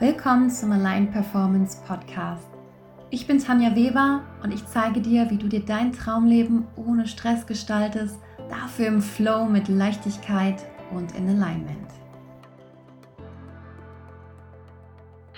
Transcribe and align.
Willkommen 0.00 0.50
zum 0.50 0.72
Align 0.72 1.12
Performance 1.12 1.80
Podcast. 1.86 2.48
Ich 3.10 3.28
bin 3.28 3.38
Tanja 3.38 3.76
Weber 3.76 4.24
und 4.42 4.52
ich 4.52 4.66
zeige 4.66 5.00
dir, 5.00 5.30
wie 5.30 5.38
du 5.38 5.46
dir 5.46 5.64
dein 5.64 5.92
Traumleben 5.92 6.66
ohne 6.74 7.06
Stress 7.06 7.46
gestaltest, 7.46 8.18
dafür 8.50 8.88
im 8.88 9.00
Flow 9.00 9.44
mit 9.44 9.68
Leichtigkeit 9.68 10.66
und 10.90 11.14
in 11.14 11.28
Alignment. 11.28 11.88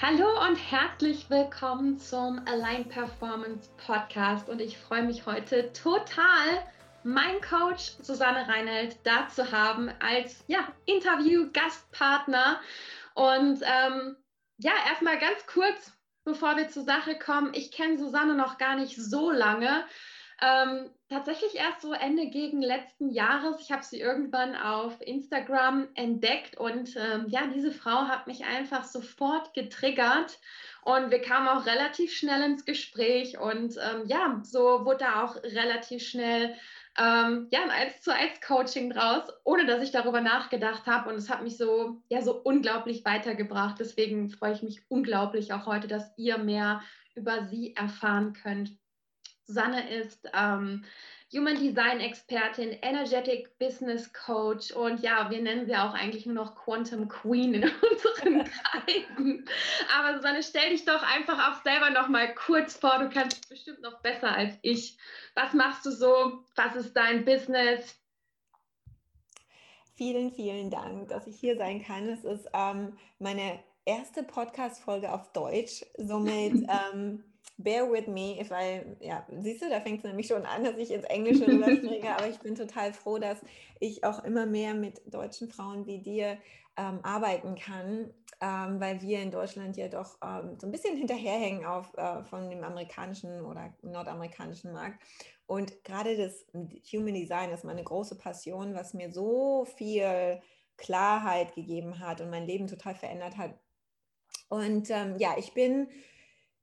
Hallo 0.00 0.26
und 0.48 0.56
herzlich 0.56 1.28
willkommen 1.28 1.98
zum 1.98 2.40
Align 2.46 2.88
Performance 2.88 3.68
Podcast 3.86 4.48
und 4.48 4.62
ich 4.62 4.78
freue 4.78 5.02
mich 5.02 5.26
heute 5.26 5.70
total, 5.74 6.62
mein 7.04 7.42
Coach 7.42 7.92
Susanne 8.00 8.48
Reinhold 8.48 8.96
da 9.04 9.28
zu 9.28 9.52
haben 9.52 9.90
als 10.00 10.42
ja, 10.46 10.60
Interview-Gastpartner. 10.86 12.58
Und 13.14 13.62
ähm, 13.62 14.16
ja, 14.58 14.72
erstmal 14.88 15.18
ganz 15.18 15.46
kurz, 15.46 15.92
bevor 16.24 16.56
wir 16.56 16.68
zur 16.68 16.84
Sache 16.84 17.18
kommen. 17.18 17.54
Ich 17.54 17.70
kenne 17.70 17.98
Susanne 17.98 18.34
noch 18.34 18.58
gar 18.58 18.76
nicht 18.76 18.96
so 18.96 19.30
lange. 19.30 19.84
Ähm, 20.42 20.90
tatsächlich 21.08 21.54
erst 21.54 21.80
so 21.80 21.94
Ende 21.94 22.26
gegen 22.26 22.60
letzten 22.60 23.10
Jahres. 23.10 23.60
Ich 23.60 23.72
habe 23.72 23.82
sie 23.82 23.98
irgendwann 23.98 24.54
auf 24.54 25.00
Instagram 25.00 25.88
entdeckt 25.94 26.58
und 26.58 26.94
ähm, 26.96 27.26
ja, 27.28 27.46
diese 27.46 27.72
Frau 27.72 28.06
hat 28.06 28.26
mich 28.26 28.44
einfach 28.44 28.84
sofort 28.84 29.54
getriggert 29.54 30.38
und 30.82 31.10
wir 31.10 31.22
kamen 31.22 31.48
auch 31.48 31.64
relativ 31.64 32.12
schnell 32.12 32.42
ins 32.42 32.66
Gespräch 32.66 33.38
und 33.38 33.76
ähm, 33.78 34.04
ja, 34.06 34.42
so 34.42 34.84
wurde 34.84 35.04
da 35.04 35.24
auch 35.24 35.36
relativ 35.36 36.06
schnell 36.06 36.54
ähm, 36.98 37.48
ja, 37.50 37.62
ein 37.62 37.70
1 37.70 38.00
zu 38.02 38.12
1 38.12 38.40
Coaching 38.40 38.90
draus, 38.90 39.24
ohne 39.44 39.66
dass 39.66 39.82
ich 39.82 39.90
darüber 39.90 40.20
nachgedacht 40.20 40.86
habe. 40.86 41.10
Und 41.10 41.16
es 41.16 41.28
hat 41.28 41.42
mich 41.42 41.56
so, 41.56 42.02
ja, 42.08 42.22
so 42.22 42.40
unglaublich 42.42 43.04
weitergebracht. 43.04 43.76
Deswegen 43.78 44.30
freue 44.30 44.52
ich 44.52 44.62
mich 44.62 44.82
unglaublich 44.88 45.52
auch 45.52 45.66
heute, 45.66 45.88
dass 45.88 46.12
ihr 46.16 46.38
mehr 46.38 46.82
über 47.14 47.44
sie 47.44 47.74
erfahren 47.76 48.32
könnt. 48.32 48.72
Susanne 49.46 49.90
ist 49.90 50.28
ähm, 50.34 50.84
Human 51.32 51.56
Design 51.56 52.00
Expertin, 52.00 52.78
Energetic 52.82 53.58
Business 53.58 54.12
Coach 54.12 54.70
und 54.70 55.00
ja, 55.00 55.28
wir 55.28 55.42
nennen 55.42 55.66
sie 55.66 55.74
auch 55.74 55.92
eigentlich 55.92 56.24
nur 56.24 56.36
noch 56.36 56.54
Quantum 56.54 57.08
Queen 57.08 57.54
in 57.54 57.64
unseren 57.64 58.44
Kreisen. 58.44 59.44
Aber 59.96 60.16
Susanne, 60.16 60.42
stell 60.44 60.70
dich 60.70 60.84
doch 60.84 61.02
einfach 61.02 61.50
auch 61.50 61.62
selber 61.64 61.90
noch 61.90 62.08
mal 62.08 62.32
kurz 62.34 62.76
vor. 62.76 62.98
Du 63.00 63.08
kannst 63.08 63.42
es 63.42 63.48
bestimmt 63.48 63.82
noch 63.82 64.00
besser 64.02 64.30
als 64.32 64.54
ich. 64.62 64.96
Was 65.34 65.52
machst 65.52 65.84
du 65.84 65.90
so? 65.90 66.44
Was 66.54 66.76
ist 66.76 66.96
dein 66.96 67.24
Business? 67.24 68.00
Vielen, 69.94 70.30
vielen 70.30 70.70
Dank, 70.70 71.08
dass 71.08 71.26
ich 71.26 71.40
hier 71.40 71.56
sein 71.56 71.82
kann. 71.82 72.08
Es 72.08 72.22
ist 72.22 72.46
ähm, 72.52 72.96
meine 73.18 73.58
erste 73.84 74.22
Podcast-Folge 74.22 75.10
auf 75.10 75.32
Deutsch. 75.32 75.84
Somit 75.96 76.54
ähm, 76.92 77.24
bear 77.58 77.90
with 77.90 78.06
me, 78.06 78.38
if 78.40 78.50
I, 78.50 78.82
ja, 79.00 79.26
siehst 79.40 79.62
du, 79.62 79.70
da 79.70 79.80
fängt 79.80 79.98
es 79.98 80.04
nämlich 80.04 80.26
schon 80.26 80.44
an, 80.44 80.64
dass 80.64 80.76
ich 80.76 80.90
ins 80.90 81.04
Englische 81.04 81.46
rüberspringe, 81.46 82.14
aber 82.14 82.28
ich 82.28 82.38
bin 82.38 82.54
total 82.54 82.92
froh, 82.92 83.18
dass 83.18 83.38
ich 83.80 84.04
auch 84.04 84.22
immer 84.24 84.46
mehr 84.46 84.74
mit 84.74 85.00
deutschen 85.12 85.48
Frauen 85.48 85.86
wie 85.86 85.98
dir 85.98 86.38
ähm, 86.76 87.00
arbeiten 87.02 87.54
kann, 87.54 88.12
ähm, 88.40 88.80
weil 88.80 89.00
wir 89.00 89.22
in 89.22 89.30
Deutschland 89.30 89.76
ja 89.76 89.88
doch 89.88 90.18
ähm, 90.22 90.58
so 90.60 90.66
ein 90.66 90.72
bisschen 90.72 90.96
hinterherhängen 90.96 91.64
auf, 91.64 91.96
äh, 91.96 92.22
von 92.24 92.50
dem 92.50 92.62
amerikanischen 92.62 93.40
oder 93.42 93.72
nordamerikanischen 93.82 94.72
Markt. 94.72 95.02
Und 95.46 95.84
gerade 95.84 96.16
das 96.16 96.44
Human 96.92 97.14
Design 97.14 97.50
ist 97.50 97.64
meine 97.64 97.84
große 97.84 98.18
Passion, 98.18 98.74
was 98.74 98.94
mir 98.94 99.12
so 99.12 99.64
viel 99.76 100.40
Klarheit 100.76 101.54
gegeben 101.54 102.00
hat 102.00 102.20
und 102.20 102.30
mein 102.30 102.46
Leben 102.46 102.66
total 102.66 102.94
verändert 102.94 103.38
hat. 103.38 103.54
Und 104.48 104.90
ähm, 104.90 105.16
ja, 105.18 105.34
ich 105.38 105.54
bin 105.54 105.88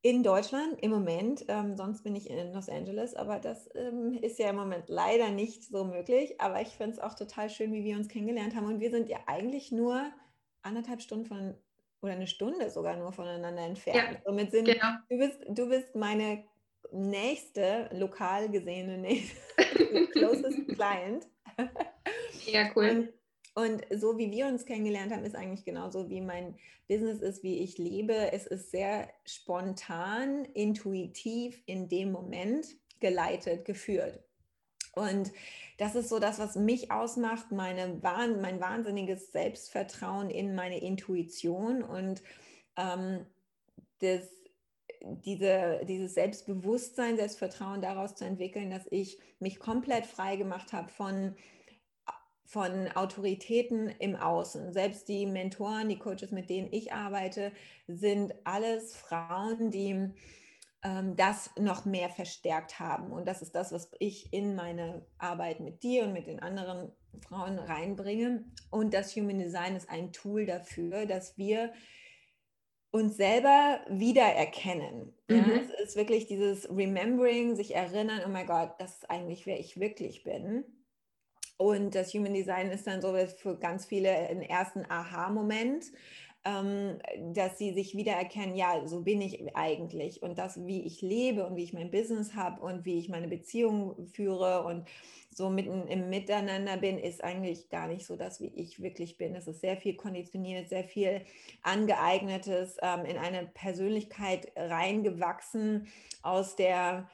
in 0.03 0.21
Deutschland 0.21 0.81
im 0.81 0.91
Moment, 0.91 1.45
ähm, 1.47 1.77
sonst 1.77 2.03
bin 2.03 2.13
ich 2.13 2.29
in 2.29 2.51
Los 2.51 2.67
Angeles, 2.67 3.15
aber 3.15 3.39
das 3.39 3.69
ähm, 3.73 4.19
ist 4.21 4.37
ja 4.37 4.49
im 4.49 4.57
Moment 4.57 4.89
leider 4.89 5.31
nicht 5.31 5.63
so 5.63 5.85
möglich. 5.85 6.39
Aber 6.41 6.61
ich 6.61 6.67
finde 6.67 6.91
es 6.91 7.00
auch 7.00 7.16
total 7.16 7.50
schön, 7.50 7.72
wie 7.72 7.85
wir 7.85 7.95
uns 7.95 8.09
kennengelernt 8.09 8.53
haben. 8.53 8.67
Und 8.67 8.81
wir 8.81 8.91
sind 8.91 9.07
ja 9.07 9.19
eigentlich 9.28 9.72
nur 9.72 10.11
anderthalb 10.61 11.01
Stunden 11.01 11.25
von 11.25 11.55
oder 12.01 12.11
eine 12.11 12.28
Stunde 12.28 12.69
sogar 12.69 12.97
nur 12.97 13.13
voneinander 13.13 13.63
entfernt. 13.63 14.11
Ja, 14.11 14.22
Somit 14.25 14.51
sind 14.51 14.66
genau. 14.66 14.91
du 15.09 15.17
bist 15.17 15.39
du 15.47 15.69
bist 15.69 15.95
meine 15.95 16.44
nächste 16.91 17.89
lokal 17.94 18.49
gesehene 18.49 18.97
nächste, 18.99 19.38
closest 20.11 20.67
Client. 20.67 21.29
Ja, 22.45 22.69
cool. 22.75 22.89
Und 22.89 23.13
und 23.56 23.86
so 23.91 24.18
wie 24.18 24.31
wir 24.31 24.47
uns 24.47 24.66
kennengelernt 24.66 25.12
haben, 25.12 25.25
ist 25.25 25.36
eigentlich 25.36 25.64
genauso 25.66 26.09
wie 26.09 26.22
mein 26.22 26.56
Business 26.88 27.22
ist, 27.22 27.44
wie 27.44 27.59
ich 27.59 27.78
lebe. 27.78 28.31
Es 28.31 28.47
ist 28.47 28.72
sehr 28.72 29.09
spontan, 29.25 30.46
intuitiv 30.53 31.62
in 31.66 31.88
dem 31.88 32.12
Moment 32.12 32.68
geleitet, 33.00 33.66
geführt. 33.66 34.24
Und 34.96 35.31
das 35.78 35.96
ist 35.96 36.09
so 36.09 36.19
das, 36.19 36.40
was 36.40 36.56
mich 36.56 36.91
ausmacht, 36.91 37.52
meine, 37.52 38.00
mein 38.02 38.59
wahnsinniges 38.59 39.31
Selbstvertrauen 39.31 40.30
in 40.30 40.56
meine 40.56 40.80
Intuition 40.80 41.84
und 41.84 42.22
ähm, 42.78 43.25
das, 44.00 44.28
diese, 45.02 45.81
dieses 45.88 46.14
Selbstbewusstsein, 46.14 47.18
Selbstvertrauen 47.18 47.81
daraus 47.81 48.16
zu 48.16 48.25
entwickeln, 48.25 48.70
dass 48.70 48.85
ich 48.91 49.20
mich 49.40 49.59
komplett 49.59 50.06
frei 50.06 50.35
gemacht 50.35 50.74
habe 50.74 50.90
von 50.90 51.35
von 52.45 52.89
Autoritäten 52.95 53.89
im 53.99 54.15
Außen. 54.15 54.73
Selbst 54.73 55.07
die 55.07 55.25
Mentoren, 55.25 55.89
die 55.89 55.97
Coaches, 55.97 56.31
mit 56.31 56.49
denen 56.49 56.67
ich 56.71 56.93
arbeite, 56.93 57.51
sind 57.87 58.33
alles 58.43 58.95
Frauen, 58.95 59.71
die 59.71 60.11
ähm, 60.83 61.15
das 61.15 61.49
noch 61.57 61.85
mehr 61.85 62.09
verstärkt 62.09 62.79
haben. 62.79 63.11
Und 63.11 63.27
das 63.27 63.41
ist 63.41 63.55
das, 63.55 63.71
was 63.71 63.89
ich 63.99 64.33
in 64.33 64.55
meine 64.55 65.05
Arbeit 65.17 65.61
mit 65.61 65.83
dir 65.83 66.03
und 66.03 66.13
mit 66.13 66.27
den 66.27 66.41
anderen 66.41 66.91
Frauen 67.27 67.57
reinbringe. 67.57 68.43
Und 68.69 68.93
das 68.93 69.15
Human 69.15 69.39
Design 69.39 69.75
ist 69.75 69.89
ein 69.89 70.11
Tool 70.11 70.45
dafür, 70.45 71.05
dass 71.05 71.37
wir 71.37 71.71
uns 72.91 73.17
selber 73.17 73.79
wiedererkennen. 73.89 75.13
Mhm. 75.27 75.35
Ja, 75.35 75.45
es 75.79 75.89
ist 75.89 75.95
wirklich 75.95 76.27
dieses 76.27 76.69
Remembering, 76.69 77.55
sich 77.55 77.73
erinnern, 77.75 78.21
oh 78.25 78.29
mein 78.29 78.45
Gott, 78.45 78.73
das 78.77 78.97
ist 78.97 79.09
eigentlich, 79.09 79.45
wer 79.45 79.59
ich 79.59 79.79
wirklich 79.79 80.23
bin. 80.23 80.63
Und 81.58 81.96
das 81.96 82.14
Human 82.14 82.34
Design 82.34 82.72
ist 82.72 82.88
dann 82.88 83.02
so 83.02 83.16
für 83.38 83.58
ganz 83.58 83.86
viele 83.86 84.09
ein 84.09 84.41
ersten 84.41 84.86
Aha-Moment, 84.90 85.86
ähm, 86.46 87.00
dass 87.34 87.58
sie 87.58 87.74
sich 87.74 87.96
wiedererkennen, 87.96 88.56
ja, 88.56 88.86
so 88.86 89.02
bin 89.02 89.22
ich 89.22 89.56
eigentlich. 89.56 90.22
Und 90.22 90.38
das, 90.38 90.66
wie 90.66 90.86
ich 90.86 91.02
lebe 91.02 91.46
und 91.46 91.56
wie 91.56 91.64
ich 91.64 91.74
mein 91.74 91.91
Business 91.91 92.36
habe 92.36 92.62
und 92.62 92.86
wie 92.86 93.00
ich 93.00 93.08
meine 93.08 93.28
Beziehung 93.28 94.08
führe 94.08 94.64
und 94.64 94.86
so 95.30 95.50
mitten 95.50 95.88
im 95.88 96.09
Miteinander 96.09 96.78
bin, 96.78 96.97
ist 96.97 97.24
eigentlich 97.24 97.70
gar 97.70 97.88
nicht 97.88 98.06
so 98.06 98.16
das, 98.16 98.41
wie 98.41 98.52
ich 98.56 98.81
wirklich 98.81 99.18
bin. 99.18 99.35
Es 99.35 99.47
ist 99.47 99.62
sehr 99.62 99.78
viel 99.78 99.96
konditioniert, 99.96 100.70
sehr 100.70 100.84
viel 100.84 101.22
angeeignetes, 101.62 102.78
ähm, 102.81 103.06
in 103.06 103.18
eine 103.18 103.47
Persönlichkeit 103.53 104.52
reingewachsen 104.56 105.88
aus 106.22 106.56
der 106.56 107.09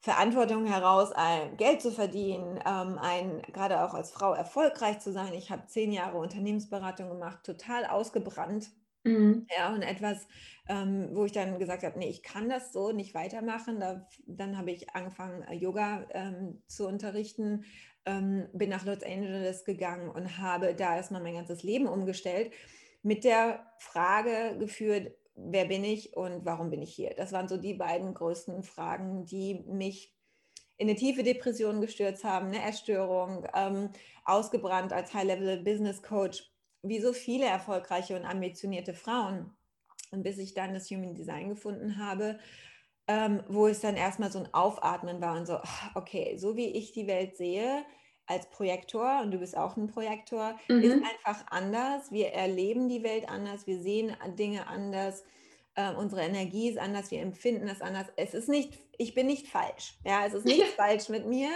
Verantwortung 0.00 0.66
heraus, 0.66 1.10
Geld 1.58 1.82
zu 1.82 1.92
verdienen, 1.92 2.58
ähm, 2.66 2.98
ein, 2.98 3.42
gerade 3.52 3.82
auch 3.84 3.92
als 3.94 4.10
Frau 4.10 4.32
erfolgreich 4.32 4.98
zu 5.00 5.12
sein. 5.12 5.34
Ich 5.34 5.50
habe 5.50 5.66
zehn 5.66 5.92
Jahre 5.92 6.18
Unternehmensberatung 6.18 7.08
gemacht, 7.10 7.44
total 7.44 7.84
ausgebrannt. 7.86 8.70
Mhm. 9.04 9.50
Ja, 9.56 9.74
und 9.74 9.82
etwas, 9.82 10.26
ähm, 10.68 11.10
wo 11.12 11.24
ich 11.24 11.32
dann 11.32 11.58
gesagt 11.58 11.82
habe, 11.82 11.98
nee, 11.98 12.08
ich 12.08 12.22
kann 12.22 12.48
das 12.48 12.72
so 12.72 12.92
nicht 12.92 13.14
weitermachen. 13.14 13.80
Da, 13.80 14.06
dann 14.26 14.56
habe 14.56 14.70
ich 14.70 14.94
angefangen, 14.94 15.42
äh, 15.42 15.54
Yoga 15.54 16.06
ähm, 16.10 16.62
zu 16.68 16.86
unterrichten, 16.86 17.64
ähm, 18.06 18.48
bin 18.52 18.70
nach 18.70 18.84
Los 18.86 19.02
Angeles 19.02 19.64
gegangen 19.64 20.08
und 20.10 20.38
habe 20.38 20.74
da 20.74 20.96
erstmal 20.96 21.22
mein 21.22 21.34
ganzes 21.34 21.62
Leben 21.64 21.86
umgestellt, 21.88 22.52
mit 23.02 23.24
der 23.24 23.72
Frage 23.78 24.56
geführt, 24.58 25.16
wer 25.34 25.64
bin 25.64 25.84
ich 25.84 26.16
und 26.16 26.44
warum 26.44 26.70
bin 26.70 26.82
ich 26.82 26.94
hier? 26.94 27.14
Das 27.16 27.32
waren 27.32 27.48
so 27.48 27.56
die 27.56 27.74
beiden 27.74 28.14
größten 28.14 28.62
Fragen, 28.62 29.24
die 29.24 29.64
mich 29.66 30.14
in 30.76 30.88
eine 30.88 30.96
tiefe 30.96 31.22
Depression 31.22 31.80
gestürzt 31.80 32.24
haben, 32.24 32.46
eine 32.46 32.62
Erstörung, 32.62 33.46
ähm, 33.54 33.90
ausgebrannt 34.24 34.92
als 34.92 35.12
High-Level-Business-Coach, 35.12 36.50
wie 36.82 37.00
so 37.00 37.12
viele 37.12 37.44
erfolgreiche 37.44 38.16
und 38.16 38.24
ambitionierte 38.24 38.94
Frauen. 38.94 39.54
Und 40.10 40.22
bis 40.22 40.38
ich 40.38 40.54
dann 40.54 40.74
das 40.74 40.90
Human 40.90 41.14
Design 41.14 41.50
gefunden 41.50 41.98
habe, 41.98 42.38
ähm, 43.06 43.42
wo 43.48 43.66
es 43.66 43.80
dann 43.80 43.96
erstmal 43.96 44.32
so 44.32 44.38
ein 44.38 44.54
Aufatmen 44.54 45.20
war 45.20 45.36
und 45.36 45.46
so, 45.46 45.58
okay, 45.94 46.36
so 46.38 46.56
wie 46.56 46.68
ich 46.68 46.92
die 46.92 47.06
Welt 47.06 47.36
sehe, 47.36 47.84
als 48.30 48.46
Projektor, 48.46 49.20
und 49.22 49.32
du 49.32 49.38
bist 49.38 49.56
auch 49.56 49.76
ein 49.76 49.88
Projektor, 49.88 50.56
mhm. 50.68 50.82
ist 50.82 50.92
einfach 50.94 51.44
anders. 51.50 52.12
Wir 52.12 52.32
erleben 52.32 52.88
die 52.88 53.02
Welt 53.02 53.28
anders, 53.28 53.66
wir 53.66 53.80
sehen 53.80 54.16
Dinge 54.38 54.68
anders, 54.68 55.24
äh, 55.74 55.92
unsere 55.94 56.22
Energie 56.22 56.68
ist 56.68 56.78
anders, 56.78 57.10
wir 57.10 57.20
empfinden 57.20 57.66
das 57.66 57.80
anders. 57.80 58.06
Es 58.16 58.34
ist 58.34 58.48
nicht, 58.48 58.78
ich 58.98 59.14
bin 59.14 59.26
nicht 59.26 59.48
falsch. 59.48 59.98
Ja, 60.04 60.24
es 60.26 60.34
ist 60.34 60.44
nicht 60.44 60.62
falsch 60.76 61.08
mit 61.08 61.26
mir. 61.26 61.50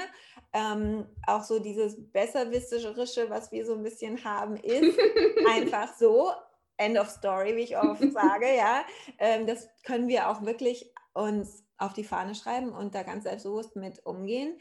Ähm, 0.52 1.06
auch 1.26 1.44
so 1.44 1.60
dieses 1.60 1.96
Besserwisserische, 2.12 3.30
was 3.30 3.52
wir 3.52 3.64
so 3.64 3.74
ein 3.74 3.82
bisschen 3.82 4.24
haben, 4.24 4.56
ist 4.56 4.98
einfach 5.48 5.94
so. 5.96 6.32
End 6.76 6.98
of 6.98 7.08
Story, 7.08 7.54
wie 7.54 7.60
ich 7.60 7.76
oft 7.76 8.02
sage, 8.12 8.46
ja. 8.56 8.84
Ähm, 9.18 9.46
das 9.46 9.68
können 9.84 10.08
wir 10.08 10.28
auch 10.28 10.42
wirklich 10.42 10.92
uns 11.12 11.62
auf 11.78 11.92
die 11.92 12.02
Fahne 12.02 12.34
schreiben 12.34 12.70
und 12.70 12.96
da 12.96 13.04
ganz 13.04 13.22
selbstbewusst 13.22 13.76
mit 13.76 14.04
umgehen. 14.04 14.58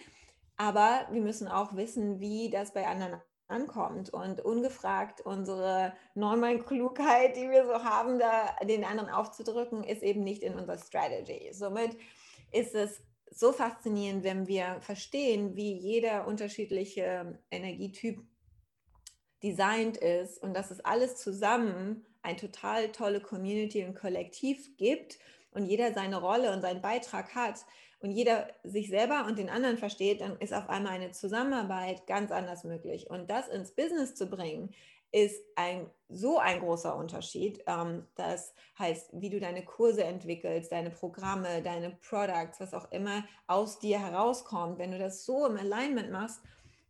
Aber 0.57 1.07
wir 1.11 1.21
müssen 1.21 1.47
auch 1.47 1.75
wissen, 1.75 2.19
wie 2.19 2.49
das 2.49 2.73
bei 2.73 2.87
anderen 2.87 3.19
ankommt 3.47 4.11
und 4.11 4.41
ungefragt 4.41 5.21
unsere 5.21 5.93
Neumann-Klugheit, 6.15 7.35
die 7.35 7.49
wir 7.49 7.65
so 7.65 7.83
haben, 7.83 8.19
da 8.19 8.55
den 8.63 8.83
anderen 8.83 9.09
aufzudrücken, 9.09 9.83
ist 9.83 10.03
eben 10.03 10.23
nicht 10.23 10.43
in 10.43 10.55
unserer 10.55 10.77
Strategy. 10.77 11.49
Somit 11.53 11.97
ist 12.51 12.75
es 12.75 13.01
so 13.29 13.51
faszinierend, 13.51 14.23
wenn 14.23 14.47
wir 14.47 14.79
verstehen, 14.81 15.55
wie 15.55 15.73
jeder 15.73 16.27
unterschiedliche 16.27 17.39
Energietyp 17.51 18.21
designt 19.41 19.97
ist 19.97 20.41
und 20.41 20.53
dass 20.53 20.71
es 20.71 20.79
alles 20.79 21.17
zusammen 21.17 22.05
eine 22.21 22.37
total 22.37 22.91
tolle 22.91 23.19
Community 23.19 23.83
und 23.83 23.95
Kollektiv 23.95 24.77
gibt 24.77 25.19
und 25.51 25.65
jeder 25.65 25.93
seine 25.93 26.21
Rolle 26.21 26.53
und 26.53 26.61
seinen 26.61 26.81
Beitrag 26.81 27.35
hat 27.35 27.65
und 28.03 28.11
jeder 28.11 28.47
sich 28.63 28.89
selber 28.89 29.25
und 29.27 29.39
den 29.39 29.49
anderen 29.49 29.77
versteht, 29.77 30.19
dann 30.19 30.37
ist 30.37 30.53
auf 30.53 30.69
einmal 30.69 30.91
eine 30.91 31.11
Zusammenarbeit 31.11 32.05
ganz 32.05 32.31
anders 32.31 32.65
möglich. 32.65 33.09
Und 33.09 33.29
das 33.29 33.47
ins 33.47 33.71
Business 33.71 34.13
zu 34.13 34.27
bringen, 34.27 34.73
ist 35.13 35.41
ein 35.55 35.89
so 36.09 36.37
ein 36.37 36.59
großer 36.59 36.95
Unterschied. 36.97 37.63
Ähm, 37.65 38.05
das 38.15 38.53
heißt, 38.77 39.11
wie 39.13 39.29
du 39.29 39.39
deine 39.39 39.63
Kurse 39.63 40.03
entwickelst, 40.03 40.71
deine 40.71 40.89
Programme, 40.89 41.61
deine 41.61 41.91
Products, 41.91 42.59
was 42.59 42.73
auch 42.73 42.91
immer 42.91 43.23
aus 43.47 43.79
dir 43.79 43.99
herauskommt. 43.99 44.79
Wenn 44.79 44.91
du 44.91 44.99
das 44.99 45.23
so 45.23 45.45
im 45.45 45.55
Alignment 45.55 46.11
machst, 46.11 46.41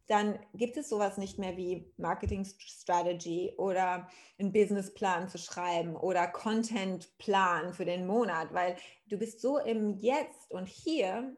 dann 0.07 0.38
gibt 0.53 0.75
es 0.77 0.89
sowas 0.89 1.17
nicht 1.17 1.39
mehr 1.39 1.55
wie 1.55 1.91
Marketing 1.97 2.45
Strategy 2.45 3.53
oder 3.57 4.09
einen 4.38 4.51
Businessplan 4.51 5.29
zu 5.29 5.38
schreiben 5.38 5.95
oder 5.95 6.27
Contentplan 6.27 7.73
für 7.73 7.85
den 7.85 8.05
Monat, 8.05 8.53
weil 8.53 8.75
du 9.07 9.17
bist 9.17 9.39
so 9.39 9.57
im 9.57 9.97
Jetzt 9.97 10.51
und 10.51 10.67
hier, 10.67 11.35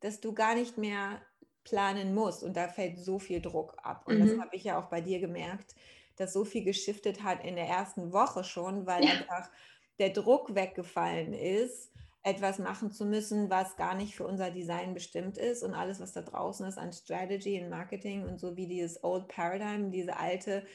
dass 0.00 0.20
du 0.20 0.32
gar 0.32 0.54
nicht 0.54 0.78
mehr 0.78 1.20
planen 1.64 2.14
musst 2.14 2.44
und 2.44 2.56
da 2.56 2.68
fällt 2.68 2.98
so 2.98 3.18
viel 3.18 3.40
Druck 3.40 3.76
ab. 3.82 4.04
Und 4.06 4.18
mhm. 4.18 4.28
das 4.28 4.38
habe 4.38 4.54
ich 4.54 4.64
ja 4.64 4.78
auch 4.78 4.88
bei 4.88 5.00
dir 5.00 5.18
gemerkt, 5.18 5.74
dass 6.14 6.32
so 6.32 6.44
viel 6.44 6.62
geschiftet 6.64 7.24
hat 7.24 7.44
in 7.44 7.56
der 7.56 7.66
ersten 7.66 8.12
Woche 8.12 8.44
schon, 8.44 8.86
weil 8.86 9.04
ja. 9.04 9.10
einfach 9.10 9.50
der 9.98 10.10
Druck 10.10 10.54
weggefallen 10.54 11.32
ist 11.32 11.90
etwas 12.26 12.58
machen 12.58 12.90
zu 12.90 13.06
müssen, 13.06 13.50
was 13.50 13.76
gar 13.76 13.94
nicht 13.94 14.16
für 14.16 14.26
unser 14.26 14.50
Design 14.50 14.94
bestimmt 14.94 15.38
ist 15.38 15.62
und 15.62 15.74
alles, 15.74 16.00
was 16.00 16.12
da 16.12 16.22
draußen 16.22 16.66
ist 16.66 16.76
an 16.76 16.92
Strategy 16.92 17.62
und 17.62 17.70
Marketing 17.70 18.24
und 18.24 18.40
so 18.40 18.56
wie 18.56 18.66
dieses 18.66 19.04
Old 19.04 19.28
Paradigm, 19.28 19.92
diese 19.92 20.16
alte 20.16 20.66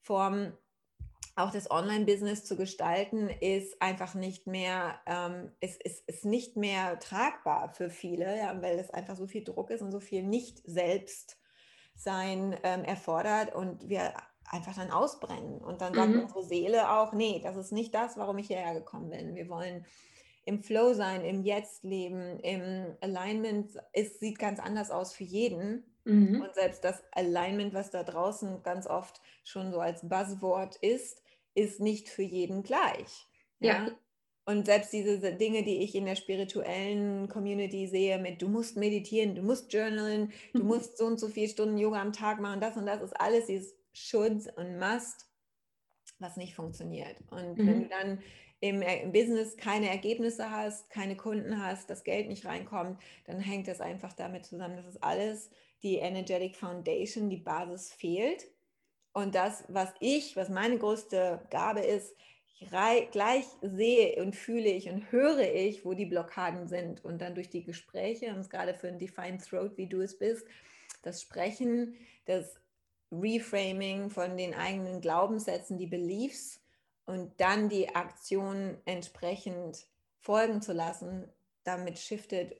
Form 0.00 0.52
auch 1.36 1.52
das 1.52 1.70
Online-Business 1.70 2.44
zu 2.44 2.56
gestalten, 2.56 3.28
ist 3.28 3.80
einfach 3.80 4.16
nicht 4.16 4.48
mehr, 4.48 4.98
ähm, 5.06 5.52
ist, 5.60 5.80
ist, 5.84 6.08
ist 6.08 6.24
nicht 6.24 6.56
mehr 6.56 6.98
tragbar 6.98 7.72
für 7.72 7.90
viele, 7.90 8.36
ja, 8.36 8.60
weil 8.60 8.76
es 8.80 8.90
einfach 8.90 9.14
so 9.14 9.28
viel 9.28 9.44
Druck 9.44 9.70
ist 9.70 9.82
und 9.82 9.92
so 9.92 10.00
viel 10.00 10.24
nicht 10.24 10.60
selbst 10.64 11.38
sein 11.94 12.58
ähm, 12.64 12.82
erfordert 12.82 13.54
und 13.54 13.88
wir 13.88 14.14
einfach 14.50 14.74
dann 14.74 14.90
ausbrennen. 14.90 15.58
Und 15.58 15.80
dann 15.80 15.94
sagt 15.94 16.10
mhm. 16.10 16.22
unsere 16.22 16.42
Seele 16.42 16.90
auch, 16.90 17.12
nee, 17.12 17.40
das 17.44 17.54
ist 17.54 17.70
nicht 17.70 17.94
das, 17.94 18.16
warum 18.16 18.38
ich 18.38 18.48
hierher 18.48 18.74
gekommen 18.74 19.10
bin. 19.10 19.36
Wir 19.36 19.48
wollen 19.48 19.86
im 20.48 20.62
Flow 20.62 20.94
sein, 20.94 21.26
im 21.26 21.42
Jetzt 21.42 21.84
leben, 21.84 22.40
im 22.40 22.96
Alignment, 23.02 23.70
es 23.92 24.18
sieht 24.18 24.38
ganz 24.38 24.58
anders 24.58 24.90
aus 24.90 25.12
für 25.12 25.24
jeden. 25.24 25.84
Mhm. 26.04 26.40
Und 26.40 26.54
selbst 26.54 26.82
das 26.84 27.02
Alignment, 27.12 27.74
was 27.74 27.90
da 27.90 28.02
draußen 28.02 28.62
ganz 28.62 28.86
oft 28.86 29.20
schon 29.44 29.70
so 29.70 29.78
als 29.78 30.08
Buzzword 30.08 30.76
ist, 30.76 31.22
ist 31.54 31.80
nicht 31.80 32.08
für 32.08 32.22
jeden 32.22 32.62
gleich. 32.62 33.26
Ja. 33.60 33.84
ja. 33.86 33.90
Und 34.46 34.64
selbst 34.64 34.90
diese 34.94 35.18
Dinge, 35.34 35.64
die 35.64 35.82
ich 35.82 35.94
in 35.94 36.06
der 36.06 36.16
spirituellen 36.16 37.28
Community 37.28 37.86
sehe, 37.86 38.18
mit 38.18 38.40
du 38.40 38.48
musst 38.48 38.78
meditieren, 38.78 39.34
du 39.34 39.42
musst 39.42 39.70
journalen, 39.70 40.32
du 40.54 40.64
musst 40.64 40.96
so 40.96 41.04
und 41.04 41.20
so 41.20 41.28
viele 41.28 41.48
Stunden 41.48 41.76
Yoga 41.76 42.00
am 42.00 42.14
Tag 42.14 42.40
machen, 42.40 42.62
das 42.62 42.78
und 42.78 42.86
das 42.86 43.02
ist 43.02 43.20
alles 43.20 43.44
dieses 43.44 43.76
Should 43.92 44.50
und 44.56 44.78
Must, 44.78 45.26
was 46.18 46.38
nicht 46.38 46.54
funktioniert. 46.54 47.16
Und 47.30 47.58
mhm. 47.58 47.66
wenn 47.66 47.82
du 47.82 47.88
dann 47.88 48.22
im, 48.60 48.82
im, 48.82 49.12
Business 49.12 49.56
keine 49.56 49.88
Ergebnisse 49.88 50.50
hast, 50.50 50.90
keine 50.90 51.16
Kunden 51.16 51.62
hast, 51.62 51.90
das 51.90 52.04
Geld 52.04 52.28
nicht 52.28 52.44
reinkommt, 52.44 53.00
dann 53.24 53.40
hängt 53.40 53.68
das 53.68 53.80
einfach 53.80 54.12
damit 54.12 54.46
zusammen, 54.46 54.76
dass 54.76 54.86
es 54.86 55.02
alles 55.02 55.50
die 55.82 55.96
Energetic 55.96 56.56
Foundation, 56.56 57.30
die 57.30 57.36
Basis 57.36 57.92
fehlt. 57.92 58.48
Und 59.12 59.34
das, 59.34 59.64
was 59.68 59.92
ich, 60.00 60.36
was 60.36 60.48
meine 60.48 60.78
größte 60.78 61.40
Gabe 61.50 61.80
ist, 61.80 62.14
gleich 63.12 63.44
sehe 63.62 64.20
und 64.22 64.34
fühle 64.34 64.68
ich 64.68 64.88
und 64.88 65.12
höre 65.12 65.54
ich, 65.54 65.84
wo 65.84 65.94
die 65.94 66.06
Blockaden 66.06 66.66
sind. 66.66 67.04
Und 67.04 67.20
dann 67.20 67.34
durch 67.34 67.48
die 67.48 67.62
Gespräche, 67.62 68.34
und 68.34 68.50
gerade 68.50 68.74
für 68.74 68.88
ein 68.88 68.98
Defined 68.98 69.44
Throat, 69.44 69.76
wie 69.76 69.86
du 69.86 70.00
es 70.00 70.18
bist, 70.18 70.46
das 71.02 71.22
Sprechen, 71.22 71.94
das 72.26 72.56
Reframing 73.12 74.10
von 74.10 74.36
den 74.36 74.54
eigenen 74.54 75.00
Glaubenssätzen, 75.00 75.78
die 75.78 75.86
Beliefs, 75.86 76.60
und 77.08 77.40
dann 77.40 77.70
die 77.70 77.94
Aktion 77.94 78.76
entsprechend 78.84 79.86
folgen 80.20 80.60
zu 80.60 80.74
lassen, 80.74 81.26
damit 81.64 81.98
shiftet 81.98 82.54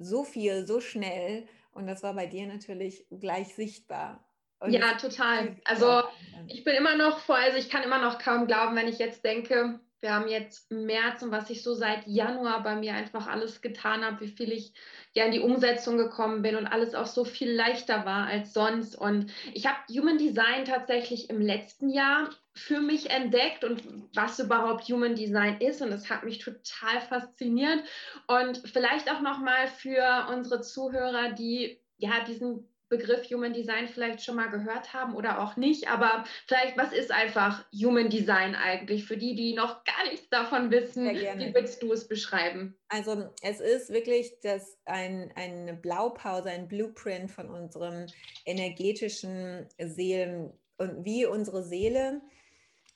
so 0.00 0.24
viel, 0.24 0.66
so 0.66 0.80
schnell. 0.80 1.46
Und 1.70 1.86
das 1.86 2.02
war 2.02 2.12
bei 2.14 2.26
dir 2.26 2.44
natürlich 2.48 3.06
gleich 3.10 3.54
sichtbar. 3.54 4.28
Und 4.58 4.72
ja, 4.72 4.94
total. 4.96 5.56
Also 5.64 6.02
ich 6.48 6.64
bin 6.64 6.74
immer 6.74 6.96
noch 6.96 7.20
vor, 7.20 7.36
also 7.36 7.56
ich 7.56 7.70
kann 7.70 7.84
immer 7.84 8.02
noch 8.02 8.18
kaum 8.18 8.48
glauben, 8.48 8.74
wenn 8.74 8.88
ich 8.88 8.98
jetzt 8.98 9.24
denke, 9.24 9.78
wir 10.04 10.12
haben 10.12 10.28
jetzt 10.28 10.70
März 10.70 11.22
und 11.22 11.30
was 11.30 11.48
ich 11.48 11.62
so 11.62 11.72
seit 11.72 12.06
Januar 12.06 12.62
bei 12.62 12.76
mir 12.76 12.92
einfach 12.92 13.26
alles 13.26 13.62
getan 13.62 14.04
habe, 14.04 14.20
wie 14.20 14.28
viel 14.28 14.52
ich 14.52 14.74
ja 15.14 15.24
in 15.24 15.32
die 15.32 15.40
Umsetzung 15.40 15.96
gekommen 15.96 16.42
bin 16.42 16.56
und 16.56 16.66
alles 16.66 16.94
auch 16.94 17.06
so 17.06 17.24
viel 17.24 17.50
leichter 17.50 18.04
war 18.04 18.26
als 18.26 18.52
sonst. 18.52 18.96
Und 18.96 19.32
ich 19.54 19.66
habe 19.66 19.78
Human 19.88 20.18
Design 20.18 20.66
tatsächlich 20.66 21.30
im 21.30 21.40
letzten 21.40 21.88
Jahr 21.88 22.28
für 22.52 22.80
mich 22.80 23.08
entdeckt 23.08 23.64
und 23.64 23.82
was 24.14 24.38
überhaupt 24.38 24.84
Human 24.90 25.14
Design 25.14 25.58
ist. 25.62 25.80
Und 25.80 25.90
das 25.90 26.10
hat 26.10 26.22
mich 26.22 26.38
total 26.38 27.00
fasziniert. 27.08 27.82
Und 28.26 28.58
vielleicht 28.58 29.10
auch 29.10 29.22
nochmal 29.22 29.68
für 29.68 30.26
unsere 30.30 30.60
Zuhörer, 30.60 31.32
die 31.32 31.80
ja 31.96 32.22
diesen 32.28 32.68
Begriff 32.96 33.28
Human 33.30 33.52
Design 33.52 33.88
vielleicht 33.88 34.22
schon 34.22 34.36
mal 34.36 34.50
gehört 34.50 34.92
haben 34.92 35.14
oder 35.14 35.40
auch 35.40 35.56
nicht, 35.56 35.88
aber 35.88 36.24
vielleicht, 36.46 36.76
was 36.76 36.92
ist 36.92 37.10
einfach 37.10 37.64
Human 37.72 38.10
Design 38.10 38.54
eigentlich 38.54 39.04
für 39.04 39.16
die, 39.16 39.34
die 39.34 39.54
noch 39.54 39.84
gar 39.84 40.08
nichts 40.10 40.28
davon 40.28 40.70
wissen? 40.70 41.08
Wie 41.08 41.54
würdest 41.54 41.82
du 41.82 41.92
es 41.92 42.06
beschreiben? 42.06 42.76
Also 42.88 43.30
es 43.42 43.60
ist 43.60 43.90
wirklich 43.90 44.38
das 44.42 44.78
ein, 44.84 45.32
eine 45.34 45.74
Blaupause, 45.74 46.50
ein 46.50 46.68
Blueprint 46.68 47.30
von 47.30 47.50
unserem 47.50 48.06
energetischen 48.44 49.66
Seelen 49.78 50.52
und 50.76 51.04
wie 51.04 51.26
unsere 51.26 51.62
Seele 51.62 52.20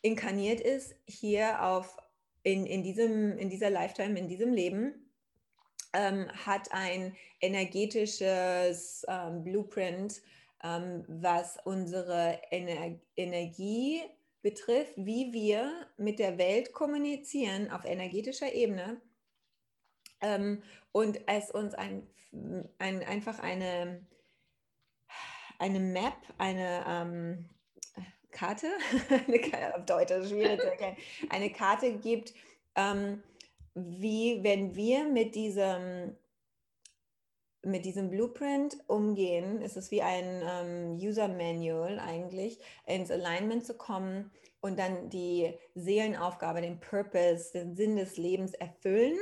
inkarniert 0.03 0.61
ist 0.61 0.95
hier 1.07 1.65
auf 1.65 1.97
in, 2.43 2.67
in, 2.67 2.83
diesem, 2.83 3.37
in 3.37 3.51
dieser 3.51 3.71
Lifetime, 3.71 4.19
in 4.19 4.29
diesem 4.29 4.53
Leben 4.53 5.08
ähm, 5.93 6.29
hat 6.47 6.73
ein 6.73 7.17
energetisches 7.41 9.05
ähm, 9.09 9.45
Blueprint, 9.45 10.21
ähm, 10.63 11.05
was 11.09 11.59
unsere 11.65 12.41
Ener 12.51 12.99
Energie 13.17 14.03
betrifft, 14.43 14.93
wie 14.97 15.33
wir 15.33 15.87
mit 15.97 16.19
der 16.19 16.39
Welt 16.39 16.73
kommunizieren 16.73 17.71
auf 17.71 17.85
energetischer 17.85 18.53
Ebene 18.53 19.01
ähm, 20.21 20.63
und 20.93 21.21
es 21.27 21.51
uns 21.51 21.75
ein, 21.75 22.07
ein, 22.79 23.03
einfach 23.05 23.39
eine, 23.41 24.07
eine 25.59 25.81
Map, 25.81 26.17
eine 26.39 26.85
ähm, 26.87 27.49
Karte, 28.31 28.69
auf 29.75 29.85
Deutsch 29.87 30.29
schwierig 30.29 30.61
zu 30.61 30.71
erkennen, 30.71 30.97
eine 31.31 31.51
Karte 31.51 31.93
gibt, 31.99 32.35
ähm, 32.77 33.23
wie, 33.75 34.43
wenn 34.43 34.75
wir 34.75 35.05
mit 35.05 35.35
diesem, 35.35 36.17
mit 37.63 37.85
diesem 37.85 38.11
Blueprint 38.11 38.79
umgehen, 38.87 39.61
ist 39.63 39.77
es 39.77 39.91
wie 39.91 40.03
ein 40.03 40.43
ähm, 40.45 40.97
User 40.97 41.29
Manual 41.29 41.99
eigentlich, 41.99 42.59
ins 42.87 43.11
Alignment 43.11 43.65
zu 43.65 43.75
kommen 43.77 44.31
und 44.61 44.79
dann 44.79 45.11
die 45.11 45.55
Seelenaufgabe, 45.75 46.61
den 46.61 46.81
Purpose, 46.81 47.53
den 47.53 47.75
Sinn 47.77 47.97
des 47.97 48.17
Lebens 48.17 48.55
erfüllen 48.55 49.19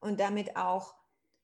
und 0.00 0.20
damit 0.20 0.56
auch 0.56 0.94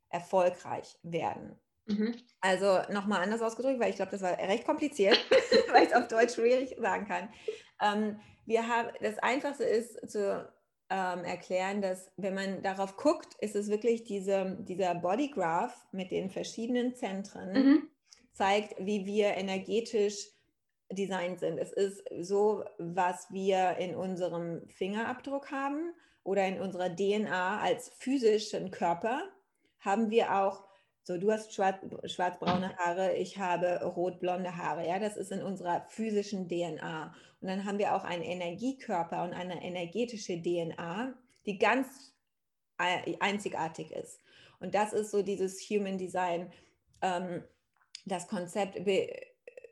erfolgreich 0.08 0.98
werden. 1.02 1.58
Mhm. 1.86 2.16
Also 2.40 2.80
nochmal 2.92 3.22
anders 3.22 3.42
ausgedrückt, 3.42 3.80
weil 3.80 3.90
ich 3.90 3.96
glaube, 3.96 4.10
das 4.10 4.22
war 4.22 4.36
recht 4.38 4.64
kompliziert, 4.64 5.18
weil 5.72 5.84
ich 5.84 5.90
es 5.90 5.94
auf 5.94 6.08
Deutsch 6.08 6.34
schwierig 6.34 6.76
sagen 6.78 7.06
kann. 7.06 7.28
Ähm, 7.80 8.20
wir 8.44 8.68
haben, 8.68 8.88
das 9.00 9.18
Einfachste 9.18 9.64
ist 9.64 10.10
zu 10.10 10.48
ähm, 10.90 11.24
erklären, 11.24 11.82
dass 11.82 12.10
wenn 12.16 12.34
man 12.34 12.62
darauf 12.62 12.96
guckt, 12.96 13.34
ist 13.40 13.56
es 13.56 13.68
wirklich 13.68 14.04
diese, 14.04 14.56
dieser 14.60 14.94
Bodygraph 14.94 15.86
mit 15.92 16.10
den 16.10 16.30
verschiedenen 16.30 16.94
Zentren, 16.94 17.52
mhm. 17.52 17.88
zeigt, 18.32 18.74
wie 18.78 19.04
wir 19.04 19.36
energetisch 19.36 20.28
designt 20.90 21.40
sind. 21.40 21.58
Es 21.58 21.72
ist 21.72 22.02
so, 22.20 22.64
was 22.78 23.30
wir 23.32 23.76
in 23.78 23.96
unserem 23.96 24.68
Fingerabdruck 24.68 25.50
haben 25.50 25.92
oder 26.22 26.46
in 26.46 26.60
unserer 26.60 26.94
DNA 26.94 27.60
als 27.60 27.90
physischen 27.98 28.70
Körper, 28.70 29.22
haben 29.80 30.10
wir 30.10 30.36
auch, 30.36 30.65
so 31.06 31.16
du 31.16 31.30
hast 31.30 31.54
schwarz, 31.54 31.78
schwarzbraune 32.04 32.76
Haare, 32.78 33.14
ich 33.14 33.38
habe 33.38 33.80
rotblonde 33.84 34.56
Haare. 34.56 34.84
Ja, 34.88 34.98
das 34.98 35.16
ist 35.16 35.30
in 35.30 35.40
unserer 35.40 35.86
physischen 35.88 36.48
DNA. 36.48 37.14
Und 37.40 37.48
dann 37.48 37.64
haben 37.64 37.78
wir 37.78 37.94
auch 37.94 38.02
einen 38.02 38.24
Energiekörper 38.24 39.22
und 39.22 39.32
eine 39.32 39.62
energetische 39.62 40.42
DNA, 40.42 41.14
die 41.46 41.58
ganz 41.58 42.12
einzigartig 42.76 43.92
ist. 43.92 44.20
Und 44.58 44.74
das 44.74 44.92
ist 44.92 45.12
so 45.12 45.22
dieses 45.22 45.60
Human 45.70 45.96
Design, 45.96 46.52
ähm, 47.02 47.44
das 48.04 48.26
Konzept, 48.26 48.76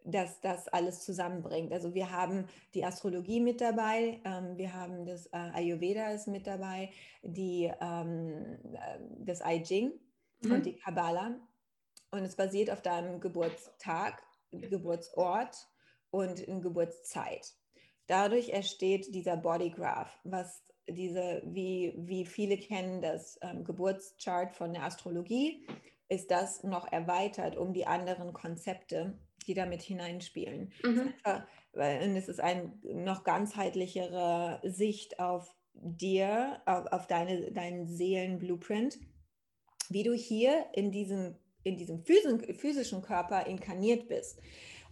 das 0.04 0.40
das 0.40 0.68
alles 0.68 1.04
zusammenbringt. 1.04 1.72
Also 1.72 1.94
wir 1.94 2.12
haben 2.12 2.46
die 2.74 2.84
Astrologie 2.84 3.40
mit 3.40 3.60
dabei, 3.60 4.20
ähm, 4.24 4.56
wir 4.56 4.72
haben 4.72 5.04
das 5.04 5.26
äh, 5.26 5.50
Ayurveda 5.52 6.12
ist 6.12 6.28
mit 6.28 6.46
dabei, 6.46 6.90
die, 7.22 7.72
ähm, 7.80 8.58
äh, 8.72 8.98
das 9.18 9.40
I 9.40 9.60
Ching 9.62 9.92
mhm. 10.44 10.52
und 10.56 10.66
die 10.66 10.76
Kabbalah. 10.76 11.38
Und 12.10 12.20
es 12.20 12.36
basiert 12.36 12.70
auf 12.70 12.82
deinem 12.82 13.20
Geburtstag, 13.20 14.22
Geburtsort 14.52 15.68
und 16.10 16.46
Geburtszeit. 16.46 17.54
Dadurch 18.06 18.50
entsteht 18.50 19.14
dieser 19.14 19.36
Bodygraph, 19.36 20.16
was 20.24 20.62
diese, 20.88 21.42
wie, 21.46 21.94
wie 21.96 22.26
viele 22.26 22.58
kennen 22.58 23.00
das 23.00 23.38
ähm, 23.42 23.64
Geburtschart 23.64 24.54
von 24.54 24.72
der 24.72 24.84
Astrologie, 24.84 25.66
ist 26.08 26.30
das 26.30 26.62
noch 26.62 26.90
erweitert 26.92 27.56
um 27.56 27.72
die 27.72 27.86
anderen 27.86 28.32
Konzepte, 28.32 29.18
die 29.46 29.54
damit 29.54 29.82
hineinspielen. 29.82 30.72
Mhm. 30.84 31.14
Einfach, 31.24 31.46
und 31.72 32.16
es 32.16 32.28
ist 32.28 32.40
eine 32.40 32.72
noch 32.82 33.24
ganzheitlichere 33.24 34.60
Sicht 34.62 35.18
auf 35.18 35.54
dir, 35.72 36.62
auf, 36.66 36.86
auf 36.92 37.06
deine, 37.06 37.50
deinen 37.52 37.86
Seelenblueprint, 37.86 38.98
wie 39.90 40.02
du 40.02 40.12
hier 40.14 40.66
in 40.72 40.90
diesem, 40.90 41.36
in 41.62 41.76
diesem 41.76 42.04
physischen 42.04 43.02
Körper 43.02 43.46
inkarniert 43.46 44.08
bist. 44.08 44.40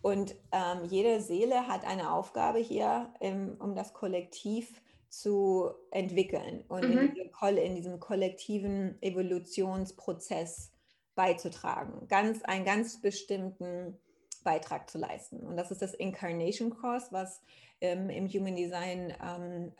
Und 0.03 0.35
ähm, 0.51 0.85
jede 0.85 1.21
Seele 1.21 1.69
hat 1.69 1.85
eine 1.85 2.13
Aufgabe 2.13 2.59
hier, 2.59 3.13
im, 3.21 3.57
um 3.61 3.75
das 3.75 3.95
Kollektiv 3.95 4.83
zu 5.09 5.71
entwickeln 5.91 6.65
und 6.69 6.89
mhm. 6.89 6.99
in, 6.99 7.15
diese, 7.15 7.61
in, 7.61 7.75
diesem 7.77 8.01
kollektiven 8.01 9.01
Evolutionsprozess 9.03 10.73
beizutragen. 11.15 12.09
Ganz, 12.09 12.43
einen 12.43 12.65
ganz 12.65 13.01
bestimmten 13.01 13.99
Beitrag 14.43 14.91
zu 14.91 14.99
leisten. 14.99 15.41
Und 15.47 15.57
das 15.57 15.71
ist 15.71 15.83
das 15.83 15.95
Incarnation 15.95 16.71
Cross, 16.71 17.13
was 17.13 17.43
ähm, 17.81 18.11
im 18.11 18.27
Human 18.27 18.57
Design 18.57 19.15
ähm, 19.23 19.73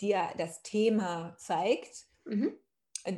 dir 0.00 0.28
das 0.36 0.62
Thema 0.62 1.34
zeigt, 1.38 2.06
mhm. 2.24 2.52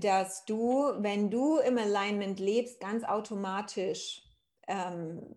Dass 0.01 0.45
du, 0.45 0.93
wenn 0.99 1.31
du 1.31 1.59
im 1.59 1.79
Alignment 1.79 2.41
lebst, 2.41 2.81
ganz 2.81 3.05
automatisch 3.05 4.23
ähm, 4.67 5.37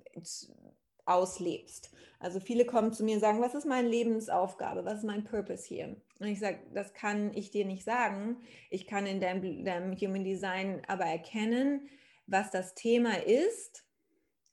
auslebst. 1.05 1.91
Also 2.19 2.39
viele 2.39 2.65
kommen 2.65 2.93
zu 2.93 3.03
mir 3.03 3.15
und 3.15 3.19
sagen, 3.19 3.41
was 3.41 3.53
ist 3.53 3.65
meine 3.65 3.87
Lebensaufgabe, 3.87 4.85
was 4.85 4.99
ist 4.99 5.05
mein 5.05 5.23
Purpose 5.23 5.67
hier? 5.67 5.95
Und 6.19 6.27
ich 6.27 6.39
sage, 6.39 6.59
das 6.73 6.93
kann 6.93 7.31
ich 7.33 7.51
dir 7.51 7.65
nicht 7.65 7.83
sagen. 7.83 8.37
Ich 8.69 8.87
kann 8.87 9.05
in 9.05 9.19
deinem, 9.19 9.63
deinem 9.63 9.95
Human 9.95 10.23
Design 10.23 10.81
aber 10.87 11.05
erkennen, 11.05 11.87
was 12.25 12.49
das 12.49 12.73
Thema 12.73 13.23
ist 13.23 13.87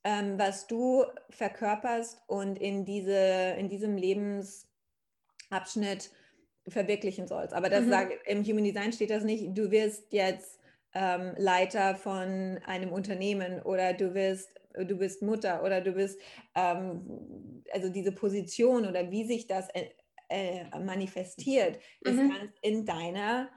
ähm, 0.04 0.38
was 0.38 0.66
du 0.66 1.04
verkörperst 1.30 2.22
und 2.26 2.58
in, 2.58 2.84
diese, 2.84 3.54
in 3.58 3.70
diesem 3.70 3.96
Lebensabschnitt 3.96 6.10
verwirklichen 6.68 7.26
sollst. 7.26 7.54
Aber 7.54 7.68
das 7.68 7.84
mhm. 7.84 7.90
sagt, 7.90 8.12
im 8.26 8.44
Human 8.44 8.64
Design 8.64 8.92
steht 8.92 9.10
das 9.10 9.24
nicht, 9.24 9.56
du 9.56 9.70
wirst 9.70 10.12
jetzt 10.12 10.60
ähm, 10.94 11.32
Leiter 11.36 11.94
von 11.94 12.58
einem 12.64 12.92
Unternehmen 12.92 13.60
oder 13.62 13.92
du 13.92 14.14
wirst 14.14 14.48
du 14.76 14.96
bist 14.96 15.22
Mutter 15.22 15.62
oder 15.62 15.80
du 15.80 15.92
bist, 15.92 16.18
ähm, 16.54 17.62
also 17.72 17.88
diese 17.88 18.12
Position 18.12 18.86
oder 18.86 19.10
wie 19.10 19.24
sich 19.24 19.46
das 19.46 19.68
äh, 19.70 19.90
äh, 20.28 20.64
manifestiert, 20.80 21.78
mhm. 22.04 22.10
ist 22.10 22.16
ganz 22.16 22.52
in 22.62 22.84
deiner 22.84 23.48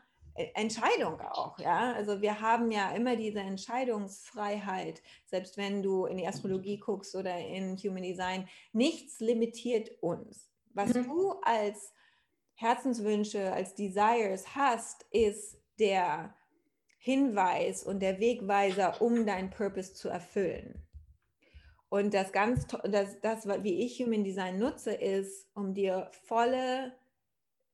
Entscheidung 0.54 1.20
auch, 1.20 1.58
ja. 1.58 1.94
Also 1.94 2.22
wir 2.22 2.40
haben 2.40 2.70
ja 2.70 2.92
immer 2.92 3.16
diese 3.16 3.40
Entscheidungsfreiheit, 3.40 5.02
selbst 5.26 5.58
wenn 5.58 5.82
du 5.82 6.06
in 6.06 6.18
die 6.18 6.28
Astrologie 6.28 6.78
guckst 6.78 7.16
oder 7.16 7.36
in 7.36 7.76
Human 7.78 8.04
Design, 8.04 8.48
nichts 8.72 9.20
limitiert 9.20 9.90
uns. 10.02 10.52
Was 10.76 10.94
mhm. 10.94 11.06
du 11.06 11.32
als 11.42 11.92
Herzenswünsche, 12.58 13.52
als 13.54 13.74
Desires 13.76 14.56
hast, 14.56 15.06
ist 15.12 15.58
der 15.80 16.36
Hinweis 17.00 17.84
und 17.84 18.02
der 18.02 18.20
Wegweiser, 18.20 19.02
um 19.02 19.26
deinen 19.26 19.50
Purpose 19.50 19.94
zu 19.94 20.10
erfüllen. 20.10 20.84
Und 21.90 22.14
das 22.14 22.32
ganz, 22.34 22.68
das, 22.84 23.20
das, 23.22 23.48
wie 23.64 23.86
ich 23.86 24.00
Human 24.00 24.24
Design 24.24 24.60
nutze, 24.60 24.94
ist, 24.94 25.48
um 25.56 25.74
dir 25.74 26.12
volle 26.26 26.94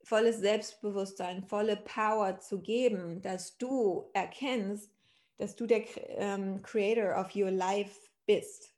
volles 0.04 0.40
Selbstbewusstsein, 0.40 1.44
volle 1.44 1.78
Power 1.78 2.40
zu 2.40 2.62
geben, 2.62 3.22
dass 3.22 3.58
du 3.58 4.10
erkennst, 4.14 4.92
dass 5.38 5.56
du 5.56 5.66
der 5.66 5.84
ähm, 6.10 6.62
Creator 6.62 7.20
of 7.20 7.36
your 7.36 7.52
life 7.52 8.10
bist, 8.26 8.74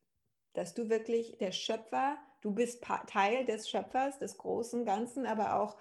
dass 0.53 0.73
du 0.73 0.89
wirklich 0.89 1.37
der 1.39 1.51
Schöpfer, 1.51 2.17
du 2.41 2.53
bist 2.53 2.83
Teil 3.07 3.45
des 3.45 3.69
Schöpfers, 3.69 4.19
des 4.19 4.37
großen 4.37 4.85
Ganzen, 4.85 5.25
aber 5.25 5.59
auch 5.59 5.75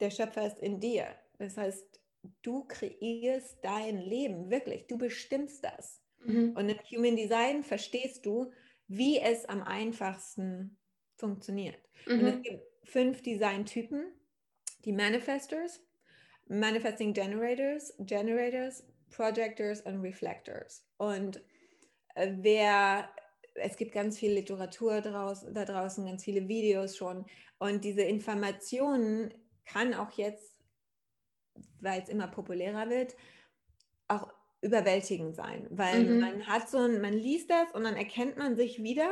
der 0.00 0.10
Schöpfer 0.10 0.46
ist 0.46 0.58
in 0.58 0.80
dir. 0.80 1.06
Das 1.38 1.56
heißt, 1.56 2.00
du 2.42 2.64
kreierst 2.64 3.58
dein 3.62 3.98
Leben, 3.98 4.50
wirklich, 4.50 4.86
du 4.86 4.98
bestimmst 4.98 5.64
das. 5.64 6.02
Mhm. 6.24 6.52
Und 6.56 6.68
im 6.68 6.78
Human 6.90 7.16
Design 7.16 7.62
verstehst 7.62 8.26
du, 8.26 8.52
wie 8.88 9.20
es 9.20 9.44
am 9.46 9.62
einfachsten 9.62 10.78
funktioniert. 11.16 11.78
Mhm. 12.06 12.20
Und 12.20 12.26
es 12.26 12.42
gibt 12.42 12.62
fünf 12.84 13.22
Designtypen 13.22 14.12
die 14.84 14.92
Manifestors, 14.92 15.82
Manifesting 16.48 17.12
Generators, 17.12 17.92
Generators, 17.98 18.86
Projectors 19.10 19.80
und 19.80 20.00
Reflectors. 20.00 20.86
Und 20.96 21.42
äh, 22.14 22.32
wer, 22.38 23.10
es 23.54 23.76
gibt 23.76 23.92
ganz 23.92 24.18
viel 24.18 24.32
Literatur 24.32 25.00
draus, 25.00 25.44
da 25.52 25.64
draußen, 25.64 26.06
ganz 26.06 26.22
viele 26.22 26.46
Videos 26.46 26.96
schon. 26.96 27.26
Und 27.58 27.84
diese 27.84 28.02
Informationen 28.02 29.34
kann 29.66 29.94
auch 29.94 30.12
jetzt, 30.12 30.62
weil 31.80 32.02
es 32.02 32.08
immer 32.08 32.28
populärer 32.28 32.88
wird, 32.88 33.16
auch 34.08 34.32
überwältigend 34.60 35.36
sein, 35.36 35.66
weil 35.70 36.04
mhm. 36.04 36.20
man 36.20 36.46
hat 36.46 36.68
so 36.68 36.78
ein, 36.78 37.00
man 37.00 37.12
liest 37.12 37.50
das 37.50 37.72
und 37.72 37.84
dann 37.84 37.96
erkennt 37.96 38.36
man 38.36 38.56
sich 38.56 38.82
wieder, 38.82 39.10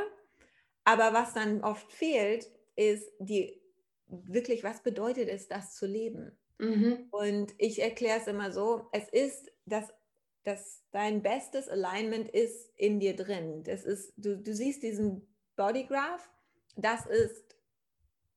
aber 0.85 1.13
was 1.13 1.35
dann 1.35 1.63
oft 1.63 1.93
fehlt, 1.93 2.51
ist 2.77 3.11
die 3.19 3.61
wirklich, 4.07 4.65
was 4.65 4.83
bedeutet 4.83 5.29
es, 5.29 5.49
das 5.49 5.75
zu 5.75 5.87
leben? 5.87 6.37
Mhm. 6.59 7.09
Und 7.11 7.55
ich 7.59 7.81
erkläre 7.81 8.21
es 8.21 8.27
immer 8.27 8.53
so, 8.53 8.89
es 8.93 9.09
ist, 9.09 9.51
dass, 9.67 9.93
dass 10.45 10.83
dein 10.93 11.23
bestes 11.23 11.69
Alignment 11.69 12.29
ist 12.29 12.73
in 12.77 13.01
dir 13.01 13.17
drin. 13.17 13.65
Das 13.65 13.85
ist, 13.85 14.13
du, 14.17 14.37
du 14.37 14.55
siehst 14.55 14.83
diesen 14.83 15.27
Bodygraph, 15.57 16.31
das 16.77 17.07
ist, 17.07 17.57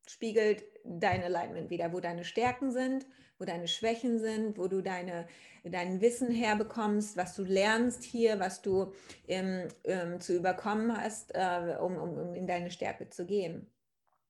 spiegelt 0.07 0.63
dein 0.87 1.23
Alignment 1.23 1.69
wieder, 1.69 1.93
wo 1.93 1.99
deine 1.99 2.23
Stärken 2.23 2.71
sind, 2.71 3.05
wo 3.37 3.45
deine 3.45 3.67
Schwächen 3.67 4.19
sind, 4.19 4.57
wo 4.57 4.67
du 4.67 4.81
deine, 4.81 5.27
dein 5.63 6.01
Wissen 6.01 6.31
herbekommst, 6.31 7.17
was 7.17 7.35
du 7.35 7.43
lernst 7.43 8.03
hier, 8.03 8.39
was 8.39 8.61
du 8.61 8.93
ähm, 9.27 9.67
ähm, 9.83 10.19
zu 10.19 10.35
überkommen 10.35 10.95
hast, 10.95 11.35
äh, 11.35 11.75
um, 11.79 11.97
um, 11.97 12.17
um 12.17 12.35
in 12.35 12.47
deine 12.47 12.71
Stärke 12.71 13.09
zu 13.09 13.25
gehen 13.25 13.67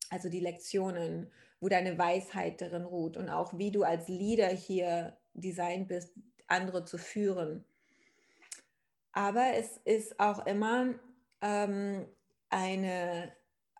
also 0.09 0.29
die 0.29 0.39
Lektionen, 0.39 1.31
wo 1.59 1.69
deine 1.69 1.97
Weisheit 1.97 2.61
darin 2.61 2.85
ruht 2.85 3.17
und 3.17 3.29
auch 3.29 3.57
wie 3.57 3.71
du 3.71 3.83
als 3.83 4.07
Leader 4.07 4.47
hier 4.47 5.17
designt 5.33 5.87
bist, 5.87 6.13
andere 6.47 6.85
zu 6.85 6.97
führen. 6.97 7.65
Aber 9.11 9.53
es 9.55 9.77
ist 9.77 10.19
auch 10.19 10.45
immer 10.45 10.93
ähm, 11.41 12.05
eine 12.49 13.33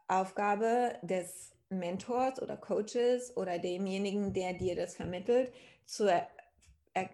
Aufgabe 0.07 0.98
des 1.01 1.53
Mentors 1.70 2.42
oder 2.42 2.58
Coaches 2.58 3.36
oder 3.36 3.60
demjenigen, 3.60 4.34
der 4.34 4.54
dir 4.54 4.76
das 4.76 4.96
vermittelt, 4.96 5.52
zu, 5.86 6.08
äh, 6.08 7.06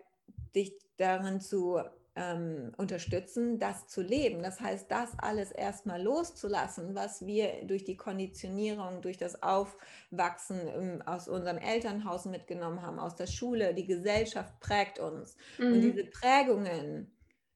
dich 0.55 0.73
darin 0.97 1.41
zu 1.41 1.79
ähm, 2.15 2.71
unterstützen, 2.77 3.57
das 3.57 3.87
zu 3.87 4.01
leben. 4.01 4.43
Das 4.43 4.59
heißt, 4.59 4.89
das 4.91 5.17
alles 5.17 5.51
erstmal 5.51 6.01
loszulassen, 6.01 6.93
was 6.93 7.25
wir 7.25 7.65
durch 7.65 7.83
die 7.83 7.97
Konditionierung, 7.97 9.01
durch 9.01 9.17
das 9.17 9.41
Aufwachsen 9.41 10.59
ähm, 10.67 11.01
aus 11.05 11.27
unserem 11.27 11.57
Elternhaus 11.57 12.25
mitgenommen 12.25 12.81
haben, 12.83 12.99
aus 12.99 13.15
der 13.15 13.27
Schule, 13.27 13.73
die 13.73 13.87
Gesellschaft 13.87 14.59
prägt 14.59 14.99
uns. 14.99 15.35
Mhm. 15.57 15.73
Und 15.73 15.81
diese 15.81 16.05
Prägungen 16.05 17.11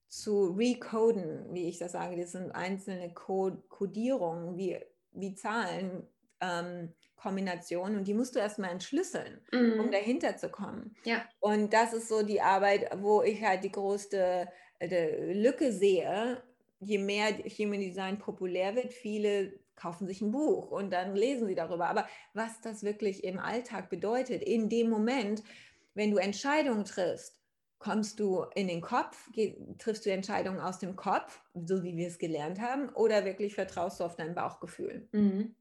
zu 0.08 0.56
recoden, 0.58 1.54
wie 1.54 1.70
ich 1.70 1.78
das 1.78 1.92
sage, 1.92 2.20
das 2.20 2.32
sind 2.32 2.52
einzelne 2.52 3.14
Codierungen, 3.14 4.58
wie 4.58 4.80
wie 5.12 5.36
Zahlen. 5.36 6.08
Ähm, 6.42 6.94
Kombination 7.18 7.98
und 7.98 8.08
die 8.08 8.14
musst 8.14 8.36
du 8.36 8.40
erstmal 8.40 8.72
entschlüsseln, 8.72 9.42
mhm. 9.52 9.80
um 9.80 9.92
dahinter 9.92 10.38
zu 10.38 10.50
kommen. 10.50 10.96
Ja. 11.04 11.26
Und 11.40 11.74
das 11.74 11.92
ist 11.94 12.08
so 12.08 12.22
die 12.22 12.42
Arbeit, 12.42 12.90
wo 13.02 13.24
ich 13.24 13.44
halt 13.44 13.64
die 13.64 13.72
größte 13.72 14.48
äh, 14.80 15.34
Lücke 15.34 15.74
sehe. 15.74 16.42
Je 16.80 17.00
mehr 17.00 17.36
Human 17.58 17.80
Design 17.80 18.20
populär 18.20 18.76
wird, 18.76 18.94
viele 18.94 19.60
kaufen 19.76 20.08
sich 20.08 20.22
ein 20.22 20.32
Buch 20.32 20.72
und 20.72 20.92
dann 20.92 21.16
lesen 21.16 21.48
sie 21.48 21.56
darüber. 21.56 21.88
Aber 21.88 22.08
was 22.34 22.62
das 22.62 22.84
wirklich 22.84 23.24
im 23.24 23.40
Alltag 23.40 23.90
bedeutet, 23.90 24.44
in 24.44 24.70
dem 24.70 24.90
Moment, 24.90 25.44
wenn 25.96 26.12
du 26.12 26.18
Entscheidungen 26.18 26.86
triffst, 26.86 27.42
kommst 27.80 28.20
du 28.20 28.44
in 28.56 28.68
den 28.68 28.82
Kopf, 28.82 29.30
triffst 29.78 30.06
du 30.06 30.12
Entscheidungen 30.12 30.60
aus 30.60 30.80
dem 30.80 30.96
Kopf, 30.96 31.42
so 31.54 31.84
wie 31.84 31.96
wir 31.96 32.08
es 32.08 32.18
gelernt 32.18 32.60
haben, 32.60 32.90
oder 32.90 33.26
wirklich 33.26 33.56
vertraust 33.56 34.00
du 34.00 34.04
auf 34.04 34.16
dein 34.16 34.34
Bauchgefühl? 34.36 35.08
Mhm. 35.12 35.56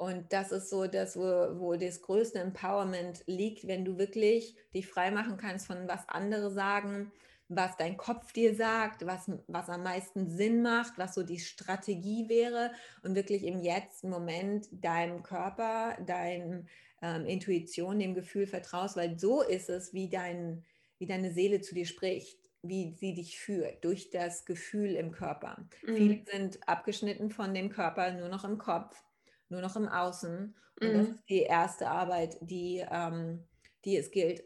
Und 0.00 0.32
das 0.32 0.50
ist 0.50 0.70
so 0.70 0.86
das, 0.86 1.14
wo, 1.14 1.60
wo 1.60 1.76
das 1.76 2.00
größte 2.00 2.38
Empowerment 2.38 3.22
liegt, 3.26 3.66
wenn 3.66 3.84
du 3.84 3.98
wirklich 3.98 4.56
dich 4.74 4.86
frei 4.86 5.10
machen 5.10 5.36
kannst 5.36 5.66
von 5.66 5.86
was 5.88 6.08
andere 6.08 6.50
sagen, 6.50 7.12
was 7.48 7.76
dein 7.76 7.98
Kopf 7.98 8.32
dir 8.32 8.54
sagt, 8.54 9.04
was, 9.04 9.30
was 9.46 9.68
am 9.68 9.82
meisten 9.82 10.26
Sinn 10.30 10.62
macht, 10.62 10.96
was 10.96 11.14
so 11.14 11.22
die 11.22 11.38
Strategie 11.38 12.30
wäre 12.30 12.72
und 13.02 13.14
wirklich 13.14 13.44
im 13.44 13.60
jetzt 13.60 14.02
Moment 14.04 14.68
deinem 14.72 15.22
Körper, 15.22 15.98
deinem 16.06 16.66
ähm, 17.02 17.26
Intuition, 17.26 17.98
dem 17.98 18.14
Gefühl 18.14 18.46
vertraust, 18.46 18.96
weil 18.96 19.18
so 19.18 19.42
ist 19.42 19.68
es, 19.68 19.92
wie, 19.92 20.08
dein, 20.08 20.64
wie 20.98 21.08
deine 21.08 21.30
Seele 21.30 21.60
zu 21.60 21.74
dir 21.74 21.84
spricht 21.84 22.38
wie 22.62 22.92
sie 22.92 23.14
dich 23.14 23.38
führt, 23.38 23.82
durch 23.86 24.10
das 24.10 24.44
Gefühl 24.44 24.94
im 24.94 25.12
Körper. 25.12 25.66
Mhm. 25.82 25.96
Viele 25.96 26.24
sind 26.30 26.68
abgeschnitten 26.68 27.30
von 27.30 27.54
dem 27.54 27.70
Körper, 27.70 28.12
nur 28.12 28.28
noch 28.28 28.44
im 28.44 28.58
Kopf 28.58 29.02
nur 29.50 29.60
noch 29.60 29.76
im 29.76 29.88
Außen. 29.88 30.56
Und 30.80 30.88
mhm. 30.88 30.98
das 30.98 31.08
ist 31.08 31.28
die 31.28 31.42
erste 31.42 31.88
Arbeit, 31.88 32.36
die, 32.40 32.84
ähm, 32.90 33.44
die 33.84 33.96
es 33.96 34.10
gilt 34.10 34.42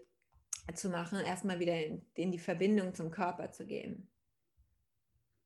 zu 0.74 0.88
machen, 0.88 1.20
erstmal 1.20 1.60
wieder 1.60 1.78
in, 1.84 2.04
in 2.14 2.32
die 2.32 2.38
Verbindung 2.38 2.94
zum 2.94 3.10
Körper 3.10 3.50
zu 3.50 3.66
gehen. 3.66 4.08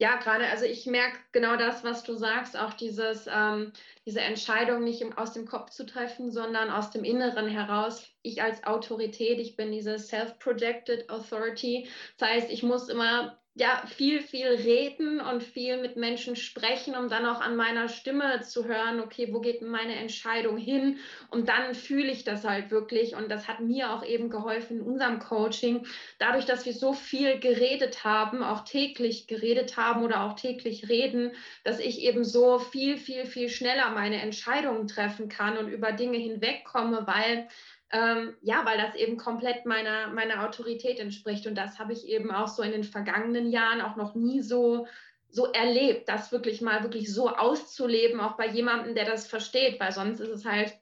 Ja, 0.01 0.17
gerade, 0.17 0.47
also 0.47 0.65
ich 0.65 0.87
merke 0.87 1.19
genau 1.33 1.57
das, 1.57 1.83
was 1.83 2.05
du 2.05 2.15
sagst, 2.15 2.57
auch 2.57 2.73
dieses, 2.75 3.29
ähm, 3.29 3.73
diese 4.07 4.21
Entscheidung 4.21 4.85
nicht 4.85 5.01
im, 5.01 5.13
aus 5.19 5.33
dem 5.33 5.45
Kopf 5.45 5.71
zu 5.71 5.85
treffen, 5.85 6.31
sondern 6.31 6.71
aus 6.71 6.93
dem 6.93 7.03
Inneren 7.03 7.49
heraus. 7.49 8.09
Ich 8.23 8.41
als 8.41 8.63
Autorität, 8.63 9.41
ich 9.41 9.57
bin 9.57 9.73
diese 9.73 9.99
Self-Projected 9.99 11.11
Authority. 11.11 11.89
Das 12.17 12.29
heißt, 12.29 12.51
ich 12.51 12.63
muss 12.63 12.89
immer 12.89 13.41
ja, 13.59 13.83
viel, 13.87 14.23
viel 14.23 14.47
reden 14.47 15.21
und 15.21 15.43
viel 15.43 15.81
mit 15.81 15.97
Menschen 15.97 16.37
sprechen, 16.37 16.95
um 16.95 17.09
dann 17.09 17.27
auch 17.27 17.41
an 17.41 17.57
meiner 17.57 17.89
Stimme 17.89 18.41
zu 18.43 18.67
hören, 18.67 19.01
okay, 19.01 19.33
wo 19.33 19.41
geht 19.41 19.63
meine 19.63 19.97
Entscheidung 19.97 20.57
hin? 20.57 20.99
Und 21.31 21.49
dann 21.49 21.75
fühle 21.75 22.13
ich 22.13 22.23
das 22.23 22.45
halt 22.45 22.71
wirklich. 22.71 23.17
Und 23.17 23.29
das 23.29 23.49
hat 23.49 23.59
mir 23.59 23.93
auch 23.93 24.05
eben 24.05 24.31
geholfen 24.31 24.79
in 24.79 24.83
unserem 24.83 25.19
Coaching, 25.19 25.87
dadurch, 26.21 26.45
dass 26.45 26.67
wir 26.67 26.73
so 26.73 26.93
viel 26.93 27.41
geredet 27.41 28.05
haben, 28.05 28.45
auch 28.45 28.63
täglich 28.63 29.27
geredet 29.27 29.77
haben 29.77 30.05
oder 30.05 30.23
auch 30.23 30.35
täglich 30.35 30.89
reden, 30.89 31.33
dass 31.65 31.81
ich 31.81 32.03
eben 32.03 32.23
so 32.23 32.61
viel, 32.61 32.97
viel, 32.97 33.27
viel 33.27 33.49
schneller 33.49 33.91
meine 33.91 34.23
Entscheidungen 34.23 34.87
treffen 34.87 35.29
kann 35.29 35.59
und 35.59 35.69
über 35.69 35.91
Dinge 35.91 36.19
hinwegkomme, 36.19 37.09
weil 37.09 37.49
ähm, 37.91 38.37
ja, 38.43 38.65
weil 38.65 38.79
das 38.79 38.95
eben 38.95 39.17
komplett 39.17 39.65
meiner, 39.65 40.09
meiner 40.09 40.47
Autorität 40.47 40.99
entspricht. 40.99 41.47
Und 41.47 41.55
das 41.55 41.79
habe 41.79 41.93
ich 41.93 42.07
eben 42.07 42.31
auch 42.31 42.49
so 42.49 42.63
in 42.63 42.73
den 42.73 42.85
vergangenen 42.85 43.51
Jahren 43.51 43.81
auch 43.81 43.97
noch 43.97 44.15
nie 44.15 44.43
so, 44.43 44.87
so 45.31 45.47
erlebt, 45.53 46.09
das 46.09 46.33
wirklich 46.33 46.61
mal 46.61 46.83
wirklich 46.83 47.13
so 47.13 47.29
auszuleben, 47.29 48.21
auch 48.21 48.37
bei 48.37 48.47
jemandem, 48.47 48.95
der 48.95 49.05
das 49.05 49.27
versteht, 49.27 49.79
weil 49.81 49.93
sonst 49.93 50.21
ist 50.21 50.31
es 50.31 50.45
halt, 50.45 50.75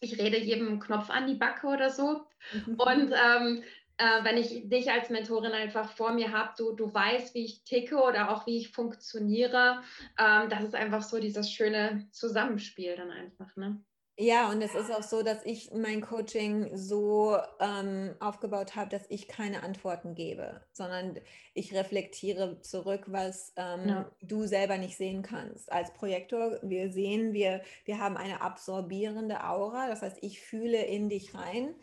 ich 0.00 0.18
rede 0.18 0.38
jedem 0.38 0.80
Knopf 0.80 1.10
an 1.10 1.26
die 1.26 1.34
Backe 1.34 1.66
oder 1.66 1.90
so. 1.90 2.26
Mhm. 2.52 2.74
Und 2.74 3.12
ähm, 3.12 3.62
äh, 3.98 4.24
wenn 4.24 4.36
ich 4.36 4.68
dich 4.68 4.90
als 4.90 5.10
Mentorin 5.10 5.52
einfach 5.52 5.90
vor 5.90 6.12
mir 6.12 6.32
habe, 6.32 6.52
du, 6.56 6.72
du 6.72 6.92
weißt, 6.92 7.34
wie 7.34 7.44
ich 7.44 7.64
ticke 7.64 7.96
oder 7.96 8.30
auch 8.30 8.46
wie 8.46 8.58
ich 8.58 8.70
funktioniere, 8.70 9.82
ähm, 10.18 10.48
das 10.48 10.64
ist 10.64 10.74
einfach 10.74 11.02
so 11.02 11.18
dieses 11.18 11.50
schöne 11.50 12.06
Zusammenspiel 12.12 12.94
dann 12.96 13.10
einfach. 13.10 13.54
Ne? 13.56 13.82
Ja, 14.20 14.50
und 14.50 14.60
es 14.62 14.74
ist 14.74 14.90
auch 14.90 15.04
so, 15.04 15.22
dass 15.22 15.44
ich 15.44 15.70
mein 15.72 16.00
Coaching 16.00 16.76
so 16.76 17.38
ähm, 17.60 18.16
aufgebaut 18.18 18.74
habe, 18.74 18.90
dass 18.90 19.04
ich 19.10 19.28
keine 19.28 19.62
Antworten 19.62 20.16
gebe, 20.16 20.60
sondern 20.72 21.20
ich 21.54 21.72
reflektiere 21.72 22.60
zurück, 22.60 23.04
was 23.06 23.52
ähm, 23.54 23.88
ja. 23.88 24.10
du 24.20 24.44
selber 24.44 24.76
nicht 24.76 24.96
sehen 24.96 25.22
kannst. 25.22 25.70
Als 25.70 25.92
Projektor, 25.92 26.58
wir 26.62 26.90
sehen, 26.90 27.32
wir, 27.32 27.62
wir 27.84 28.00
haben 28.00 28.16
eine 28.16 28.40
absorbierende 28.40 29.44
Aura, 29.44 29.86
das 29.86 30.02
heißt, 30.02 30.18
ich 30.20 30.40
fühle 30.40 30.82
in 30.82 31.08
dich 31.08 31.36
rein 31.36 31.76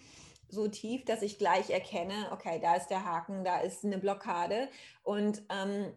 so 0.50 0.68
tief, 0.68 1.06
dass 1.06 1.22
ich 1.22 1.38
gleich 1.38 1.70
erkenne, 1.70 2.32
okay, 2.34 2.60
da 2.62 2.76
ist 2.76 2.88
der 2.88 3.06
Haken, 3.06 3.46
da 3.46 3.62
ist 3.62 3.86
eine 3.86 3.98
Blockade 3.98 4.68
und 5.04 5.42
ähm, 5.50 5.94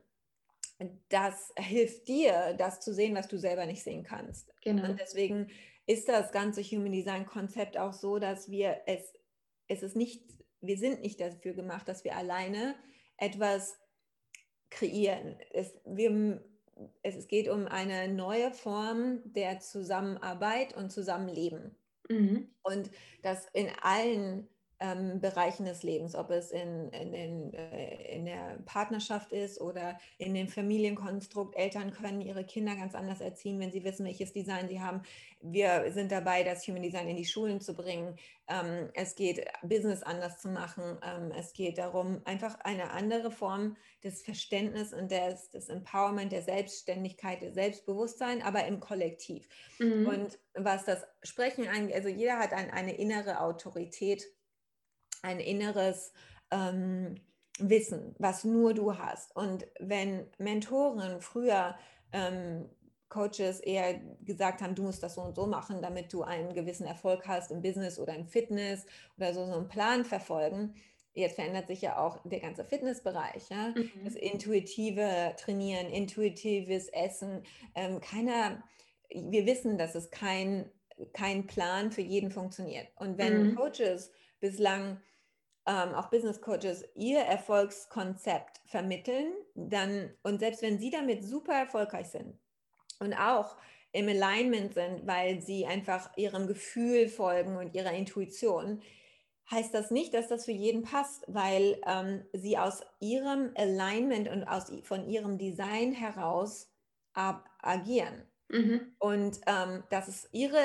das 1.08 1.52
hilft 1.58 2.06
dir, 2.06 2.54
das 2.56 2.78
zu 2.78 2.94
sehen, 2.94 3.16
was 3.16 3.26
du 3.26 3.38
selber 3.38 3.66
nicht 3.66 3.82
sehen 3.82 4.04
kannst. 4.04 4.54
Genau. 4.62 4.84
Und 4.84 5.00
deswegen 5.00 5.50
ist 5.88 6.08
das 6.08 6.32
ganze 6.32 6.62
Human 6.62 6.92
Design 6.92 7.24
Konzept 7.24 7.78
auch 7.78 7.94
so, 7.94 8.18
dass 8.18 8.50
wir 8.50 8.82
es, 8.86 9.14
es 9.68 9.82
ist 9.82 9.96
nicht, 9.96 10.22
wir 10.60 10.76
sind 10.76 11.00
nicht 11.00 11.18
dafür 11.18 11.54
gemacht, 11.54 11.88
dass 11.88 12.04
wir 12.04 12.14
alleine 12.14 12.76
etwas 13.16 13.78
kreieren. 14.68 15.36
Es, 15.50 15.80
wir, 15.86 16.44
es 17.02 17.26
geht 17.26 17.48
um 17.48 17.66
eine 17.66 18.06
neue 18.12 18.52
Form 18.52 19.22
der 19.24 19.60
Zusammenarbeit 19.60 20.76
und 20.76 20.90
Zusammenleben. 20.90 21.74
Mhm. 22.10 22.50
Und 22.62 22.90
das 23.22 23.46
in 23.54 23.70
allen 23.80 24.46
ähm, 24.80 25.20
Bereichen 25.20 25.64
des 25.64 25.82
Lebens, 25.82 26.14
ob 26.14 26.30
es 26.30 26.50
in, 26.50 26.88
in, 26.90 27.12
in, 27.12 27.54
äh, 27.54 28.14
in 28.14 28.24
der 28.24 28.58
Partnerschaft 28.64 29.32
ist 29.32 29.60
oder 29.60 29.98
in 30.18 30.34
dem 30.34 30.48
Familienkonstrukt. 30.48 31.56
Eltern 31.56 31.92
können 31.92 32.20
ihre 32.20 32.44
Kinder 32.44 32.76
ganz 32.76 32.94
anders 32.94 33.20
erziehen, 33.20 33.58
wenn 33.58 33.72
sie 33.72 33.84
wissen, 33.84 34.06
welches 34.06 34.32
Design 34.32 34.68
sie 34.68 34.80
haben. 34.80 35.02
Wir 35.40 35.90
sind 35.92 36.12
dabei, 36.12 36.42
das 36.42 36.66
Human 36.66 36.82
Design 36.82 37.08
in 37.08 37.16
die 37.16 37.24
Schulen 37.24 37.60
zu 37.60 37.74
bringen. 37.74 38.16
Ähm, 38.48 38.90
es 38.94 39.14
geht, 39.14 39.44
Business 39.62 40.02
anders 40.02 40.40
zu 40.40 40.48
machen. 40.48 40.98
Ähm, 41.04 41.32
es 41.36 41.52
geht 41.52 41.78
darum, 41.78 42.20
einfach 42.24 42.58
eine 42.60 42.90
andere 42.92 43.30
Form 43.30 43.76
des 44.04 44.22
Verständnisses 44.22 44.92
und 44.92 45.10
des, 45.10 45.50
des 45.50 45.68
Empowerment, 45.68 46.30
der 46.30 46.42
Selbstständigkeit, 46.42 47.42
des 47.42 47.54
Selbstbewusstsein, 47.54 48.42
aber 48.42 48.64
im 48.66 48.78
Kollektiv. 48.78 49.48
Mhm. 49.78 50.06
Und 50.06 50.38
was 50.54 50.84
das 50.84 51.04
Sprechen 51.22 51.66
angeht, 51.66 51.96
also 51.96 52.08
jeder 52.08 52.38
hat 52.38 52.52
ein, 52.52 52.70
eine 52.70 52.96
innere 52.96 53.40
Autorität 53.40 54.24
ein 55.22 55.40
inneres 55.40 56.12
ähm, 56.50 57.16
Wissen, 57.58 58.14
was 58.18 58.44
nur 58.44 58.74
du 58.74 58.96
hast. 58.98 59.34
Und 59.34 59.66
wenn 59.80 60.26
Mentoren 60.38 61.20
früher 61.20 61.76
ähm, 62.12 62.68
Coaches 63.08 63.60
eher 63.60 64.00
gesagt 64.20 64.60
haben, 64.60 64.74
du 64.74 64.82
musst 64.82 65.02
das 65.02 65.14
so 65.14 65.22
und 65.22 65.34
so 65.34 65.46
machen, 65.46 65.80
damit 65.80 66.12
du 66.12 66.22
einen 66.22 66.54
gewissen 66.54 66.86
Erfolg 66.86 67.26
hast 67.26 67.50
im 67.50 67.62
Business 67.62 67.98
oder 67.98 68.14
im 68.14 68.26
Fitness 68.26 68.84
oder 69.16 69.32
so, 69.32 69.46
so 69.46 69.54
einen 69.54 69.68
Plan 69.68 70.04
verfolgen. 70.04 70.74
Jetzt 71.14 71.34
verändert 71.34 71.66
sich 71.66 71.80
ja 71.80 71.98
auch 71.98 72.20
der 72.24 72.40
ganze 72.40 72.64
Fitnessbereich. 72.64 73.48
Ja? 73.48 73.68
Mhm. 73.68 74.04
Das 74.04 74.14
intuitive 74.14 75.34
Trainieren, 75.38 75.88
intuitives 75.88 76.88
Essen. 76.88 77.42
Ähm, 77.74 78.00
keiner, 78.00 78.62
wir 79.10 79.46
wissen, 79.46 79.78
dass 79.78 79.94
es 79.94 80.10
kein, 80.10 80.70
kein 81.14 81.46
Plan 81.46 81.90
für 81.90 82.02
jeden 82.02 82.30
funktioniert. 82.30 82.88
Und 82.96 83.16
wenn 83.16 83.48
mhm. 83.48 83.54
Coaches 83.56 84.12
bislang 84.40 85.00
ähm, 85.66 85.94
auch 85.94 86.08
Business 86.10 86.40
Coaches 86.40 86.84
ihr 86.94 87.20
Erfolgskonzept 87.20 88.60
vermitteln, 88.66 89.32
dann 89.54 90.10
und 90.22 90.40
selbst 90.40 90.62
wenn 90.62 90.78
sie 90.78 90.90
damit 90.90 91.24
super 91.24 91.52
erfolgreich 91.52 92.08
sind 92.08 92.38
und 93.00 93.14
auch 93.14 93.56
im 93.92 94.08
Alignment 94.08 94.74
sind, 94.74 95.06
weil 95.06 95.40
sie 95.40 95.66
einfach 95.66 96.16
ihrem 96.16 96.46
Gefühl 96.46 97.08
folgen 97.08 97.56
und 97.56 97.74
ihrer 97.74 97.92
Intuition, 97.92 98.82
heißt 99.50 99.72
das 99.72 99.90
nicht, 99.90 100.14
dass 100.14 100.28
das 100.28 100.44
für 100.44 100.52
jeden 100.52 100.82
passt, 100.82 101.24
weil 101.26 101.80
ähm, 101.86 102.24
sie 102.32 102.58
aus 102.58 102.82
ihrem 103.00 103.50
Alignment 103.56 104.28
und 104.28 104.44
aus, 104.44 104.72
von 104.82 105.08
ihrem 105.08 105.38
Design 105.38 105.92
heraus 105.92 106.70
agieren. 107.14 108.22
Mhm. 108.48 108.94
Und 108.98 109.40
ähm, 109.46 109.82
das 109.90 110.08
ist 110.08 110.28
ihre 110.32 110.60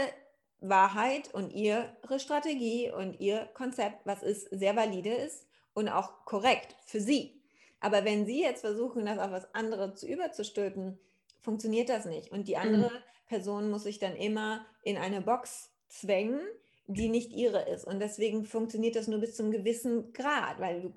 Wahrheit 0.64 1.34
und 1.34 1.52
ihre 1.52 1.90
Strategie 2.18 2.90
und 2.92 3.20
ihr 3.20 3.50
Konzept, 3.54 4.06
was 4.06 4.24
ist 4.24 4.48
sehr 4.52 4.76
valide 4.76 5.14
ist 5.14 5.46
und 5.74 5.90
auch 5.90 6.26
korrekt 6.26 6.76
für 6.86 7.00
sie. 7.00 7.42
Aber 7.80 8.06
wenn 8.06 8.26
sie 8.26 8.42
jetzt 8.42 8.62
versuchen, 8.62 9.06
das 9.06 9.20
auf 9.20 9.32
was 9.32 9.54
anderes 9.54 10.00
zu 10.00 10.08
überzustülpen, 10.08 10.98
funktioniert 11.42 11.90
das 11.90 12.06
nicht. 12.06 12.32
Und 12.32 12.48
die 12.48 12.58
andere 12.58 12.90
mhm. 12.90 13.04
Person 13.28 13.70
muss 13.70 13.84
sich 13.84 14.00
dann 14.00 14.16
immer 14.16 14.66
in 14.84 14.98
eine 14.98 15.22
Box 15.22 15.70
zwängen, 15.90 16.40
die 16.88 17.10
nicht 17.10 17.34
ihre 17.34 17.68
ist. 17.70 17.86
Und 17.86 18.00
deswegen 18.00 18.46
funktioniert 18.46 18.96
das 18.96 19.08
nur 19.08 19.20
bis 19.20 19.36
zum 19.36 19.52
gewissen 19.52 20.14
Grad, 20.14 20.60
weil 20.60 20.82
du, 20.82 20.94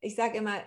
ich 0.00 0.14
sage 0.14 0.38
immer, 0.38 0.62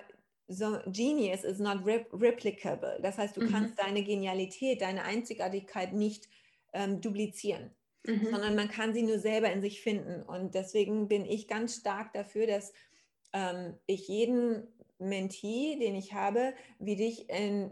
so 0.47 0.77
Genius 0.85 1.43
is 1.43 1.59
not 1.59 1.79
replicable. 1.85 2.99
Das 3.01 3.17
heißt, 3.17 3.35
du 3.35 3.41
mhm. 3.41 3.51
kannst 3.51 3.79
deine 3.79 4.03
Genialität, 4.03 4.81
deine 4.81 5.03
Einzigartigkeit 5.03 5.93
nicht 5.93 6.29
ähm, 6.73 7.01
duplizieren, 7.01 7.71
mhm. 8.05 8.29
sondern 8.31 8.55
man 8.55 8.69
kann 8.69 8.93
sie 8.93 9.03
nur 9.03 9.19
selber 9.19 9.51
in 9.51 9.61
sich 9.61 9.81
finden. 9.81 10.23
Und 10.23 10.55
deswegen 10.55 11.07
bin 11.07 11.25
ich 11.25 11.47
ganz 11.47 11.75
stark 11.75 12.13
dafür, 12.13 12.47
dass 12.47 12.73
ähm, 13.33 13.75
ich 13.85 14.07
jeden 14.07 14.67
Mentee, 14.99 15.77
den 15.79 15.95
ich 15.95 16.13
habe, 16.13 16.53
wie 16.79 16.95
dich 16.95 17.29
in, 17.29 17.71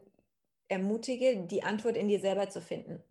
ermutige, 0.67 1.45
die 1.45 1.63
Antwort 1.63 1.97
in 1.97 2.07
dir 2.07 2.19
selber 2.19 2.49
zu 2.49 2.61
finden. 2.61 3.03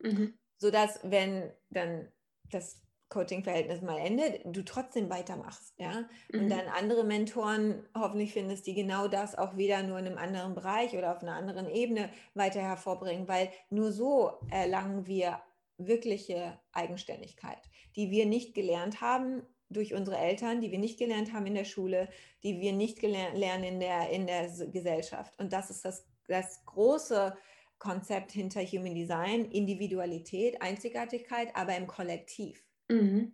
Mhm. 0.00 0.34
Sodass, 0.58 1.00
wenn 1.02 1.50
dann 1.70 2.08
das 2.50 2.80
Coaching-Verhältnis 3.08 3.80
mal 3.80 3.98
endet, 3.98 4.40
du 4.44 4.64
trotzdem 4.64 5.08
weitermachst, 5.08 5.74
ja. 5.78 6.08
Mhm. 6.32 6.40
Und 6.40 6.48
dann 6.50 6.66
andere 6.68 7.04
Mentoren 7.04 7.86
hoffentlich 7.96 8.32
findest, 8.32 8.66
die 8.66 8.74
genau 8.74 9.08
das 9.08 9.36
auch 9.36 9.56
wieder 9.56 9.82
nur 9.82 9.98
in 9.98 10.06
einem 10.06 10.18
anderen 10.18 10.54
Bereich 10.54 10.96
oder 10.96 11.12
auf 11.12 11.22
einer 11.22 11.34
anderen 11.34 11.70
Ebene 11.70 12.10
weiter 12.34 12.60
hervorbringen, 12.60 13.28
weil 13.28 13.50
nur 13.70 13.92
so 13.92 14.32
erlangen 14.50 15.06
wir 15.06 15.40
wirkliche 15.78 16.58
Eigenständigkeit, 16.72 17.58
die 17.96 18.10
wir 18.10 18.26
nicht 18.26 18.54
gelernt 18.54 19.00
haben 19.00 19.42
durch 19.70 19.94
unsere 19.94 20.18
Eltern, 20.18 20.60
die 20.60 20.70
wir 20.70 20.78
nicht 20.78 20.98
gelernt 20.98 21.32
haben 21.32 21.46
in 21.46 21.54
der 21.54 21.64
Schule, 21.64 22.08
die 22.42 22.60
wir 22.60 22.72
nicht 22.72 23.02
lernen 23.02 23.64
in 23.64 23.80
der, 23.80 24.10
in 24.10 24.26
der 24.26 24.48
Gesellschaft. 24.68 25.38
Und 25.38 25.52
das 25.52 25.70
ist 25.70 25.84
das, 25.84 26.06
das 26.28 26.64
große 26.64 27.36
Konzept 27.78 28.32
hinter 28.32 28.60
Human 28.62 28.94
Design, 28.94 29.46
Individualität, 29.46 30.62
Einzigartigkeit, 30.62 31.54
aber 31.54 31.76
im 31.76 31.86
Kollektiv. 31.86 32.64
Mhm. 32.88 33.32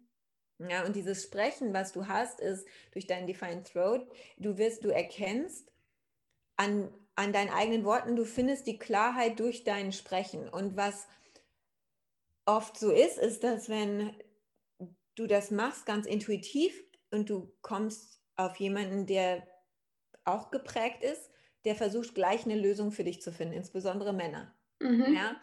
Ja, 0.58 0.84
und 0.84 0.94
dieses 0.94 1.22
Sprechen, 1.22 1.72
was 1.72 1.92
du 1.92 2.06
hast, 2.06 2.40
ist 2.40 2.66
durch 2.92 3.06
deinen 3.06 3.26
Defined 3.26 3.66
Throat, 3.66 4.06
du 4.36 4.58
wirst, 4.58 4.84
du 4.84 4.90
erkennst 4.90 5.72
an, 6.56 6.92
an 7.14 7.32
deinen 7.32 7.48
eigenen 7.48 7.84
Worten, 7.84 8.16
du 8.16 8.24
findest 8.24 8.66
die 8.66 8.78
Klarheit 8.78 9.40
durch 9.40 9.64
dein 9.64 9.92
Sprechen. 9.92 10.48
Und 10.48 10.76
was 10.76 11.06
oft 12.46 12.78
so 12.78 12.90
ist, 12.90 13.18
ist, 13.18 13.44
dass 13.44 13.68
wenn 13.68 14.14
du 15.14 15.26
das 15.26 15.50
machst 15.50 15.86
ganz 15.86 16.06
intuitiv 16.06 16.72
und 17.10 17.28
du 17.28 17.52
kommst 17.62 18.20
auf 18.36 18.56
jemanden, 18.56 19.06
der 19.06 19.46
auch 20.24 20.50
geprägt 20.50 21.02
ist, 21.02 21.30
der 21.64 21.74
versucht 21.74 22.14
gleich 22.14 22.44
eine 22.44 22.56
Lösung 22.56 22.90
für 22.92 23.04
dich 23.04 23.20
zu 23.20 23.32
finden, 23.32 23.54
insbesondere 23.54 24.12
Männer. 24.12 24.54
Mhm. 24.80 25.14
Ja? 25.14 25.36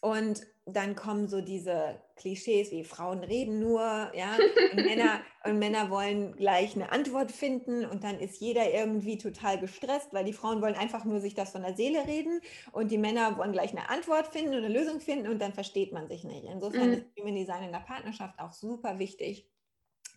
Und 0.00 0.44
dann 0.66 0.96
kommen 0.96 1.28
so 1.28 1.40
diese 1.40 2.02
Klischees 2.22 2.70
wie 2.70 2.84
Frauen 2.84 3.24
reden 3.24 3.58
nur, 3.58 3.80
ja, 3.80 4.36
und 4.70 4.84
Männer, 4.84 5.20
und 5.44 5.58
Männer 5.58 5.90
wollen 5.90 6.36
gleich 6.36 6.76
eine 6.76 6.92
Antwort 6.92 7.32
finden 7.32 7.84
und 7.84 8.04
dann 8.04 8.20
ist 8.20 8.40
jeder 8.40 8.72
irgendwie 8.72 9.18
total 9.18 9.58
gestresst, 9.58 10.12
weil 10.12 10.24
die 10.24 10.32
Frauen 10.32 10.62
wollen 10.62 10.76
einfach 10.76 11.04
nur 11.04 11.20
sich 11.20 11.34
das 11.34 11.50
von 11.50 11.62
der 11.62 11.74
Seele 11.74 12.06
reden 12.06 12.40
und 12.70 12.92
die 12.92 12.98
Männer 12.98 13.36
wollen 13.38 13.50
gleich 13.50 13.72
eine 13.72 13.90
Antwort 13.90 14.28
finden 14.28 14.54
und 14.54 14.64
eine 14.64 14.72
Lösung 14.72 15.00
finden 15.00 15.26
und 15.26 15.42
dann 15.42 15.52
versteht 15.52 15.92
man 15.92 16.08
sich 16.08 16.22
nicht. 16.22 16.44
Insofern 16.44 16.90
mhm. 16.90 16.94
ist 16.94 17.06
Human 17.18 17.34
Design 17.34 17.64
in 17.64 17.72
der 17.72 17.80
Partnerschaft 17.80 18.38
auch 18.38 18.52
super 18.52 19.00
wichtig, 19.00 19.50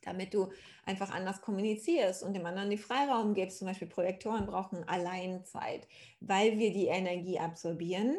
damit 0.03 0.35
du 0.35 0.51
einfach 0.85 1.11
anders 1.11 1.41
kommunizierst 1.41 2.21
und 2.21 2.35
dem 2.35 2.45
anderen 2.45 2.69
die 2.69 2.77
Freiraum 2.77 3.33
gibst. 3.33 3.57
Zum 3.57 3.67
Beispiel 3.67 3.87
Projektoren 3.87 4.45
brauchen 4.45 4.87
Alleinzeit, 4.87 5.87
weil 6.19 6.59
wir 6.59 6.71
die 6.71 6.85
Energie 6.85 7.39
absorbieren 7.39 8.15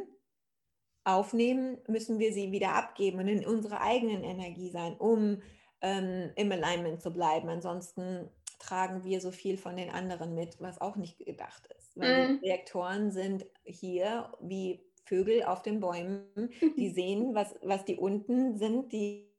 aufnehmen, 1.07 1.79
müssen 1.87 2.19
wir 2.19 2.33
sie 2.33 2.51
wieder 2.51 2.75
abgeben 2.75 3.21
und 3.21 3.29
in 3.29 3.47
unserer 3.47 3.81
eigenen 3.81 4.25
Energie 4.25 4.71
sein, 4.71 4.97
um 4.99 5.41
ähm, 5.81 6.31
im 6.35 6.51
Alignment 6.51 7.01
zu 7.01 7.13
bleiben. 7.13 7.49
Ansonsten 7.49 8.29
tragen 8.59 9.05
wir 9.05 9.21
so 9.21 9.31
viel 9.31 9.57
von 9.57 9.77
den 9.77 9.91
anderen 9.91 10.35
mit, 10.35 10.61
was 10.61 10.81
auch 10.81 10.97
nicht 10.97 11.19
gedacht 11.19 11.69
ist. 11.79 11.97
Weil 11.97 12.29
mm. 12.29 12.41
die 12.41 12.49
Reaktoren 12.49 13.13
sind 13.13 13.47
hier 13.65 14.33
wie 14.41 14.81
Vögel 15.05 15.45
auf 15.45 15.63
den 15.63 15.79
Bäumen, 15.79 16.25
die 16.77 16.91
sehen, 16.91 17.35
was, 17.35 17.55
was 17.63 17.85
die 17.85 17.97
unten 17.97 18.59
sind, 18.59 18.93
die 18.93 19.31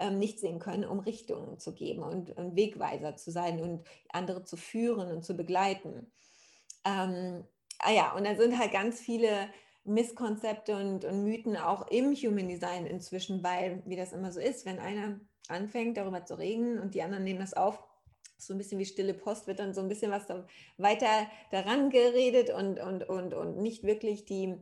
ähm, 0.00 0.18
nicht 0.18 0.40
sehen 0.40 0.58
können, 0.58 0.84
um 0.84 0.98
Richtungen 0.98 1.58
zu 1.58 1.74
geben 1.74 2.02
und, 2.02 2.36
und, 2.36 2.56
Wegweiser 2.56 3.16
zu 3.16 3.30
sein 3.30 3.62
und 3.62 3.86
andere 4.10 4.42
zu 4.42 4.56
führen 4.56 5.10
und 5.10 5.24
zu 5.24 5.34
begleiten. 5.34 6.10
Ähm, 6.84 7.44
ah 7.78 7.92
ja, 7.92 8.12
und 8.14 8.26
da 8.26 8.34
sind 8.34 8.58
halt 8.58 8.72
ganz 8.72 9.00
viele 9.00 9.48
Misskonzepte 9.88 10.76
und, 10.76 11.04
und 11.04 11.24
Mythen 11.24 11.56
auch 11.56 11.88
im 11.88 12.14
Human 12.14 12.48
Design 12.48 12.86
inzwischen, 12.86 13.42
weil, 13.42 13.82
wie 13.86 13.96
das 13.96 14.12
immer 14.12 14.32
so 14.32 14.40
ist, 14.40 14.66
wenn 14.66 14.78
einer 14.78 15.20
anfängt, 15.48 15.96
darüber 15.96 16.24
zu 16.24 16.38
reden 16.38 16.78
und 16.78 16.94
die 16.94 17.02
anderen 17.02 17.24
nehmen 17.24 17.40
das 17.40 17.54
auf, 17.54 17.82
so 18.36 18.54
ein 18.54 18.58
bisschen 18.58 18.78
wie 18.78 18.84
stille 18.84 19.14
Post, 19.14 19.46
wird 19.46 19.58
dann 19.58 19.74
so 19.74 19.80
ein 19.80 19.88
bisschen 19.88 20.12
was 20.12 20.26
da 20.26 20.46
weiter 20.76 21.26
daran 21.50 21.90
geredet 21.90 22.50
und, 22.50 22.78
und, 22.78 23.08
und, 23.08 23.34
und 23.34 23.58
nicht 23.58 23.82
wirklich 23.82 24.24
die, 24.26 24.54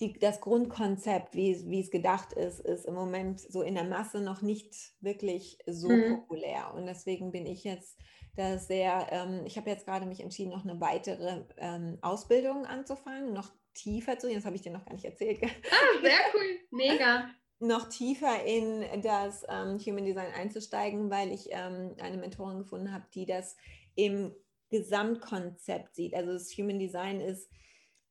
die, 0.00 0.12
das 0.18 0.40
Grundkonzept, 0.40 1.34
wie, 1.34 1.70
wie 1.70 1.80
es 1.80 1.90
gedacht 1.90 2.32
ist, 2.34 2.60
ist 2.60 2.84
im 2.84 2.94
Moment 2.94 3.40
so 3.40 3.62
in 3.62 3.74
der 3.74 3.84
Masse 3.84 4.20
noch 4.20 4.42
nicht 4.42 4.74
wirklich 5.00 5.58
so 5.66 5.88
mhm. 5.88 6.16
populär. 6.16 6.74
Und 6.74 6.86
deswegen 6.86 7.32
bin 7.32 7.46
ich 7.46 7.64
jetzt 7.64 7.98
da 8.34 8.58
sehr, 8.58 9.06
ähm, 9.10 9.42
ich 9.46 9.56
habe 9.56 9.70
jetzt 9.70 9.86
gerade 9.86 10.06
mich 10.06 10.20
entschieden, 10.20 10.50
noch 10.50 10.64
eine 10.64 10.80
weitere 10.80 11.44
ähm, 11.58 11.98
Ausbildung 12.02 12.66
anzufangen, 12.66 13.32
noch 13.32 13.52
tiefer 13.74 14.18
zu 14.18 14.26
gehen, 14.26 14.36
das 14.36 14.44
habe 14.44 14.56
ich 14.56 14.62
dir 14.62 14.72
noch 14.72 14.84
gar 14.84 14.94
nicht 14.94 15.04
erzählt. 15.04 15.40
Ah, 15.42 16.00
sehr 16.02 16.18
cool, 16.34 16.58
mega. 16.70 17.30
noch 17.62 17.88
tiefer 17.88 18.44
in 18.44 19.02
das 19.02 19.44
ähm, 19.48 19.78
Human 19.78 20.04
Design 20.04 20.32
einzusteigen, 20.34 21.10
weil 21.10 21.32
ich 21.32 21.48
ähm, 21.50 21.94
eine 22.00 22.16
Mentorin 22.16 22.58
gefunden 22.58 22.92
habe, 22.92 23.06
die 23.14 23.24
das 23.24 23.56
im 23.94 24.34
Gesamtkonzept 24.70 25.94
sieht. 25.94 26.14
Also 26.14 26.32
das 26.32 26.50
Human 26.58 26.78
Design 26.78 27.20
ist 27.20 27.48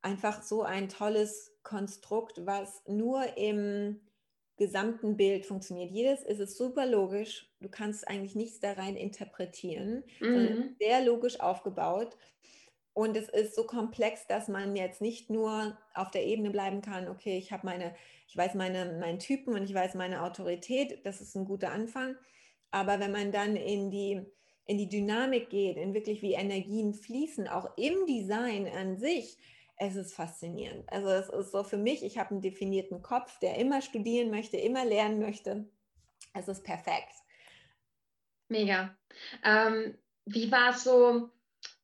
einfach 0.02 0.42
so 0.42 0.64
ein 0.64 0.90
tolles 0.90 1.54
Konstrukt, 1.64 2.46
was 2.46 2.82
nur 2.88 3.38
im 3.38 4.00
gesamten 4.58 5.18
Bild 5.18 5.46
funktioniert. 5.46 5.92
Jedes 5.92 6.24
ist 6.24 6.40
es 6.40 6.58
super 6.58 6.86
logisch. 6.86 7.52
Du 7.60 7.70
kannst 7.70 8.08
eigentlich 8.08 8.36
nichts 8.36 8.60
da 8.60 8.74
rein 8.74 8.96
interpretieren, 8.96 10.04
mhm. 10.20 10.34
sondern 10.34 10.76
sehr 10.80 11.04
logisch 11.04 11.40
aufgebaut. 11.40 12.16
Und 12.94 13.16
es 13.16 13.30
ist 13.30 13.56
so 13.56 13.66
komplex, 13.66 14.28
dass 14.28 14.48
man 14.48 14.76
jetzt 14.76 15.02
nicht 15.02 15.30
nur 15.30 15.78
auf 15.94 16.12
der 16.12 16.26
Ebene 16.26 16.50
bleiben 16.50 16.82
kann, 16.82 17.08
okay, 17.08 17.38
ich 17.38 17.52
habe 17.52 17.66
meine, 17.66 17.96
ich 18.28 18.36
weiß 18.36 18.56
meine, 18.56 18.98
meinen 19.00 19.20
Typen 19.20 19.54
und 19.54 19.64
ich 19.64 19.74
weiß 19.74 19.96
meine 19.96 20.24
Autorität, 20.24 21.06
das 21.06 21.22
ist 21.22 21.36
ein 21.36 21.46
guter 21.46 21.72
Anfang. 21.72 22.16
Aber 22.72 23.00
wenn 23.00 23.12
man 23.12 23.32
dann 23.32 23.56
in 23.56 23.92
die, 23.92 24.26
in 24.66 24.78
die 24.78 24.90
Dynamik 24.90 25.50
geht, 25.50 25.78
in 25.78 25.94
wirklich 25.94 26.22
wie 26.22 26.34
Energien 26.34 26.94
fließen, 26.94 27.48
auch 27.48 27.78
im 27.78 28.06
Design 28.06 28.68
an 28.68 28.98
sich, 28.98 29.38
es 29.78 29.96
ist 29.96 30.14
faszinierend. 30.14 30.88
Also 30.92 31.10
es 31.10 31.30
ist 31.30 31.52
so 31.52 31.64
für 31.64 31.78
mich, 31.78 32.04
ich 32.04 32.18
habe 32.18 32.32
einen 32.32 32.42
definierten 32.42 33.02
Kopf, 33.02 33.40
der 33.40 33.58
immer 33.58 33.82
studieren 33.82 34.30
möchte, 34.30 34.58
immer 34.58 34.86
lernen 34.86 35.20
möchte. 35.20 35.66
Es 36.34 36.48
ist 36.48 36.64
perfekt. 36.64 37.14
Mega. 38.48 38.96
Ähm, 39.44 39.98
wie 40.26 40.52
war 40.52 40.70
es 40.70 40.84
so? 40.84 41.30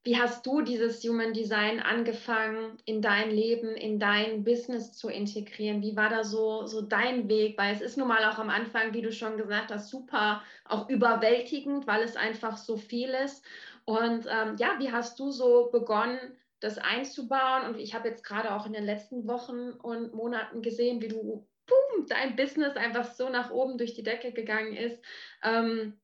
Wie 0.07 0.17
hast 0.17 0.45
du 0.45 0.61
dieses 0.61 1.03
Human 1.03 1.33
Design 1.33 1.81
angefangen, 1.81 2.77
in 2.85 3.01
dein 3.01 3.29
Leben, 3.29 3.75
in 3.75 3.99
dein 3.99 4.45
Business 4.45 4.93
zu 4.93 5.09
integrieren? 5.09 5.81
Wie 5.81 5.97
war 5.97 6.07
da 6.07 6.23
so, 6.23 6.65
so 6.65 6.81
dein 6.81 7.27
Weg? 7.27 7.57
Weil 7.57 7.75
es 7.75 7.81
ist 7.81 7.97
nun 7.97 8.07
mal 8.07 8.23
auch 8.23 8.39
am 8.39 8.49
Anfang, 8.49 8.93
wie 8.93 9.01
du 9.01 9.11
schon 9.11 9.35
gesagt 9.35 9.69
hast, 9.69 9.89
super 9.89 10.41
auch 10.63 10.87
überwältigend, 10.87 11.87
weil 11.87 12.03
es 12.03 12.15
einfach 12.15 12.55
so 12.55 12.77
viel 12.77 13.09
ist. 13.09 13.43
Und 13.83 14.27
ähm, 14.31 14.55
ja, 14.57 14.79
wie 14.79 14.93
hast 14.93 15.19
du 15.19 15.29
so 15.29 15.71
begonnen, 15.73 16.37
das 16.61 16.77
einzubauen? 16.77 17.65
Und 17.65 17.77
ich 17.77 17.93
habe 17.93 18.07
jetzt 18.07 18.23
gerade 18.23 18.55
auch 18.55 18.65
in 18.65 18.71
den 18.71 18.85
letzten 18.85 19.27
Wochen 19.27 19.71
und 19.71 20.13
Monaten 20.13 20.61
gesehen, 20.61 21.01
wie 21.01 21.09
du, 21.09 21.45
boom, 21.65 22.07
dein 22.07 22.37
Business 22.37 22.77
einfach 22.77 23.11
so 23.13 23.27
nach 23.27 23.51
oben 23.51 23.77
durch 23.77 23.93
die 23.93 24.03
Decke 24.03 24.31
gegangen 24.31 24.73
ist. 24.73 25.03
Ähm, 25.43 25.99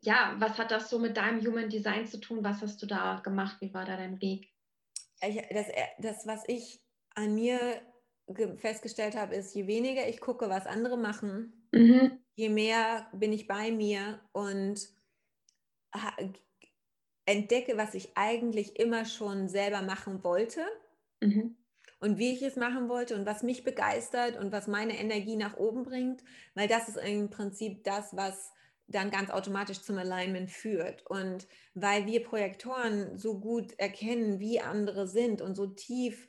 ja, 0.00 0.36
was 0.38 0.58
hat 0.58 0.70
das 0.70 0.90
so 0.90 0.98
mit 0.98 1.16
deinem 1.16 1.44
Human 1.44 1.68
Design 1.68 2.06
zu 2.06 2.18
tun? 2.18 2.44
Was 2.44 2.62
hast 2.62 2.82
du 2.82 2.86
da 2.86 3.20
gemacht? 3.20 3.56
Wie 3.60 3.72
war 3.74 3.84
da 3.84 3.96
dein 3.96 4.20
Weg? 4.20 4.52
Das, 5.20 5.66
das 5.98 6.26
was 6.26 6.44
ich 6.46 6.80
an 7.14 7.34
mir 7.34 7.58
festgestellt 8.56 9.16
habe, 9.16 9.34
ist, 9.34 9.54
je 9.54 9.66
weniger 9.66 10.06
ich 10.08 10.20
gucke, 10.20 10.48
was 10.48 10.66
andere 10.66 10.96
machen, 10.96 11.68
mhm. 11.72 12.18
je 12.34 12.48
mehr 12.48 13.08
bin 13.12 13.32
ich 13.32 13.48
bei 13.48 13.72
mir 13.72 14.20
und 14.32 14.88
entdecke, 17.24 17.76
was 17.76 17.94
ich 17.94 18.10
eigentlich 18.16 18.78
immer 18.78 19.04
schon 19.04 19.48
selber 19.48 19.82
machen 19.82 20.22
wollte. 20.24 20.64
Mhm. 21.20 21.56
Und 22.00 22.18
wie 22.18 22.32
ich 22.32 22.42
es 22.42 22.54
machen 22.54 22.88
wollte 22.88 23.16
und 23.16 23.26
was 23.26 23.42
mich 23.42 23.64
begeistert 23.64 24.36
und 24.36 24.52
was 24.52 24.68
meine 24.68 24.96
Energie 24.96 25.34
nach 25.34 25.56
oben 25.56 25.82
bringt, 25.82 26.22
weil 26.54 26.68
das 26.68 26.88
ist 26.88 26.96
im 26.96 27.28
Prinzip 27.28 27.82
das, 27.82 28.14
was 28.14 28.52
dann 28.88 29.10
ganz 29.10 29.30
automatisch 29.30 29.82
zum 29.82 29.98
Alignment 29.98 30.50
führt. 30.50 31.06
Und 31.06 31.46
weil 31.74 32.06
wir 32.06 32.22
Projektoren 32.24 33.16
so 33.16 33.38
gut 33.38 33.78
erkennen, 33.78 34.40
wie 34.40 34.60
andere 34.60 35.06
sind 35.06 35.42
und 35.42 35.54
so 35.54 35.66
tief 35.66 36.28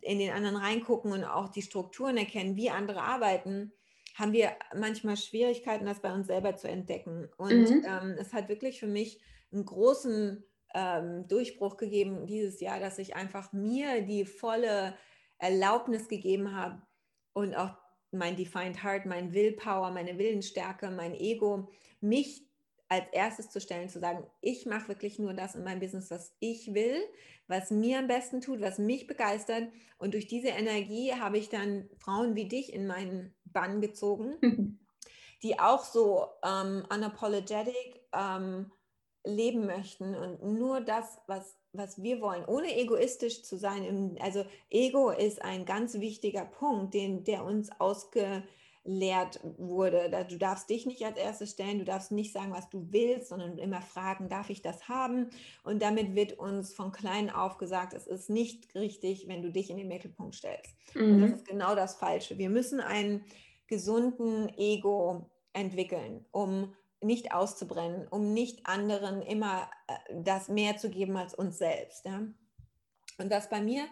in 0.00 0.18
den 0.18 0.32
anderen 0.32 0.56
reingucken 0.56 1.12
und 1.12 1.24
auch 1.24 1.48
die 1.48 1.62
Strukturen 1.62 2.16
erkennen, 2.16 2.56
wie 2.56 2.70
andere 2.70 3.02
arbeiten, 3.02 3.72
haben 4.14 4.32
wir 4.32 4.52
manchmal 4.74 5.16
Schwierigkeiten, 5.16 5.86
das 5.86 6.00
bei 6.00 6.12
uns 6.12 6.26
selber 6.26 6.56
zu 6.56 6.68
entdecken. 6.68 7.28
Und 7.36 7.70
mhm. 7.70 7.84
ähm, 7.86 8.16
es 8.18 8.32
hat 8.32 8.48
wirklich 8.48 8.80
für 8.80 8.86
mich 8.86 9.20
einen 9.52 9.64
großen 9.64 10.44
ähm, 10.74 11.28
Durchbruch 11.28 11.76
gegeben 11.76 12.26
dieses 12.26 12.60
Jahr, 12.60 12.80
dass 12.80 12.98
ich 12.98 13.14
einfach 13.14 13.52
mir 13.52 14.02
die 14.02 14.24
volle 14.24 14.96
Erlaubnis 15.38 16.08
gegeben 16.08 16.56
habe 16.56 16.82
und 17.32 17.54
auch 17.54 17.76
mein 18.14 18.36
Defined 18.36 18.82
Heart, 18.82 19.06
mein 19.06 19.32
Willpower, 19.32 19.90
meine 19.90 20.18
Willensstärke, 20.18 20.90
mein 20.90 21.14
Ego, 21.14 21.70
mich 22.00 22.46
als 22.88 23.06
erstes 23.12 23.50
zu 23.50 23.60
stellen, 23.60 23.88
zu 23.88 23.98
sagen, 23.98 24.24
ich 24.40 24.66
mache 24.66 24.88
wirklich 24.88 25.18
nur 25.18 25.34
das 25.34 25.54
in 25.54 25.64
meinem 25.64 25.80
Business, 25.80 26.10
was 26.10 26.34
ich 26.38 26.74
will, 26.74 27.02
was 27.48 27.70
mir 27.70 27.98
am 27.98 28.06
besten 28.06 28.40
tut, 28.40 28.60
was 28.60 28.78
mich 28.78 29.06
begeistert. 29.06 29.68
Und 29.98 30.14
durch 30.14 30.26
diese 30.26 30.48
Energie 30.48 31.12
habe 31.12 31.38
ich 31.38 31.48
dann 31.48 31.88
Frauen 31.98 32.34
wie 32.36 32.48
dich 32.48 32.72
in 32.72 32.86
meinen 32.86 33.34
Bann 33.44 33.80
gezogen, 33.80 34.78
die 35.42 35.58
auch 35.58 35.84
so 35.84 36.26
ähm, 36.44 36.84
unapologetic 36.90 38.00
ähm, 38.12 38.70
leben 39.24 39.66
möchten 39.66 40.14
und 40.14 40.42
nur 40.42 40.80
das, 40.80 41.18
was, 41.26 41.56
was 41.72 42.02
wir 42.02 42.20
wollen, 42.20 42.44
ohne 42.44 42.76
egoistisch 42.76 43.42
zu 43.42 43.56
sein. 43.56 44.16
Also 44.20 44.44
Ego 44.70 45.10
ist 45.10 45.42
ein 45.42 45.64
ganz 45.64 45.94
wichtiger 45.94 46.44
Punkt, 46.44 46.94
den, 46.94 47.24
der 47.24 47.44
uns 47.44 47.70
ausge 47.80 48.44
lehrt 48.84 49.40
wurde. 49.56 50.26
Du 50.28 50.36
darfst 50.36 50.68
dich 50.68 50.84
nicht 50.84 51.02
als 51.04 51.16
erstes 51.16 51.52
stellen, 51.52 51.78
du 51.78 51.86
darfst 51.86 52.12
nicht 52.12 52.34
sagen, 52.34 52.52
was 52.52 52.68
du 52.68 52.86
willst, 52.90 53.28
sondern 53.28 53.56
immer 53.56 53.80
fragen, 53.80 54.28
darf 54.28 54.50
ich 54.50 54.60
das 54.60 54.88
haben? 54.88 55.30
Und 55.64 55.80
damit 55.80 56.14
wird 56.14 56.38
uns 56.38 56.74
von 56.74 56.92
klein 56.92 57.30
auf 57.30 57.56
gesagt, 57.56 57.94
es 57.94 58.06
ist 58.06 58.28
nicht 58.28 58.74
richtig, 58.74 59.26
wenn 59.26 59.42
du 59.42 59.50
dich 59.50 59.70
in 59.70 59.78
den 59.78 59.88
Mittelpunkt 59.88 60.34
stellst. 60.34 60.76
Mhm. 60.94 61.02
Und 61.02 61.20
das 61.22 61.30
mhm. 61.30 61.36
ist 61.36 61.48
genau 61.48 61.74
das 61.74 61.94
Falsche. 61.94 62.36
Wir 62.36 62.50
müssen 62.50 62.80
einen 62.80 63.24
gesunden 63.68 64.50
Ego 64.58 65.30
entwickeln, 65.54 66.26
um 66.30 66.74
nicht 67.04 67.32
auszubrennen, 67.32 68.08
um 68.08 68.32
nicht 68.32 68.66
anderen 68.66 69.22
immer 69.22 69.70
äh, 69.86 70.22
das 70.22 70.48
mehr 70.48 70.76
zu 70.76 70.90
geben 70.90 71.16
als 71.16 71.34
uns 71.34 71.58
selbst. 71.58 72.04
Ja? 72.04 72.22
Und 73.18 73.30
das 73.30 73.48
bei 73.48 73.60
mir 73.60 73.86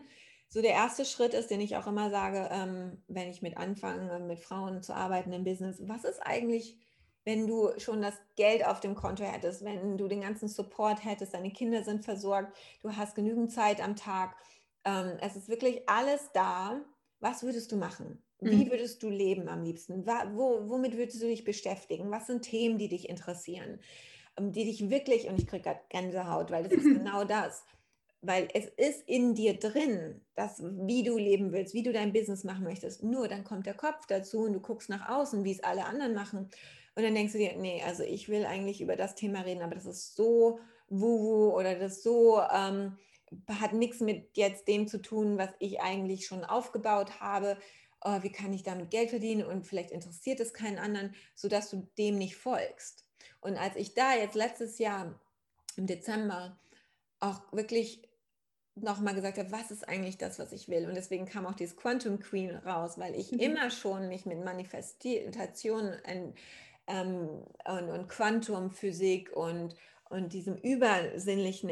so 0.49 0.61
der 0.61 0.73
erste 0.73 1.07
Schritt 1.07 1.33
ist, 1.33 1.51
den 1.51 1.63
ich 1.63 1.77
auch 1.77 1.87
immer 1.87 2.11
sage, 2.11 2.49
ähm, 2.53 3.03
wenn 3.09 3.31
ich 3.31 3.41
mit 3.41 3.57
anfange, 3.57 4.19
mit 4.21 4.39
Frauen 4.39 4.83
zu 4.83 4.95
arbeiten 4.95 5.33
im 5.33 5.45
Business, 5.45 5.81
was 5.87 6.05
ist 6.05 6.21
eigentlich, 6.21 6.79
wenn 7.25 7.47
du 7.47 7.71
schon 7.79 8.03
das 8.03 8.15
Geld 8.37 8.67
auf 8.67 8.81
dem 8.81 8.95
Konto 8.95 9.25
hättest, 9.25 9.65
wenn 9.65 9.97
du 9.97 10.09
den 10.09 10.21
ganzen 10.21 10.49
Support 10.49 11.07
hättest, 11.07 11.33
deine 11.33 11.53
Kinder 11.53 11.85
sind 11.85 12.05
versorgt, 12.05 12.55
du 12.83 12.95
hast 12.95 13.15
genügend 13.15 13.51
Zeit 13.51 13.83
am 13.83 13.97
Tag, 13.97 14.37
ähm, 14.85 15.17
es 15.23 15.37
ist 15.37 15.49
wirklich 15.49 15.89
alles 15.89 16.31
da, 16.35 16.83
was 17.21 17.43
würdest 17.43 17.73
du 17.73 17.77
machen? 17.77 18.23
Wie 18.43 18.65
mhm. 18.65 18.71
würdest 18.71 19.03
du 19.03 19.09
leben 19.09 19.49
am 19.49 19.63
liebsten? 19.63 20.07
Wo, 20.07 20.69
womit 20.69 20.97
würdest 20.97 21.23
du 21.23 21.27
dich 21.27 21.45
beschäftigen? 21.45 22.11
Was 22.11 22.27
sind 22.27 22.43
Themen, 22.43 22.79
die 22.79 22.89
dich 22.89 23.09
interessieren? 23.09 23.81
Ähm, 24.39 24.53
die 24.53 24.65
dich 24.65 24.91
wirklich, 24.91 25.29
und 25.29 25.39
ich 25.39 25.47
kriege 25.47 25.63
gerade 25.63 25.81
Gänsehaut, 25.89 26.51
weil 26.51 26.65
das 26.65 26.73
ist 26.73 26.85
genau 26.85 27.25
das 27.25 27.65
weil 28.23 28.49
es 28.55 28.67
ist 28.77 29.07
in 29.09 29.35
dir 29.35 29.59
drin, 29.59 30.21
dass, 30.37 30.63
wie 30.63 31.03
du 31.03 31.19
leben 31.19 31.53
willst, 31.53 31.75
wie 31.75 31.83
du 31.83 31.93
dein 31.93 32.13
Business 32.13 32.45
machen 32.45 32.63
möchtest. 32.63 33.03
Nur 33.03 33.27
dann 33.27 33.43
kommt 33.43 33.67
der 33.67 33.75
Kopf 33.75 34.07
dazu 34.07 34.45
und 34.45 34.53
du 34.53 34.61
guckst 34.61 34.89
nach 34.89 35.09
außen, 35.09 35.43
wie 35.45 35.51
es 35.51 35.65
alle 35.65 35.85
anderen 35.85 36.15
machen. 36.15 36.49
Und 36.95 37.03
dann 37.03 37.15
denkst 37.15 37.33
du 37.33 37.39
dir, 37.39 37.57
nee, 37.57 37.83
also 37.85 38.05
ich 38.05 38.29
will 38.29 38.47
eigentlich 38.47 38.81
über 38.81 38.95
das 38.95 39.17
Thema 39.17 39.41
reden, 39.41 39.63
aber 39.63 39.75
das 39.75 39.87
ist 39.87 40.15
so 40.15 40.61
wuhu 40.89 41.51
oder 41.53 41.75
das 41.75 42.03
so 42.03 42.41
ähm, 42.41 42.97
hat 43.49 43.73
nichts 43.73 44.01
mit 44.01 44.37
jetzt 44.37 44.69
dem 44.69 44.87
zu 44.87 45.03
tun, 45.03 45.37
was 45.37 45.51
ich 45.59 45.81
eigentlich 45.81 46.27
schon 46.27 46.45
aufgebaut 46.45 47.21
habe. 47.21 47.57
Oh, 48.05 48.23
wie 48.23 48.33
kann 48.33 48.53
ich 48.53 48.63
damit 48.63 48.91
Geld 48.91 49.11
verdienen? 49.11 49.47
Und 49.47 49.67
vielleicht 49.67 49.91
interessiert 49.91 50.41
es 50.41 50.53
keinen 50.53 50.79
anderen, 50.79 51.15
sodass 51.35 51.71
du 51.71 51.89
dem 51.99 52.19
nicht 52.19 52.37
folgst. 52.37 53.07
Und 53.41 53.57
als 53.57 53.77
ich 53.77 53.95
da 53.95 54.15
jetzt 54.15 54.35
letztes 54.35 54.79
Jahr 54.79 55.19
im 55.77 55.87
Dezember 55.87 56.59
auch 57.21 57.41
wirklich 57.53 58.09
nochmal 58.75 59.15
gesagt 59.15 59.39
habe, 59.39 59.53
was 59.53 59.71
ist 59.71 59.87
eigentlich 59.89 60.19
das, 60.19 60.39
was 60.39 60.53
ich 60.53 60.69
will. 60.69 60.87
Und 60.89 60.95
deswegen 60.95 61.27
kam 61.27 61.47
auch 61.47 61.55
dieses 61.55 61.77
Quantum 61.77 62.19
Queen 62.21 62.57
raus, 62.57 62.99
weil 62.99 63.15
ich 63.15 63.33
mhm. 63.33 63.39
immer 63.39 63.71
schon 63.71 64.09
mich 64.09 64.25
mit 64.27 64.43
Manifestation 64.45 65.93
und, 66.07 66.35
ähm, 66.87 67.29
und, 67.67 67.91
und 67.91 68.09
Quantumphysik 68.09 69.31
und, 69.37 69.75
und 70.09 70.33
diesem 70.33 70.57
Übersinnlichen 70.57 71.69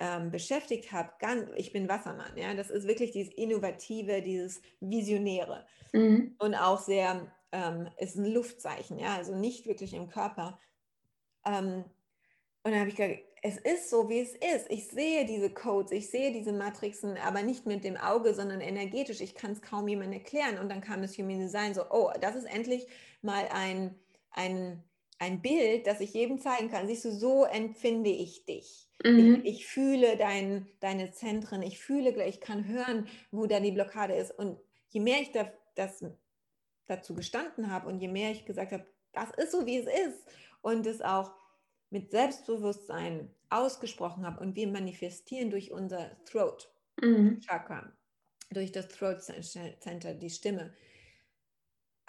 ähm, 0.00 0.30
beschäftigt 0.30 0.92
habe. 0.92 1.12
ich 1.56 1.72
bin 1.72 1.88
Wassermann, 1.88 2.36
ja. 2.36 2.54
Das 2.54 2.70
ist 2.70 2.86
wirklich 2.86 3.10
dieses 3.12 3.32
Innovative, 3.34 4.22
dieses 4.22 4.60
Visionäre. 4.80 5.66
Mhm. 5.92 6.36
Und 6.38 6.54
auch 6.54 6.78
sehr, 6.78 7.30
ähm, 7.52 7.88
ist 7.98 8.16
ein 8.16 8.26
Luftzeichen, 8.26 8.98
ja, 8.98 9.16
also 9.16 9.34
nicht 9.34 9.66
wirklich 9.66 9.94
im 9.94 10.08
Körper. 10.08 10.60
Ähm, 11.44 11.84
und 12.62 12.72
dann 12.72 12.80
habe 12.80 12.90
ich 12.90 12.96
gesagt, 12.96 13.20
es 13.42 13.56
ist 13.56 13.90
so, 13.90 14.08
wie 14.08 14.20
es 14.20 14.34
ist. 14.34 14.66
Ich 14.68 14.88
sehe 14.88 15.24
diese 15.24 15.50
Codes, 15.50 15.92
ich 15.92 16.10
sehe 16.10 16.32
diese 16.32 16.52
Matrixen, 16.52 17.16
aber 17.18 17.42
nicht 17.42 17.66
mit 17.66 17.84
dem 17.84 17.96
Auge, 17.96 18.34
sondern 18.34 18.60
energetisch. 18.60 19.20
Ich 19.20 19.34
kann 19.34 19.52
es 19.52 19.62
kaum 19.62 19.86
jemandem 19.88 20.20
erklären. 20.20 20.58
Und 20.58 20.68
dann 20.68 20.80
kam 20.80 21.02
das 21.02 21.16
Human 21.16 21.38
Design 21.38 21.72
so, 21.72 21.82
oh, 21.90 22.10
das 22.20 22.34
ist 22.34 22.44
endlich 22.44 22.86
mal 23.22 23.48
ein, 23.52 23.94
ein, 24.30 24.82
ein 25.18 25.40
Bild, 25.40 25.86
das 25.86 26.00
ich 26.00 26.14
jedem 26.14 26.38
zeigen 26.38 26.68
kann. 26.68 26.88
Siehst 26.88 27.04
du, 27.04 27.12
so 27.12 27.44
empfinde 27.44 28.10
ich 28.10 28.44
dich. 28.44 28.87
Mhm. 29.04 29.42
Ich, 29.44 29.60
ich, 29.60 29.66
fühle 29.66 30.16
dein, 30.16 30.66
deine 30.80 31.12
Zentren, 31.12 31.62
ich 31.62 31.78
fühle, 31.78 32.24
ich 32.24 32.40
kann 32.40 32.66
hören, 32.66 33.06
wo 33.30 33.46
da 33.46 33.60
die 33.60 33.72
Blockade 33.72 34.14
ist. 34.14 34.32
Und 34.32 34.58
je 34.88 35.00
mehr 35.00 35.20
ich 35.20 35.32
da, 35.32 35.52
das 35.74 36.04
dazu 36.86 37.14
gestanden 37.14 37.70
habe 37.70 37.88
und 37.88 38.00
je 38.00 38.08
mehr 38.08 38.32
ich 38.32 38.44
gesagt 38.44 38.72
habe, 38.72 38.86
das 39.12 39.30
ist 39.36 39.52
so, 39.52 39.66
wie 39.66 39.78
es 39.78 39.86
ist 39.86 40.24
und 40.62 40.86
es 40.86 41.00
auch 41.00 41.32
mit 41.90 42.10
Selbstbewusstsein 42.10 43.34
ausgesprochen 43.50 44.26
habe 44.26 44.40
und 44.40 44.56
wir 44.56 44.68
manifestieren 44.68 45.50
durch 45.50 45.70
unser 45.70 46.22
Throat 46.24 46.70
mhm. 47.00 47.40
Chakra, 47.40 47.92
durch 48.50 48.72
das 48.72 48.88
Throat 48.88 49.22
Center, 49.22 50.14
die 50.14 50.30
Stimme, 50.30 50.74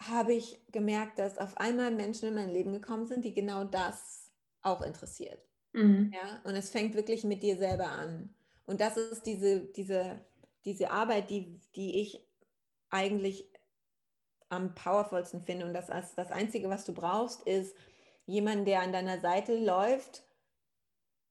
habe 0.02 0.34
ich 0.34 0.62
gemerkt, 0.72 1.20
dass 1.20 1.38
auf 1.38 1.58
einmal 1.58 1.92
Menschen 1.92 2.30
in 2.30 2.36
mein 2.36 2.50
Leben 2.50 2.74
gekommen 2.74 3.06
sind, 3.06 3.24
die 3.26 3.34
genau 3.34 3.66
das 3.66 4.32
auch 4.62 4.82
interessiert. 4.82 5.49
Mhm. 5.74 6.12
Ja? 6.14 6.42
Und 6.44 6.56
es 6.56 6.70
fängt 6.70 6.96
wirklich 6.96 7.24
mit 7.24 7.44
dir 7.44 7.58
selber 7.58 7.88
an. 7.88 8.34
Und 8.66 8.82
das 8.82 8.98
ist 8.98 9.26
diese, 9.26 9.62
diese, 9.62 10.20
diese 10.66 10.92
Arbeit, 10.92 11.30
die, 11.30 11.60
die 11.76 12.02
ich 12.02 12.26
eigentlich 12.90 13.50
am 14.50 14.74
powervollsten 14.76 15.42
finde. 15.42 15.66
Und 15.66 15.74
das, 15.74 15.88
das 15.88 16.32
Einzige, 16.32 16.70
was 16.70 16.86
du 16.86 16.94
brauchst, 16.94 17.44
ist 17.48 17.76
jemand, 18.26 18.68
der 18.68 18.82
an 18.82 18.94
deiner 18.94 19.20
Seite 19.20 19.58
läuft, 19.58 20.24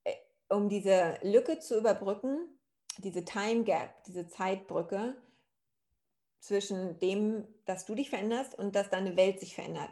äh, 0.05 0.14
um 0.48 0.68
diese 0.68 1.18
Lücke 1.22 1.59
zu 1.59 1.79
überbrücken, 1.79 2.38
diese 2.98 3.24
Time 3.24 3.64
Gap, 3.64 4.03
diese 4.05 4.27
Zeitbrücke 4.27 5.16
zwischen 6.40 6.98
dem, 7.01 7.46
dass 7.64 7.85
du 7.87 7.94
dich 7.94 8.11
veränderst 8.11 8.57
und 8.57 8.74
dass 8.74 8.90
deine 8.90 9.16
Welt 9.16 9.40
sich 9.40 9.55
verändert 9.55 9.90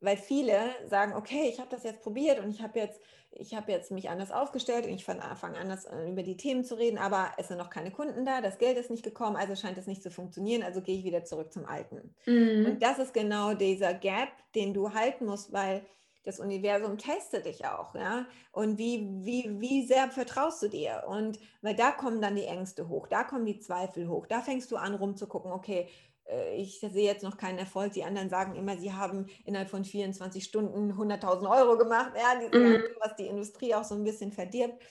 weil 0.00 0.16
viele 0.16 0.58
sagen, 0.88 1.14
okay, 1.14 1.48
ich 1.48 1.58
habe 1.60 1.70
das 1.70 1.84
jetzt 1.84 2.02
probiert 2.02 2.40
und 2.40 2.50
ich 2.50 2.62
habe 2.62 2.78
jetzt, 2.78 3.00
ich 3.32 3.54
habe 3.54 3.70
jetzt 3.70 3.90
mich 3.90 4.08
anders 4.08 4.32
aufgestellt 4.32 4.86
und 4.86 4.92
ich 4.92 5.04
fange 5.04 5.22
anders 5.22 5.84
äh, 5.84 6.10
über 6.10 6.22
die 6.22 6.36
Themen 6.36 6.64
zu 6.64 6.76
reden, 6.76 6.98
aber 6.98 7.32
es 7.36 7.48
sind 7.48 7.58
noch 7.58 7.70
keine 7.70 7.90
Kunden 7.90 8.24
da, 8.24 8.40
das 8.40 8.58
Geld 8.58 8.78
ist 8.78 8.90
nicht 8.90 9.04
gekommen, 9.04 9.36
also 9.36 9.54
scheint 9.54 9.78
es 9.78 9.86
nicht 9.86 10.02
zu 10.02 10.10
funktionieren, 10.10 10.62
also 10.62 10.80
gehe 10.80 10.98
ich 10.98 11.04
wieder 11.04 11.24
zurück 11.24 11.52
zum 11.52 11.66
Alten. 11.66 12.14
Mhm. 12.26 12.66
Und 12.66 12.82
das 12.82 12.98
ist 12.98 13.14
genau 13.14 13.54
dieser 13.54 13.94
Gap, 13.94 14.30
den 14.54 14.74
du 14.74 14.94
halten 14.94 15.26
musst, 15.26 15.52
weil 15.52 15.82
das 16.24 16.38
Universum 16.38 16.98
testet 16.98 17.46
dich 17.46 17.64
auch, 17.66 17.94
ja. 17.94 18.26
Und 18.52 18.78
wie, 18.78 19.08
wie, 19.22 19.58
wie 19.58 19.86
sehr 19.86 20.10
vertraust 20.10 20.62
du 20.62 20.68
dir? 20.68 21.04
Und 21.08 21.38
weil 21.62 21.74
da 21.74 21.92
kommen 21.92 22.20
dann 22.20 22.36
die 22.36 22.44
Ängste 22.44 22.88
hoch, 22.88 23.06
da 23.06 23.24
kommen 23.24 23.46
die 23.46 23.58
Zweifel 23.58 24.08
hoch, 24.08 24.26
da 24.26 24.42
fängst 24.42 24.70
du 24.70 24.76
an 24.76 24.94
rumzugucken, 24.94 25.50
okay, 25.50 25.88
ich 26.54 26.80
sehe 26.80 27.04
jetzt 27.04 27.22
noch 27.22 27.36
keinen 27.36 27.58
Erfolg. 27.58 27.92
Die 27.92 28.04
anderen 28.04 28.30
sagen 28.30 28.54
immer, 28.54 28.76
sie 28.76 28.92
haben 28.92 29.26
innerhalb 29.44 29.70
von 29.70 29.84
24 29.84 30.44
Stunden 30.44 30.92
100.000 30.92 31.50
Euro 31.50 31.76
gemacht, 31.76 32.12
ja, 32.16 32.58
mhm. 32.58 32.82
was 33.00 33.16
die 33.16 33.26
Industrie 33.26 33.74
auch 33.74 33.84
so 33.84 33.94
ein 33.94 34.04
bisschen 34.04 34.32
verdirbt. 34.32 34.82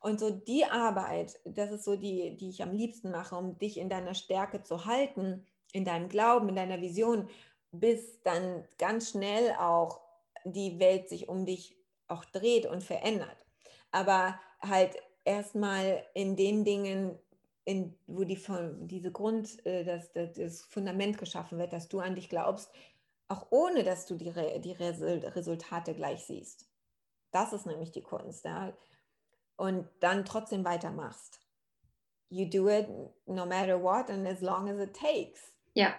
Und 0.00 0.18
so 0.18 0.30
die 0.30 0.64
Arbeit, 0.64 1.38
das 1.44 1.70
ist 1.70 1.84
so 1.84 1.94
die, 1.94 2.36
die 2.36 2.48
ich 2.48 2.62
am 2.62 2.72
liebsten 2.72 3.10
mache, 3.10 3.36
um 3.36 3.58
dich 3.58 3.76
in 3.76 3.90
deiner 3.90 4.14
Stärke 4.14 4.62
zu 4.62 4.86
halten, 4.86 5.46
in 5.72 5.84
deinem 5.84 6.08
Glauben, 6.08 6.48
in 6.48 6.56
deiner 6.56 6.80
Vision, 6.80 7.28
bis 7.70 8.22
dann 8.22 8.64
ganz 8.78 9.10
schnell 9.10 9.54
auch 9.58 10.00
die 10.44 10.80
Welt 10.80 11.08
sich 11.08 11.28
um 11.28 11.44
dich 11.44 11.76
auch 12.08 12.24
dreht 12.24 12.66
und 12.66 12.82
verändert. 12.82 13.46
Aber 13.92 14.40
halt 14.60 14.96
erstmal 15.24 16.04
in 16.14 16.34
den 16.34 16.64
Dingen, 16.64 17.18
in, 17.70 17.96
wo 18.08 18.24
die, 18.24 18.38
diese 18.80 19.12
Grund, 19.12 19.64
äh, 19.64 19.84
das, 19.84 20.12
das 20.12 20.62
Fundament 20.62 21.18
geschaffen 21.18 21.56
wird, 21.58 21.72
dass 21.72 21.88
du 21.88 22.00
an 22.00 22.16
dich 22.16 22.28
glaubst, 22.28 22.68
auch 23.28 23.46
ohne 23.50 23.84
dass 23.84 24.06
du 24.06 24.16
die, 24.16 24.32
die 24.60 24.72
Resultate 24.72 25.94
gleich 25.94 26.24
siehst. 26.24 26.68
Das 27.30 27.52
ist 27.52 27.66
nämlich 27.66 27.92
die 27.92 28.02
Kunst. 28.02 28.44
Ja? 28.44 28.72
Und 29.56 29.88
dann 30.00 30.24
trotzdem 30.24 30.64
weitermachst. 30.64 31.38
You 32.28 32.48
do 32.50 32.68
it 32.68 32.88
no 33.26 33.46
matter 33.46 33.80
what 33.80 34.10
and 34.10 34.26
as 34.26 34.40
long 34.40 34.68
as 34.68 34.80
it 34.80 34.96
takes. 34.96 35.52
Ja. 35.74 35.94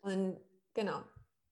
Und 0.00 0.40
genau. 0.72 1.02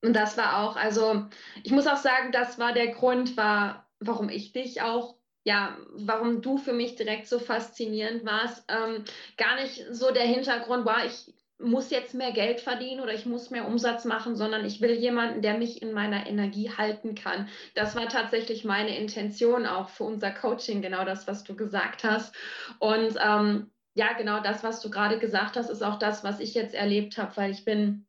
Und 0.03 0.15
das 0.15 0.39
war 0.39 0.65
auch, 0.65 0.77
also 0.77 1.27
ich 1.63 1.73
muss 1.73 1.87
auch 1.87 1.99
sagen, 1.99 2.33
das 2.33 2.59
war 2.59 2.73
der 2.73 2.95
Grund, 2.95 3.37
war, 3.37 3.87
warum 4.01 4.31
ich 4.31 4.53
dich 4.53 4.81
auch 4.81 5.16
ja, 5.47 5.77
warum 5.93 6.43
du 6.43 6.59
für 6.59 6.73
mich 6.73 6.97
direkt 6.97 7.29
so 7.29 7.39
faszinierend 7.39 8.27
warst. 8.27 8.65
Ähm, 8.67 9.05
gar 9.37 9.55
nicht 9.61 9.87
so 9.93 10.11
der 10.11 10.25
Hintergrund 10.25 10.85
war, 10.85 11.07
ich 11.07 11.33
muss 11.59 11.91
jetzt 11.91 12.15
mehr 12.15 12.33
Geld 12.33 12.61
verdienen 12.61 13.01
oder 13.01 13.15
ich 13.15 13.27
muss 13.27 13.51
mehr 13.51 13.67
Umsatz 13.67 14.05
machen, 14.05 14.35
sondern 14.35 14.65
ich 14.65 14.81
will 14.81 14.91
jemanden, 14.91 15.43
der 15.43 15.57
mich 15.57 15.81
in 15.83 15.93
meiner 15.93 16.27
Energie 16.27 16.71
halten 16.77 17.15
kann. 17.15 17.49
Das 17.77 17.95
war 17.95 18.09
tatsächlich 18.09 18.65
meine 18.65 18.99
Intention 18.99 19.67
auch 19.67 19.89
für 19.89 20.03
unser 20.03 20.33
Coaching, 20.33 20.83
genau 20.83 21.05
das, 21.05 21.29
was 21.29 21.45
du 21.45 21.55
gesagt 21.55 22.03
hast. 22.03 22.35
Und 22.81 23.17
ähm, 23.25 23.71
ja, 23.95 24.15
genau 24.15 24.41
das, 24.41 24.65
was 24.65 24.81
du 24.81 24.91
gerade 24.91 25.21
gesagt 25.21 25.57
hast, 25.57 25.71
ist 25.71 25.83
auch 25.83 26.01
das, 26.01 26.25
was 26.25 26.41
ich 26.41 26.55
jetzt 26.55 26.75
erlebt 26.75 27.19
habe, 27.19 27.37
weil 27.37 27.53
ich 27.53 27.65
bin 27.65 28.09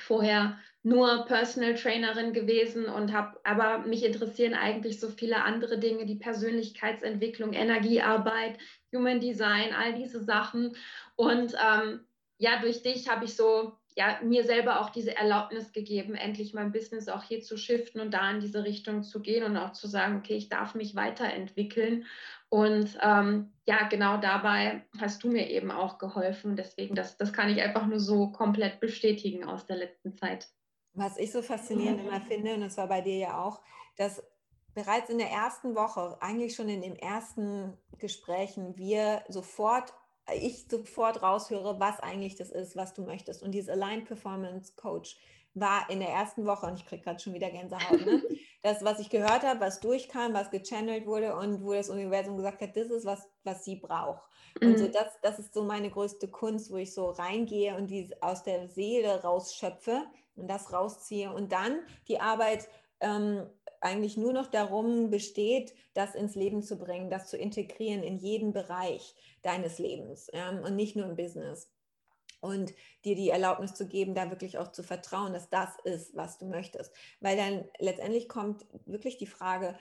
vorher 0.00 0.58
nur 0.82 1.26
Personal 1.26 1.74
Trainerin 1.74 2.32
gewesen 2.32 2.86
und 2.86 3.12
habe, 3.12 3.38
aber 3.44 3.78
mich 3.78 4.04
interessieren 4.04 4.54
eigentlich 4.54 4.98
so 4.98 5.08
viele 5.08 5.44
andere 5.44 5.78
Dinge, 5.78 6.06
die 6.06 6.16
Persönlichkeitsentwicklung, 6.16 7.52
Energiearbeit, 7.52 8.58
Human 8.92 9.20
Design, 9.20 9.72
all 9.74 9.94
diese 9.94 10.22
Sachen. 10.22 10.76
Und 11.14 11.54
ähm, 11.54 12.00
ja, 12.38 12.60
durch 12.60 12.82
dich 12.82 13.08
habe 13.08 13.24
ich 13.24 13.36
so 13.36 13.78
ja, 13.94 14.18
mir 14.22 14.44
selber 14.44 14.80
auch 14.80 14.90
diese 14.90 15.16
Erlaubnis 15.16 15.72
gegeben, 15.72 16.14
endlich 16.14 16.54
mein 16.54 16.72
Business 16.72 17.08
auch 17.08 17.22
hier 17.22 17.42
zu 17.42 17.56
shiften 17.56 18.00
und 18.00 18.12
da 18.12 18.30
in 18.30 18.40
diese 18.40 18.64
Richtung 18.64 19.02
zu 19.02 19.20
gehen 19.20 19.44
und 19.44 19.56
auch 19.56 19.72
zu 19.72 19.86
sagen, 19.86 20.16
okay, 20.16 20.34
ich 20.34 20.48
darf 20.48 20.74
mich 20.74 20.96
weiterentwickeln. 20.96 22.06
Und 22.48 22.98
ähm, 23.00 23.52
ja, 23.66 23.86
genau 23.88 24.16
dabei 24.18 24.84
hast 25.00 25.22
du 25.22 25.28
mir 25.28 25.48
eben 25.48 25.70
auch 25.70 25.98
geholfen. 25.98 26.56
Deswegen, 26.56 26.94
das, 26.94 27.16
das 27.16 27.32
kann 27.32 27.50
ich 27.50 27.62
einfach 27.62 27.86
nur 27.86 28.00
so 28.00 28.32
komplett 28.32 28.80
bestätigen 28.80 29.44
aus 29.44 29.66
der 29.66 29.76
letzten 29.76 30.14
Zeit. 30.14 30.48
Was 30.94 31.16
ich 31.16 31.32
so 31.32 31.42
faszinierend 31.42 32.00
immer 32.00 32.20
finde, 32.20 32.54
und 32.54 32.60
das 32.60 32.76
war 32.76 32.86
bei 32.86 33.00
dir 33.00 33.16
ja 33.16 33.42
auch, 33.42 33.60
dass 33.96 34.22
bereits 34.74 35.10
in 35.10 35.18
der 35.18 35.30
ersten 35.30 35.74
Woche, 35.74 36.16
eigentlich 36.20 36.54
schon 36.54 36.68
in 36.68 36.82
den 36.82 36.96
ersten 36.96 37.76
Gesprächen, 37.98 38.76
wir 38.76 39.22
sofort, 39.28 39.94
ich 40.34 40.66
sofort 40.68 41.22
raushöre, 41.22 41.80
was 41.80 42.00
eigentlich 42.00 42.36
das 42.36 42.50
ist, 42.50 42.76
was 42.76 42.94
du 42.94 43.02
möchtest. 43.02 43.42
Und 43.42 43.52
dieses 43.52 43.70
Aligned 43.70 44.06
Performance 44.06 44.74
Coach 44.76 45.18
war 45.54 45.88
in 45.90 46.00
der 46.00 46.08
ersten 46.08 46.46
Woche, 46.46 46.66
und 46.66 46.76
ich 46.76 46.86
kriege 46.86 47.02
gerade 47.02 47.20
schon 47.20 47.34
wieder 47.34 47.50
Gänsehaut, 47.50 48.04
ne? 48.06 48.22
das, 48.62 48.82
was 48.84 49.00
ich 49.00 49.10
gehört 49.10 49.42
habe, 49.42 49.60
was 49.60 49.80
durchkam, 49.80 50.32
was 50.32 50.50
gechannelt 50.50 51.06
wurde 51.06 51.36
und 51.36 51.62
wo 51.62 51.74
das 51.74 51.90
Universum 51.90 52.36
gesagt 52.36 52.62
hat, 52.62 52.76
das 52.76 52.88
ist 52.88 53.04
was, 53.04 53.28
was 53.44 53.64
sie 53.64 53.76
braucht. 53.76 54.22
Und 54.60 54.78
so 54.78 54.86
mhm. 54.86 54.92
das, 54.92 55.20
das 55.22 55.38
ist 55.38 55.52
so 55.52 55.64
meine 55.64 55.90
größte 55.90 56.28
Kunst, 56.28 56.70
wo 56.70 56.76
ich 56.76 56.94
so 56.94 57.10
reingehe 57.10 57.76
und 57.76 57.88
die 57.88 58.10
aus 58.22 58.42
der 58.42 58.68
Seele 58.68 59.22
rausschöpfe 59.22 60.04
und 60.34 60.48
das 60.48 60.72
rausziehe 60.72 61.32
und 61.32 61.52
dann 61.52 61.80
die 62.08 62.20
Arbeit 62.20 62.68
ähm, 63.00 63.46
eigentlich 63.80 64.16
nur 64.16 64.32
noch 64.32 64.46
darum 64.46 65.10
besteht, 65.10 65.74
das 65.94 66.14
ins 66.14 66.34
Leben 66.34 66.62
zu 66.62 66.78
bringen, 66.78 67.10
das 67.10 67.28
zu 67.28 67.36
integrieren 67.36 68.02
in 68.02 68.16
jeden 68.16 68.52
Bereich 68.52 69.14
deines 69.42 69.78
Lebens 69.78 70.30
ähm, 70.32 70.60
und 70.62 70.76
nicht 70.76 70.96
nur 70.96 71.06
im 71.06 71.16
Business. 71.16 71.68
Und 72.40 72.74
dir 73.04 73.14
die 73.14 73.30
Erlaubnis 73.30 73.74
zu 73.74 73.86
geben, 73.86 74.14
da 74.14 74.30
wirklich 74.30 74.58
auch 74.58 74.72
zu 74.72 74.82
vertrauen, 74.82 75.32
dass 75.32 75.48
das 75.48 75.70
ist, 75.84 76.16
was 76.16 76.38
du 76.38 76.46
möchtest. 76.46 76.92
Weil 77.20 77.36
dann 77.36 77.64
letztendlich 77.78 78.28
kommt 78.28 78.66
wirklich 78.84 79.16
die 79.16 79.26
Frage, 79.28 79.78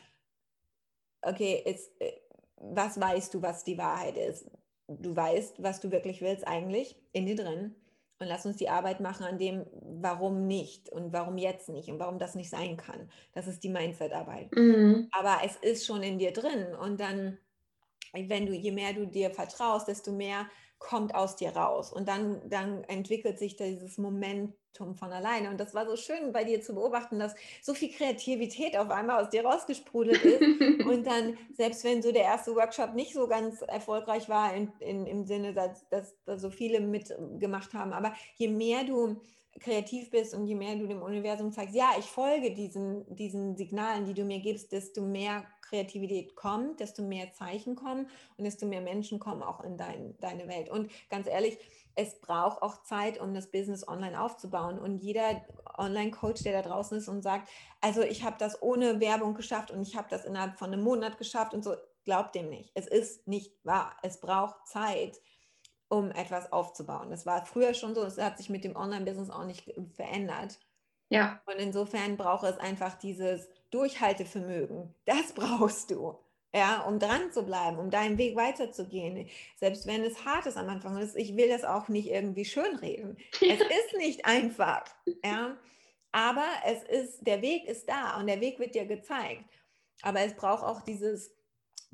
okay, 1.23 1.61
ist, 1.65 1.89
äh, 1.99 2.11
was 2.57 2.99
weißt 2.99 3.33
du, 3.33 3.41
was 3.41 3.63
die 3.63 3.77
Wahrheit 3.77 4.17
ist? 4.17 4.49
Du 4.87 5.15
weißt, 5.15 5.63
was 5.63 5.79
du 5.79 5.91
wirklich 5.91 6.21
willst 6.21 6.45
eigentlich 6.47 6.95
in 7.13 7.25
dir 7.25 7.35
drin 7.35 7.75
und 8.21 8.27
lass 8.27 8.45
uns 8.45 8.57
die 8.57 8.69
Arbeit 8.69 8.99
machen 8.99 9.25
an 9.25 9.39
dem, 9.39 9.65
warum 9.81 10.45
nicht 10.45 10.89
und 10.89 11.12
warum 11.12 11.39
jetzt 11.39 11.69
nicht 11.69 11.89
und 11.89 11.99
warum 11.99 12.19
das 12.19 12.36
nicht 12.36 12.51
sein 12.51 12.77
kann. 12.77 13.10
Das 13.34 13.47
ist 13.47 13.63
die 13.63 13.69
Mindset-Arbeit. 13.69 14.55
Mhm. 14.55 15.07
Aber 15.12 15.39
es 15.43 15.55
ist 15.55 15.88
schon 15.88 16.03
in 16.03 16.19
dir 16.19 16.31
drin 16.31 16.75
und 16.79 16.99
dann, 16.99 17.39
wenn 18.13 18.45
du, 18.45 18.53
je 18.53 18.71
mehr 18.71 18.93
du 18.93 19.07
dir 19.07 19.31
vertraust, 19.31 19.88
desto 19.88 20.12
mehr 20.12 20.45
kommt 20.81 21.13
aus 21.13 21.35
dir 21.35 21.55
raus 21.55 21.93
und 21.93 22.07
dann, 22.07 22.41
dann 22.49 22.83
entwickelt 22.85 23.37
sich 23.37 23.55
dieses 23.55 23.99
Momentum 23.99 24.95
von 24.95 25.13
alleine. 25.13 25.49
Und 25.51 25.59
das 25.59 25.75
war 25.75 25.85
so 25.85 25.95
schön 25.95 26.33
bei 26.33 26.43
dir 26.43 26.61
zu 26.61 26.73
beobachten, 26.73 27.19
dass 27.19 27.35
so 27.61 27.75
viel 27.75 27.91
Kreativität 27.91 28.75
auf 28.75 28.89
einmal 28.89 29.23
aus 29.23 29.29
dir 29.29 29.45
rausgesprudelt 29.45 30.23
ist. 30.25 30.41
und 30.85 31.05
dann, 31.05 31.37
selbst 31.53 31.83
wenn 31.83 32.01
so 32.01 32.11
der 32.11 32.23
erste 32.23 32.55
Workshop 32.55 32.95
nicht 32.95 33.13
so 33.13 33.27
ganz 33.27 33.61
erfolgreich 33.61 34.27
war, 34.27 34.53
in, 34.55 34.73
in, 34.79 35.05
im 35.05 35.23
Sinne, 35.25 35.53
dass, 35.53 35.87
dass, 35.89 36.15
dass 36.25 36.41
so 36.41 36.49
viele 36.49 36.79
mitgemacht 36.81 37.73
haben, 37.73 37.93
aber 37.93 38.13
je 38.35 38.47
mehr 38.47 38.83
du 38.83 39.21
kreativ 39.59 40.09
bist 40.09 40.33
und 40.33 40.47
je 40.47 40.55
mehr 40.55 40.75
du 40.75 40.87
dem 40.87 41.03
Universum 41.03 41.51
zeigst, 41.51 41.75
ja, 41.75 41.91
ich 41.99 42.05
folge 42.05 42.51
diesen, 42.53 43.05
diesen 43.15 43.55
Signalen, 43.55 44.05
die 44.05 44.15
du 44.15 44.23
mir 44.23 44.39
gibst, 44.39 44.71
desto 44.71 45.01
mehr 45.01 45.43
Kreativität 45.71 46.36
kommt, 46.36 46.81
desto 46.81 47.01
mehr 47.01 47.31
Zeichen 47.31 47.75
kommen 47.75 48.10
und 48.38 48.43
desto 48.43 48.67
mehr 48.67 48.81
Menschen 48.81 49.19
kommen 49.19 49.41
auch 49.41 49.63
in 49.63 49.77
dein, 49.77 50.17
deine 50.19 50.47
Welt. 50.49 50.69
Und 50.69 50.91
ganz 51.10 51.27
ehrlich, 51.27 51.57
es 51.95 52.19
braucht 52.19 52.62
auch 52.62 52.84
Zeit, 52.84 53.19
um 53.19 53.34
das 53.34 53.51
Business 53.51 53.88
online 53.88 54.21
aufzubauen. 54.21 54.79
Und 54.79 54.97
jeder 54.97 55.41
Online-Coach, 55.77 56.43
der 56.43 56.62
da 56.62 56.69
draußen 56.69 56.97
ist 56.97 57.07
und 57.07 57.21
sagt, 57.21 57.49
also 57.79 58.01
ich 58.01 58.23
habe 58.23 58.36
das 58.38 58.62
ohne 58.62 58.99
Werbung 58.99 59.34
geschafft 59.34 59.71
und 59.71 59.81
ich 59.81 59.95
habe 59.95 60.07
das 60.10 60.25
innerhalb 60.25 60.57
von 60.57 60.73
einem 60.73 60.84
Monat 60.84 61.17
geschafft 61.17 61.53
und 61.53 61.63
so, 61.63 61.75
glaubt 62.03 62.36
dem 62.36 62.49
nicht. 62.49 62.71
Es 62.73 62.88
ist 62.88 63.27
nicht 63.27 63.53
wahr. 63.63 63.95
Es 64.03 64.19
braucht 64.19 64.67
Zeit, 64.67 65.19
um 65.89 66.12
etwas 66.12 66.51
aufzubauen. 66.51 67.10
Das 67.10 67.25
war 67.25 67.45
früher 67.45 67.73
schon 67.73 67.95
so, 67.95 68.03
es 68.03 68.17
hat 68.17 68.38
sich 68.38 68.49
mit 68.49 68.63
dem 68.63 68.75
Online-Business 68.75 69.29
auch 69.29 69.45
nicht 69.45 69.71
verändert. 69.93 70.60
Ja. 71.12 71.41
Und 71.45 71.60
insofern 71.60 72.15
braucht 72.17 72.45
es 72.45 72.58
einfach 72.58 72.97
dieses 72.97 73.50
Durchhaltevermögen. 73.69 74.95
Das 75.06 75.34
brauchst 75.36 75.91
du. 75.91 76.17
Ja, 76.54 76.82
um 76.82 77.00
dran 77.00 77.32
zu 77.32 77.43
bleiben, 77.43 77.80
um 77.80 77.89
deinen 77.89 78.17
Weg 78.17 78.36
weiterzugehen. 78.36 79.30
Selbst 79.56 79.88
wenn 79.88 80.04
es 80.04 80.26
hart 80.26 80.45
ist 80.47 80.58
am 80.58 80.67
Anfang. 80.67 80.95
Und 80.97 81.15
ich 81.15 81.38
will 81.38 81.47
das 81.47 81.63
auch 81.63 81.88
nicht 81.88 82.10
irgendwie 82.10 82.45
schönreden. 82.45 83.17
Ja. 83.39 83.54
Es 83.56 83.62
ist 83.62 83.97
nicht 83.97 84.26
einfach. 84.26 84.84
Ja. 85.24 85.58
Aber 86.12 86.45
es 86.65 86.84
ist, 86.84 87.26
der 87.26 87.41
Weg 87.41 87.65
ist 87.65 87.88
da 87.88 88.17
und 88.17 88.28
der 88.28 88.41
Weg 88.41 88.60
wird 88.60 88.76
dir 88.76 88.86
gezeigt. 88.86 89.45
Aber 90.02 90.21
es 90.21 90.36
braucht 90.36 90.63
auch 90.63 90.82
dieses 90.82 91.34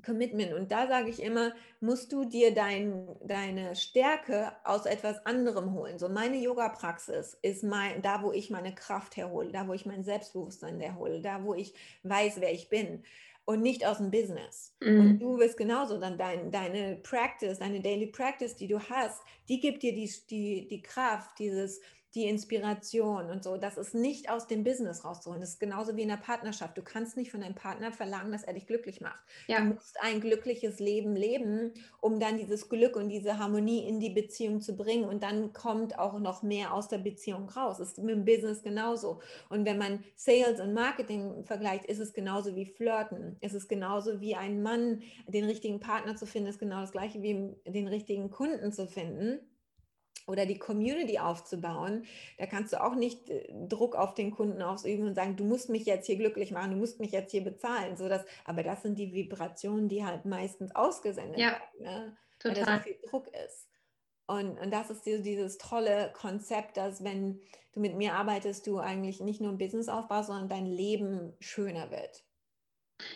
Commitment. 0.05 0.53
Und 0.53 0.71
da 0.71 0.87
sage 0.87 1.09
ich 1.09 1.21
immer, 1.21 1.53
musst 1.79 2.11
du 2.11 2.25
dir 2.25 2.53
dein, 2.53 3.07
deine 3.23 3.75
Stärke 3.75 4.51
aus 4.63 4.85
etwas 4.85 5.25
anderem 5.25 5.73
holen. 5.73 5.99
So 5.99 6.09
meine 6.09 6.37
Yoga-Praxis 6.37 7.37
ist 7.41 7.63
mein, 7.63 8.01
da, 8.01 8.21
wo 8.21 8.31
ich 8.31 8.49
meine 8.49 8.73
Kraft 8.73 9.17
herhole, 9.17 9.51
da, 9.51 9.67
wo 9.67 9.73
ich 9.73 9.85
mein 9.85 10.03
Selbstbewusstsein 10.03 10.79
herhole, 10.79 11.21
da, 11.21 11.43
wo 11.43 11.53
ich 11.53 11.73
weiß, 12.03 12.39
wer 12.39 12.53
ich 12.53 12.69
bin 12.69 13.03
und 13.47 13.61
nicht 13.61 13.85
aus 13.85 13.97
dem 13.97 14.11
Business. 14.11 14.75
Mhm. 14.81 14.99
Und 14.99 15.19
du 15.19 15.39
wirst 15.39 15.57
genauso 15.57 15.97
dann 15.97 16.17
dein, 16.17 16.51
deine 16.51 16.97
Practice, 16.97 17.59
deine 17.59 17.79
Daily 17.79 18.07
Practice, 18.07 18.57
die 18.57 18.67
du 18.67 18.79
hast, 18.79 19.21
die 19.47 19.61
gibt 19.61 19.83
dir 19.83 19.93
die, 19.93 20.11
die, 20.29 20.67
die 20.67 20.81
Kraft, 20.81 21.39
dieses 21.39 21.79
die 22.17 22.27
Inspiration 22.27 23.29
und 23.29 23.43
so. 23.43 23.57
Das 23.57 23.77
ist 23.77 23.93
nicht 23.93 24.29
aus 24.29 24.47
dem 24.47 24.63
Business 24.63 25.05
rauszuholen. 25.05 25.39
Das 25.39 25.51
ist 25.51 25.59
genauso 25.59 25.95
wie 25.95 26.01
in 26.01 26.07
der 26.07 26.17
Partnerschaft. 26.17 26.75
Du 26.75 26.81
kannst 26.81 27.15
nicht 27.15 27.29
von 27.29 27.41
deinem 27.41 27.53
Partner 27.53 27.91
verlangen, 27.91 28.31
dass 28.31 28.43
er 28.43 28.53
dich 28.53 28.65
glücklich 28.65 29.01
macht. 29.01 29.19
Ja. 29.45 29.59
Du 29.59 29.65
musst 29.65 30.01
ein 30.01 30.19
glückliches 30.19 30.79
Leben 30.79 31.15
leben, 31.15 31.73
um 32.01 32.19
dann 32.19 32.37
dieses 32.37 32.69
Glück 32.69 32.95
und 32.95 33.09
diese 33.09 33.37
Harmonie 33.37 33.87
in 33.87 33.99
die 33.99 34.09
Beziehung 34.09 34.61
zu 34.61 34.75
bringen. 34.75 35.05
Und 35.05 35.21
dann 35.21 35.53
kommt 35.53 35.99
auch 35.99 36.17
noch 36.19 36.41
mehr 36.41 36.73
aus 36.73 36.87
der 36.87 36.97
Beziehung 36.97 37.49
raus. 37.49 37.77
Das 37.77 37.89
ist 37.89 37.99
mit 37.99 38.15
dem 38.15 38.25
Business 38.25 38.63
genauso. 38.63 39.21
Und 39.49 39.65
wenn 39.65 39.77
man 39.77 40.03
Sales 40.15 40.59
und 40.59 40.73
Marketing 40.73 41.43
vergleicht, 41.43 41.85
ist 41.85 41.99
es 41.99 42.13
genauso 42.13 42.55
wie 42.55 42.65
Flirten. 42.65 43.37
Es 43.41 43.53
ist 43.53 43.69
genauso 43.69 44.19
wie 44.21 44.35
ein 44.35 44.63
Mann, 44.63 45.03
den 45.27 45.45
richtigen 45.45 45.79
Partner 45.79 46.15
zu 46.15 46.25
finden, 46.25 46.49
ist 46.49 46.59
genau 46.59 46.81
das 46.81 46.91
gleiche 46.91 47.21
wie 47.21 47.53
den 47.67 47.87
richtigen 47.87 48.31
Kunden 48.31 48.71
zu 48.71 48.87
finden 48.87 49.39
oder 50.27 50.45
die 50.45 50.59
Community 50.59 51.17
aufzubauen, 51.17 52.05
da 52.37 52.45
kannst 52.45 52.73
du 52.73 52.83
auch 52.83 52.95
nicht 52.95 53.29
äh, 53.29 53.47
Druck 53.67 53.95
auf 53.95 54.13
den 54.13 54.31
Kunden 54.31 54.61
ausüben 54.61 55.07
und 55.07 55.15
sagen, 55.15 55.35
du 55.35 55.45
musst 55.45 55.69
mich 55.69 55.85
jetzt 55.85 56.05
hier 56.05 56.17
glücklich 56.17 56.51
machen, 56.51 56.71
du 56.71 56.77
musst 56.77 56.99
mich 56.99 57.11
jetzt 57.11 57.31
hier 57.31 57.43
bezahlen. 57.43 57.97
So 57.97 58.07
dass, 58.07 58.25
aber 58.45 58.61
das 58.61 58.83
sind 58.83 58.99
die 58.99 59.13
Vibrationen, 59.13 59.87
die 59.87 60.05
halt 60.05 60.25
meistens 60.25 60.75
ausgesendet 60.75 61.39
ja, 61.39 61.51
werden, 61.51 61.61
ne? 61.79 62.17
total. 62.39 62.57
weil 62.57 62.65
da 62.65 62.77
so 62.77 62.83
viel 62.83 62.97
Druck 63.09 63.27
ist. 63.45 63.67
Und, 64.27 64.59
und 64.59 64.71
das 64.71 64.89
ist 64.89 65.05
dieses 65.05 65.57
tolle 65.57 66.11
Konzept, 66.13 66.75
dass 66.75 67.01
wenn 67.01 67.39
du 67.71 67.79
mit 67.79 67.95
mir 67.95 68.15
arbeitest, 68.15 68.67
du 68.67 68.77
eigentlich 68.77 69.21
nicht 69.21 69.39
nur 69.39 69.51
ein 69.51 69.57
Business 69.57 69.87
aufbaust, 69.87 70.27
sondern 70.27 70.49
dein 70.49 70.65
Leben 70.65 71.33
schöner 71.39 71.89
wird. 71.91 72.26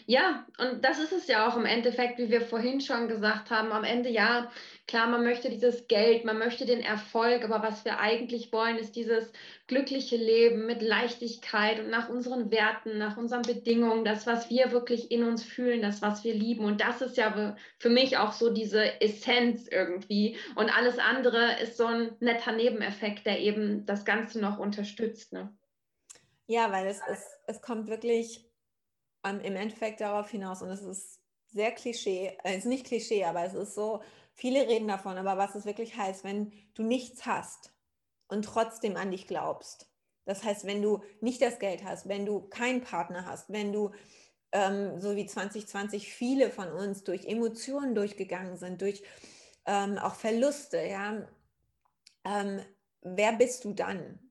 Ja, 0.05 0.45
und 0.59 0.86
das 0.86 0.99
ist 0.99 1.11
es 1.11 1.27
ja 1.27 1.47
auch 1.47 1.57
im 1.57 1.65
Endeffekt, 1.65 2.19
wie 2.19 2.29
wir 2.29 2.41
vorhin 2.41 2.82
schon 2.82 3.07
gesagt 3.07 3.49
haben. 3.49 3.71
Am 3.71 3.84
Ende 3.84 4.09
ja, 4.09 4.51
klar, 4.88 5.07
man 5.07 5.23
möchte 5.23 5.49
dieses 5.49 5.88
Geld, 5.88 6.23
man 6.23 6.38
möchte 6.38 6.65
den 6.65 6.82
Erfolg, 6.82 7.43
aber 7.43 7.63
was 7.63 7.84
wir 7.84 7.99
eigentlich 7.99 8.51
wollen, 8.51 8.77
ist 8.77 8.95
dieses 8.95 9.32
glückliche 9.65 10.17
Leben 10.17 10.67
mit 10.67 10.84
Leichtigkeit 10.84 11.79
und 11.79 11.89
nach 11.89 12.09
unseren 12.09 12.51
Werten, 12.51 12.99
nach 12.99 13.17
unseren 13.17 13.41
Bedingungen, 13.41 14.05
das, 14.05 14.27
was 14.27 14.49
wir 14.51 14.71
wirklich 14.71 15.11
in 15.11 15.23
uns 15.23 15.43
fühlen, 15.43 15.82
das, 15.82 16.01
was 16.03 16.23
wir 16.23 16.36
lieben. 16.36 16.65
Und 16.65 16.82
das 16.82 17.01
ist 17.01 17.17
ja 17.17 17.55
für 17.79 17.89
mich 17.89 18.17
auch 18.17 18.34
so 18.34 18.53
diese 18.53 19.01
Essenz 19.01 19.67
irgendwie. 19.67 20.38
Und 20.55 20.75
alles 20.77 20.99
andere 20.99 21.59
ist 21.59 21.77
so 21.77 21.86
ein 21.86 22.15
netter 22.19 22.51
Nebeneffekt, 22.51 23.25
der 23.25 23.39
eben 23.39 23.86
das 23.88 24.05
Ganze 24.05 24.39
noch 24.39 24.59
unterstützt. 24.59 25.34
Ne? 25.34 25.51
Ja, 26.45 26.71
weil 26.71 26.86
es, 26.86 26.99
es, 27.09 27.25
es 27.47 27.61
kommt 27.61 27.88
wirklich 27.88 28.51
ähm, 29.24 29.39
im 29.41 29.55
Endeffekt 29.55 30.01
darauf 30.01 30.30
hinaus, 30.30 30.61
und 30.61 30.69
es 30.69 30.82
ist 30.82 31.19
sehr 31.47 31.72
Klischee, 31.72 32.38
es 32.43 32.51
äh, 32.51 32.57
ist 32.57 32.65
nicht 32.65 32.86
Klischee, 32.86 33.26
aber 33.26 33.43
es 33.43 33.53
ist 33.53 33.76
so, 33.76 34.01
viele 34.34 34.67
reden 34.67 34.88
davon, 34.88 35.17
aber 35.17 35.38
was 35.38 35.55
es 35.55 35.65
wirklich 35.65 35.97
heißt, 35.97 36.24
wenn 36.24 36.53
du 36.74 36.84
nichts 36.84 37.26
hast, 37.26 37.72
und 38.32 38.45
trotzdem 38.45 38.95
an 38.95 39.11
dich 39.11 39.28
glaubst. 39.28 39.88
Das 40.26 40.43
heißt, 40.43 40.65
wenn 40.65 40.82
du 40.82 41.03
nicht 41.19 41.41
das 41.41 41.59
Geld 41.59 41.84
hast, 41.84 42.07
wenn 42.07 42.26
du 42.26 42.41
keinen 42.47 42.82
Partner 42.82 43.26
hast, 43.26 43.51
wenn 43.51 43.74
du 43.74 43.91
ähm, 44.53 45.01
so 45.01 45.15
wie 45.15 45.26
2020 45.26 46.13
viele 46.13 46.49
von 46.49 46.72
uns 46.72 47.03
durch 47.03 47.26
Emotionen 47.26 47.93
durchgegangen 47.93 48.55
sind, 48.55 48.82
durch 48.82 49.03
ähm, 49.65 49.97
auch 49.97 50.15
Verluste, 50.15 50.82
ja, 50.82 51.28
ähm, 52.24 52.61
wer 53.01 53.34
bist 53.34 53.65
du 53.65 53.74
dann? 53.74 54.30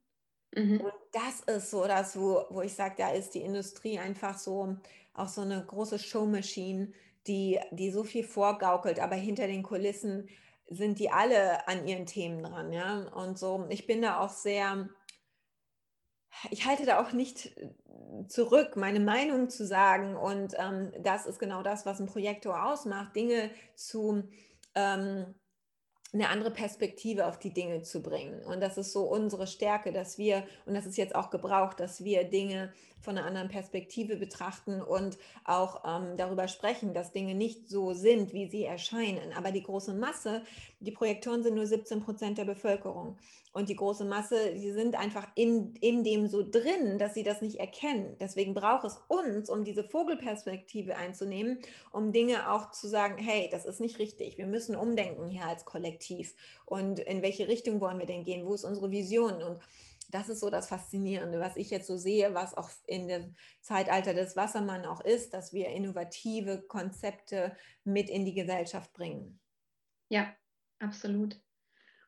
Mhm. 0.54 0.80
Und 0.80 0.92
das 1.12 1.40
ist 1.56 1.70
so 1.70 1.86
das, 1.86 2.18
wo, 2.18 2.44
wo 2.50 2.62
ich 2.62 2.74
sage, 2.74 2.94
da 2.98 3.10
ist 3.10 3.34
die 3.34 3.42
Industrie 3.42 3.98
einfach 3.98 4.38
so, 4.38 4.76
auch 5.14 5.28
so 5.28 5.42
eine 5.42 5.64
große 5.64 5.98
Showmaschine, 5.98 6.92
die, 7.26 7.60
die 7.70 7.90
so 7.90 8.04
viel 8.04 8.24
vorgaukelt, 8.24 8.98
aber 8.98 9.14
hinter 9.14 9.46
den 9.46 9.62
Kulissen 9.62 10.28
sind 10.68 10.98
die 10.98 11.10
alle 11.10 11.66
an 11.68 11.86
ihren 11.86 12.06
Themen 12.06 12.42
dran, 12.42 12.72
ja. 12.72 13.08
Und 13.14 13.38
so, 13.38 13.66
ich 13.70 13.86
bin 13.86 14.02
da 14.02 14.20
auch 14.20 14.30
sehr, 14.30 14.88
ich 16.50 16.64
halte 16.64 16.86
da 16.86 17.00
auch 17.00 17.12
nicht 17.12 17.52
zurück, 18.28 18.76
meine 18.76 19.00
Meinung 19.00 19.50
zu 19.50 19.66
sagen. 19.66 20.16
Und 20.16 20.54
ähm, 20.58 20.92
das 21.00 21.26
ist 21.26 21.38
genau 21.38 21.62
das, 21.62 21.86
was 21.86 22.00
ein 22.00 22.06
Projektor 22.06 22.64
ausmacht, 22.66 23.16
Dinge 23.16 23.50
zu 23.74 24.28
ähm, 24.74 25.34
eine 26.12 26.28
andere 26.28 26.50
Perspektive 26.50 27.26
auf 27.26 27.38
die 27.38 27.52
Dinge 27.52 27.82
zu 27.82 28.02
bringen. 28.02 28.42
Und 28.44 28.60
das 28.60 28.78
ist 28.78 28.92
so 28.92 29.04
unsere 29.04 29.46
Stärke, 29.46 29.92
dass 29.92 30.18
wir, 30.18 30.44
und 30.66 30.74
das 30.74 30.86
ist 30.86 30.96
jetzt 30.96 31.14
auch 31.14 31.30
gebraucht, 31.30 31.78
dass 31.78 32.02
wir 32.02 32.24
Dinge 32.24 32.72
von 33.00 33.16
einer 33.16 33.26
anderen 33.26 33.48
Perspektive 33.48 34.16
betrachten 34.16 34.82
und 34.82 35.18
auch 35.44 35.84
ähm, 35.86 36.16
darüber 36.16 36.48
sprechen, 36.48 36.92
dass 36.92 37.12
Dinge 37.12 37.34
nicht 37.34 37.68
so 37.68 37.94
sind, 37.94 38.32
wie 38.32 38.46
sie 38.46 38.64
erscheinen. 38.64 39.32
Aber 39.36 39.52
die 39.52 39.62
große 39.62 39.94
Masse, 39.94 40.42
die 40.80 40.90
Projektoren 40.90 41.42
sind 41.42 41.54
nur 41.54 41.66
17 41.66 42.02
Prozent 42.02 42.38
der 42.38 42.44
Bevölkerung. 42.44 43.16
Und 43.52 43.68
die 43.68 43.74
große 43.74 44.04
Masse, 44.04 44.54
die 44.54 44.70
sind 44.70 44.94
einfach 44.94 45.26
in, 45.34 45.74
in 45.80 46.04
dem 46.04 46.28
so 46.28 46.48
drin, 46.48 46.98
dass 46.98 47.14
sie 47.14 47.24
das 47.24 47.42
nicht 47.42 47.58
erkennen. 47.58 48.16
Deswegen 48.20 48.54
braucht 48.54 48.84
es 48.84 49.00
uns, 49.08 49.50
um 49.50 49.64
diese 49.64 49.82
Vogelperspektive 49.82 50.96
einzunehmen, 50.96 51.58
um 51.90 52.12
Dinge 52.12 52.52
auch 52.52 52.70
zu 52.70 52.86
sagen, 52.86 53.18
hey, 53.18 53.48
das 53.50 53.64
ist 53.64 53.80
nicht 53.80 53.98
richtig. 53.98 54.38
Wir 54.38 54.46
müssen 54.46 54.76
umdenken 54.76 55.26
hier 55.26 55.46
als 55.46 55.64
Kollektiv. 55.64 55.99
Und 56.64 57.00
in 57.00 57.22
welche 57.22 57.48
Richtung 57.48 57.80
wollen 57.80 57.98
wir 57.98 58.06
denn 58.06 58.24
gehen? 58.24 58.46
Wo 58.46 58.54
ist 58.54 58.64
unsere 58.64 58.90
Vision? 58.90 59.42
Und 59.42 59.60
das 60.10 60.28
ist 60.28 60.40
so 60.40 60.50
das 60.50 60.68
Faszinierende, 60.68 61.40
was 61.40 61.56
ich 61.56 61.70
jetzt 61.70 61.86
so 61.86 61.96
sehe, 61.96 62.34
was 62.34 62.56
auch 62.56 62.70
in 62.86 63.08
dem 63.08 63.34
Zeitalter 63.60 64.14
des 64.14 64.36
Wassermann 64.36 64.84
auch 64.84 65.00
ist, 65.00 65.34
dass 65.34 65.52
wir 65.52 65.68
innovative 65.68 66.62
Konzepte 66.62 67.56
mit 67.84 68.10
in 68.10 68.24
die 68.24 68.34
Gesellschaft 68.34 68.92
bringen. 68.92 69.40
Ja, 70.08 70.34
absolut. 70.80 71.40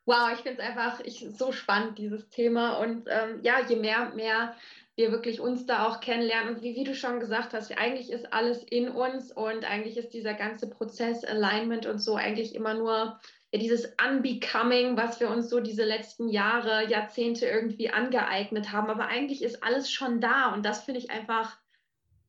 Wow, 0.04 0.32
ich 0.34 0.40
finde 0.40 0.60
es 0.60 0.68
einfach 0.68 1.00
ich, 1.00 1.24
so 1.38 1.52
spannend, 1.52 1.96
dieses 1.98 2.28
Thema. 2.28 2.78
Und 2.78 3.06
ähm, 3.08 3.40
ja, 3.42 3.60
je 3.60 3.76
mehr, 3.76 4.10
mehr 4.14 4.56
wir 4.96 5.12
wirklich 5.12 5.40
uns 5.40 5.64
da 5.64 5.86
auch 5.86 6.00
kennenlernen. 6.00 6.56
Und 6.56 6.62
wie, 6.62 6.74
wie 6.74 6.84
du 6.84 6.94
schon 6.94 7.20
gesagt 7.20 7.54
hast, 7.54 7.70
eigentlich 7.78 8.10
ist 8.10 8.32
alles 8.32 8.64
in 8.64 8.88
uns 8.88 9.30
und 9.30 9.64
eigentlich 9.64 9.96
ist 9.96 10.12
dieser 10.12 10.34
ganze 10.34 10.68
Prozess, 10.68 11.24
Alignment 11.24 11.86
und 11.86 12.00
so 12.00 12.16
eigentlich 12.16 12.56
immer 12.56 12.74
nur 12.74 13.20
dieses 13.58 13.94
Unbecoming, 14.02 14.96
was 14.96 15.20
wir 15.20 15.28
uns 15.28 15.50
so 15.50 15.60
diese 15.60 15.84
letzten 15.84 16.28
Jahre, 16.28 16.88
Jahrzehnte 16.88 17.46
irgendwie 17.46 17.90
angeeignet 17.90 18.72
haben. 18.72 18.88
Aber 18.88 19.06
eigentlich 19.06 19.42
ist 19.42 19.62
alles 19.62 19.90
schon 19.90 20.20
da 20.20 20.52
und 20.54 20.64
das 20.64 20.84
finde 20.84 21.00
ich 21.00 21.10
einfach, 21.10 21.58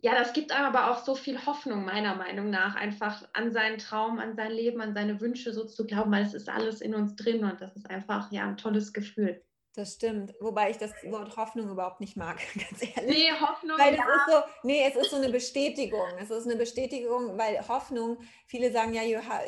ja, 0.02 0.14
das 0.16 0.34
gibt 0.34 0.52
einem 0.52 0.66
aber 0.66 0.92
auch 0.92 1.06
so 1.06 1.16
viel 1.16 1.46
Hoffnung, 1.46 1.86
meiner 1.86 2.16
Meinung 2.16 2.50
nach, 2.50 2.76
einfach 2.76 3.24
an 3.32 3.54
seinen 3.54 3.78
Traum, 3.78 4.20
an 4.20 4.36
sein 4.36 4.52
Leben, 4.52 4.82
an 4.82 4.94
seine 4.94 5.22
Wünsche 5.22 5.54
so 5.54 5.64
zu 5.64 5.86
glauben, 5.86 6.12
weil 6.12 6.24
es 6.24 6.34
ist 6.34 6.50
alles 6.50 6.82
in 6.82 6.94
uns 6.94 7.16
drin 7.16 7.46
und 7.46 7.62
das 7.62 7.76
ist 7.78 7.90
einfach, 7.90 8.30
ja, 8.32 8.44
ein 8.46 8.58
tolles 8.58 8.92
Gefühl. 8.92 9.42
Das 9.76 9.94
stimmt, 9.94 10.36
wobei 10.40 10.70
ich 10.70 10.78
das 10.78 10.92
Wort 11.06 11.36
Hoffnung 11.36 11.70
überhaupt 11.72 12.00
nicht 12.00 12.16
mag, 12.16 12.40
ganz 12.54 12.82
ehrlich. 12.96 13.16
Nee, 13.16 13.32
Hoffnung. 13.32 13.78
Weil 13.80 13.96
ja. 13.96 14.04
ist 14.04 14.32
so, 14.32 14.68
nee, 14.68 14.84
es 14.88 14.96
ist 14.96 15.10
so 15.10 15.16
eine 15.16 15.30
Bestätigung. 15.30 16.08
Es 16.20 16.30
ist 16.30 16.46
eine 16.46 16.56
Bestätigung, 16.56 17.38
weil 17.38 17.68
Hoffnung, 17.68 18.18
viele 18.46 18.72
sagen 18.72 18.94
ja, 18.94 19.02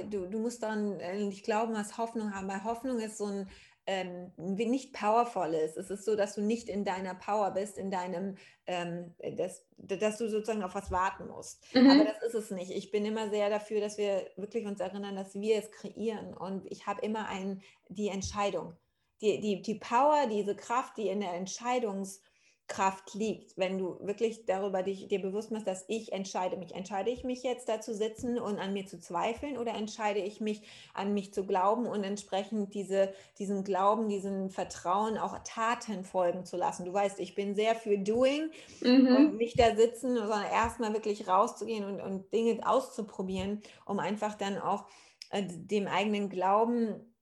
du, 0.09 0.25
du 0.27 0.39
musst 0.39 0.63
daran 0.63 0.99
äh, 0.99 1.23
nicht 1.23 1.45
glauben, 1.45 1.75
was 1.75 1.97
Hoffnung 1.97 2.33
haben, 2.33 2.47
weil 2.47 2.63
Hoffnung 2.63 2.99
ist 2.99 3.17
so 3.17 3.25
ein 3.25 3.49
ähm, 3.87 4.31
nicht 4.37 4.93
powerful 4.93 5.53
ist. 5.53 5.77
Es 5.77 5.89
ist 5.89 6.05
so, 6.05 6.15
dass 6.15 6.35
du 6.35 6.41
nicht 6.41 6.69
in 6.69 6.83
deiner 6.83 7.13
Power 7.13 7.51
bist, 7.51 7.77
in 7.77 7.91
deinem, 7.91 8.35
ähm, 8.65 9.13
das, 9.37 9.63
dass 9.77 10.17
du 10.17 10.27
sozusagen 10.27 10.63
auf 10.63 10.73
was 10.73 10.89
warten 10.89 11.27
musst. 11.27 11.63
Mhm. 11.75 11.89
Aber 11.89 12.05
das 12.05 12.23
ist 12.23 12.33
es 12.33 12.51
nicht. 12.51 12.71
Ich 12.71 12.91
bin 12.91 13.05
immer 13.05 13.29
sehr 13.29 13.49
dafür, 13.49 13.81
dass 13.81 13.97
wir 13.97 14.27
wirklich 14.37 14.65
uns 14.65 14.79
erinnern, 14.79 15.15
dass 15.15 15.35
wir 15.35 15.57
es 15.57 15.69
kreieren. 15.71 16.33
Und 16.33 16.65
ich 16.71 16.87
habe 16.87 17.01
immer 17.01 17.27
ein, 17.27 17.61
die 17.89 18.07
Entscheidung 18.07 18.75
die, 19.21 19.39
die, 19.39 19.61
die 19.61 19.75
Power, 19.75 20.27
diese 20.27 20.55
Kraft, 20.55 20.97
die 20.97 21.07
in 21.07 21.21
der 21.21 21.33
Entscheidungskraft 21.33 23.13
liegt, 23.13 23.57
wenn 23.57 23.77
du 23.77 23.97
wirklich 24.01 24.45
darüber 24.45 24.83
dich, 24.83 25.07
dir 25.07 25.21
bewusst 25.21 25.51
machst, 25.51 25.67
dass 25.67 25.85
ich 25.87 26.11
entscheide 26.11 26.57
mich. 26.57 26.75
Entscheide 26.75 27.09
ich 27.11 27.23
mich 27.23 27.41
jetzt 27.41 27.69
da 27.69 27.79
zu 27.79 27.95
sitzen 27.95 28.37
und 28.37 28.59
an 28.59 28.73
mir 28.73 28.85
zu 28.85 28.99
zweifeln 28.99 29.57
oder 29.57 29.73
entscheide 29.73 30.19
ich 30.19 30.41
mich, 30.41 30.63
an 30.93 31.13
mich 31.13 31.33
zu 31.33 31.45
glauben 31.45 31.85
und 31.87 32.03
entsprechend 32.03 32.73
diese, 32.73 33.13
diesen 33.39 33.63
Glauben, 33.63 34.09
diesen 34.09 34.49
Vertrauen 34.49 35.17
auch 35.17 35.37
Taten 35.45 36.03
folgen 36.03 36.45
zu 36.45 36.57
lassen? 36.57 36.85
Du 36.85 36.91
weißt, 36.91 37.19
ich 37.19 37.35
bin 37.35 37.55
sehr 37.55 37.75
für 37.75 37.97
Doing 37.97 38.51
mhm. 38.81 39.15
und 39.15 39.37
nicht 39.37 39.57
da 39.57 39.75
sitzen, 39.75 40.17
sondern 40.17 40.51
erstmal 40.51 40.93
wirklich 40.93 41.27
rauszugehen 41.27 41.85
und, 41.85 42.01
und 42.01 42.33
Dinge 42.33 42.67
auszuprobieren, 42.67 43.61
um 43.85 43.99
einfach 43.99 44.35
dann 44.35 44.57
auch 44.57 44.85
äh, 45.29 45.43
dem 45.45 45.87
eigenen 45.87 46.29
Glauben 46.29 47.15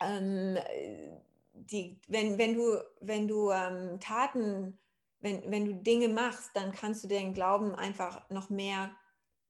ähm, 0.00 0.58
die, 1.70 2.00
wenn, 2.08 2.38
wenn 2.38 2.54
du, 2.54 2.78
wenn 3.00 3.28
du 3.28 3.50
ähm, 3.50 4.00
Taten, 4.00 4.78
wenn, 5.20 5.50
wenn 5.50 5.64
du 5.64 5.74
Dinge 5.74 6.08
machst, 6.08 6.50
dann 6.54 6.72
kannst 6.72 7.04
du 7.04 7.08
den 7.08 7.34
Glauben 7.34 7.74
einfach 7.74 8.28
noch 8.30 8.50
mehr 8.50 8.94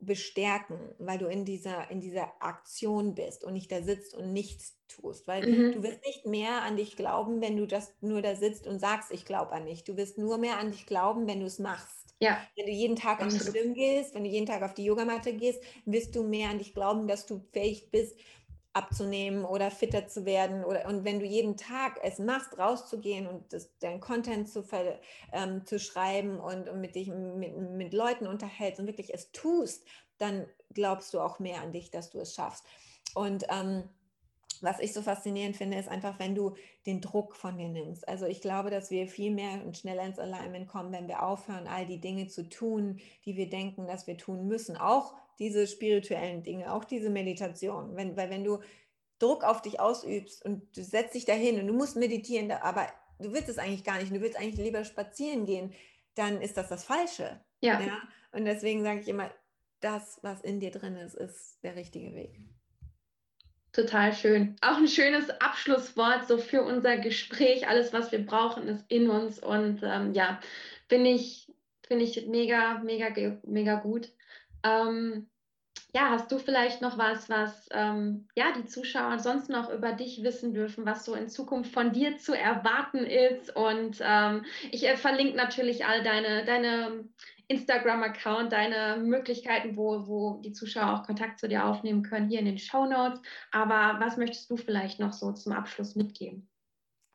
bestärken, 0.01 0.79
weil 0.99 1.19
du 1.19 1.27
in 1.27 1.45
dieser, 1.45 1.91
in 1.91 2.01
dieser 2.01 2.41
Aktion 2.41 3.15
bist 3.15 3.43
und 3.45 3.53
nicht 3.53 3.71
da 3.73 3.83
sitzt 3.83 4.15
und 4.15 4.33
nichts 4.33 4.79
tust. 4.87 5.27
Weil 5.27 5.47
mhm. 5.47 5.73
du 5.73 5.83
wirst 5.83 6.05
nicht 6.07 6.25
mehr 6.25 6.63
an 6.63 6.77
dich 6.77 6.97
glauben, 6.97 7.41
wenn 7.41 7.57
du 7.57 7.67
das 7.67 7.93
nur 8.01 8.23
da 8.23 8.37
sitzt 8.37 8.67
und 8.67 8.79
sagst, 8.79 9.11
ich 9.11 9.25
glaube 9.25 9.53
an 9.53 9.67
dich. 9.67 9.85
Du 9.85 9.97
wirst 9.97 10.17
nur 10.17 10.39
mehr 10.39 10.59
an 10.59 10.71
dich 10.71 10.87
glauben, 10.87 11.27
wenn 11.27 11.41
du 11.41 11.47
es 11.47 11.59
machst. 11.59 12.15
Ja. 12.21 12.41
Wenn 12.57 12.67
du 12.67 12.73
jeden 12.73 12.97
Tag 12.97 13.21
an 13.21 13.29
den 13.29 13.41
Schwimmen 13.41 13.75
gehst, 13.75 14.15
wenn 14.15 14.25
du 14.25 14.31
jeden 14.31 14.47
Tag 14.47 14.63
auf 14.63 14.75
die 14.75 14.85
Yogamatte 14.85 15.33
gehst, 15.33 15.63
wirst 15.85 16.15
du 16.15 16.23
mehr 16.23 16.51
an 16.51 16.59
dich 16.59 16.75
glauben, 16.75 17.07
dass 17.07 17.27
du 17.27 17.41
fähig 17.53 17.91
bist, 17.91 18.17
abzunehmen 18.79 19.45
oder 19.45 19.71
fitter 19.71 20.07
zu 20.07 20.25
werden. 20.25 20.65
Oder, 20.65 20.87
und 20.87 21.05
wenn 21.05 21.19
du 21.19 21.27
jeden 21.27 21.57
Tag 21.57 21.99
es 22.03 22.19
machst, 22.19 22.57
rauszugehen 22.59 23.27
und 23.27 23.53
das, 23.53 23.71
dein 23.81 24.01
Content 24.01 24.49
zu, 24.49 24.65
ähm, 25.33 25.67
zu 25.67 25.81
schreiben 25.81 26.39
und, 26.39 26.69
und 26.69 26.81
mit 26.81 26.95
dich 26.95 27.09
mit, 27.09 27.57
mit 27.57 27.93
Leuten 27.93 28.27
unterhältst 28.27 28.81
und 28.81 28.87
wirklich 28.87 29.13
es 29.13 29.33
tust, 29.33 29.85
dann 30.19 30.47
glaubst 30.73 31.13
du 31.13 31.21
auch 31.21 31.41
mehr 31.41 31.61
an 31.61 31.73
dich, 31.73 31.91
dass 31.91 32.11
du 32.11 32.19
es 32.19 32.35
schaffst. 32.35 32.65
Und 33.15 33.45
ähm, 33.51 33.85
was 34.61 34.81
ich 34.81 34.93
so 34.93 35.03
faszinierend 35.03 35.57
finde, 35.57 35.79
ist 35.79 35.89
einfach, 35.89 36.19
wenn 36.19 36.35
du 36.35 36.55
den 36.87 37.01
Druck 37.01 37.37
von 37.37 37.57
dir 37.59 37.69
nimmst. 37.69 38.07
Also 38.09 38.27
ich 38.27 38.41
glaube, 38.41 38.71
dass 38.71 38.91
wir 38.91 39.09
viel 39.09 39.33
mehr 39.33 39.65
und 39.65 39.77
schneller 39.77 40.05
ins 40.05 40.19
Alignment 40.19 40.69
kommen, 40.69 40.93
wenn 40.93 41.09
wir 41.09 41.23
aufhören, 41.23 41.67
all 41.67 41.87
die 41.87 42.01
Dinge 42.01 42.29
zu 42.29 42.49
tun, 42.49 43.01
die 43.25 43.37
wir 43.37 43.49
denken, 43.49 43.87
dass 43.87 44.07
wir 44.07 44.17
tun 44.17 44.47
müssen. 44.47 44.77
Auch 44.77 45.15
diese 45.39 45.67
spirituellen 45.67 46.43
Dinge, 46.43 46.73
auch 46.73 46.85
diese 46.85 47.11
Meditation. 47.11 47.97
Wenn, 47.97 48.17
weil 48.17 48.31
wenn 48.31 48.45
du 48.45 48.61
Druck 49.19 49.45
auf 49.45 49.63
dich 49.63 49.81
ausübst 49.81 50.45
und 50.45 50.77
du 50.77 50.83
setzt 50.83 51.15
dich 51.15 51.25
dahin 51.25 51.61
und 51.61 51.67
du 51.67 51.73
musst 51.73 51.97
meditieren, 51.97 52.51
aber 52.51 52.87
du 53.19 53.33
willst 53.33 53.49
es 53.49 53.59
eigentlich 53.59 53.85
gar 53.85 53.99
nicht, 53.99 54.15
du 54.15 54.21
willst 54.21 54.39
eigentlich 54.39 54.59
lieber 54.59 54.85
spazieren 54.85 55.45
gehen, 55.45 55.73
dann 56.15 56.41
ist 56.41 56.57
das 56.57 56.69
das 56.69 56.85
Falsche. 56.85 57.41
Ja. 57.61 57.81
ja? 57.81 57.99
Und 58.33 58.45
deswegen 58.45 58.83
sage 58.83 59.01
ich 59.01 59.09
immer, 59.09 59.31
das, 59.81 60.19
was 60.23 60.41
in 60.41 60.61
dir 60.61 60.71
drin 60.71 60.97
ist, 60.97 61.15
ist 61.15 61.63
der 61.63 61.77
richtige 61.77 62.15
Weg. 62.15 62.41
Total 63.73 64.13
schön. 64.13 64.57
Auch 64.61 64.77
ein 64.77 64.89
schönes 64.89 65.31
Abschlusswort 65.41 66.27
so 66.27 66.39
für 66.39 66.63
unser 66.63 66.97
Gespräch. 66.97 67.69
Alles, 67.69 67.93
was 67.93 68.11
wir 68.11 68.25
brauchen, 68.25 68.67
ist 68.67 68.85
in 68.89 69.09
uns. 69.09 69.39
Und 69.39 69.83
ähm, 69.85 70.15
ja, 70.15 70.41
finde 70.89 71.11
ich, 71.11 71.53
finde 71.87 72.05
ich 72.05 72.27
mega, 72.27 72.79
mega, 72.81 73.39
mega 73.45 73.77
gut. 73.77 74.11
Ähm, 74.63 75.29
ja, 75.95 76.11
hast 76.11 76.31
du 76.31 76.39
vielleicht 76.39 76.83
noch 76.83 76.99
was, 76.99 77.31
was 77.31 77.67
ähm, 77.73 78.29
ja, 78.37 78.53
die 78.53 78.67
Zuschauer 78.67 79.19
sonst 79.19 79.49
noch 79.49 79.71
über 79.71 79.93
dich 79.93 80.23
wissen 80.23 80.53
dürfen, 80.53 80.85
was 80.85 81.05
so 81.05 81.15
in 81.15 81.29
Zukunft 81.29 81.73
von 81.73 81.93
dir 81.93 82.19
zu 82.19 82.35
erwarten 82.35 82.99
ist? 82.99 83.55
Und 83.57 83.99
ähm, 84.03 84.45
ich 84.71 84.87
äh, 84.87 84.97
verlinke 84.97 85.37
natürlich 85.37 85.87
all 85.87 86.03
deine, 86.03 86.45
deine 86.45 87.09
Instagram-Account, 87.49 88.53
deine 88.53 89.03
Möglichkeiten, 89.03 89.77
wo, 89.77 90.07
wo 90.07 90.41
die 90.43 90.53
Zuschauer 90.53 90.93
auch 90.93 91.07
Kontakt 91.07 91.41
zu 91.41 91.49
dir 91.49 91.65
aufnehmen 91.65 92.03
können, 92.03 92.29
hier 92.29 92.41
in 92.41 92.47
den 92.47 92.59
Show 92.59 92.85
Notes. 92.85 93.23
Aber 93.51 93.99
was 93.99 94.19
möchtest 94.19 94.51
du 94.51 94.57
vielleicht 94.57 95.01
noch 95.01 95.15
so 95.15 95.33
zum 95.33 95.53
Abschluss 95.53 95.95
mitgeben? 95.97 96.49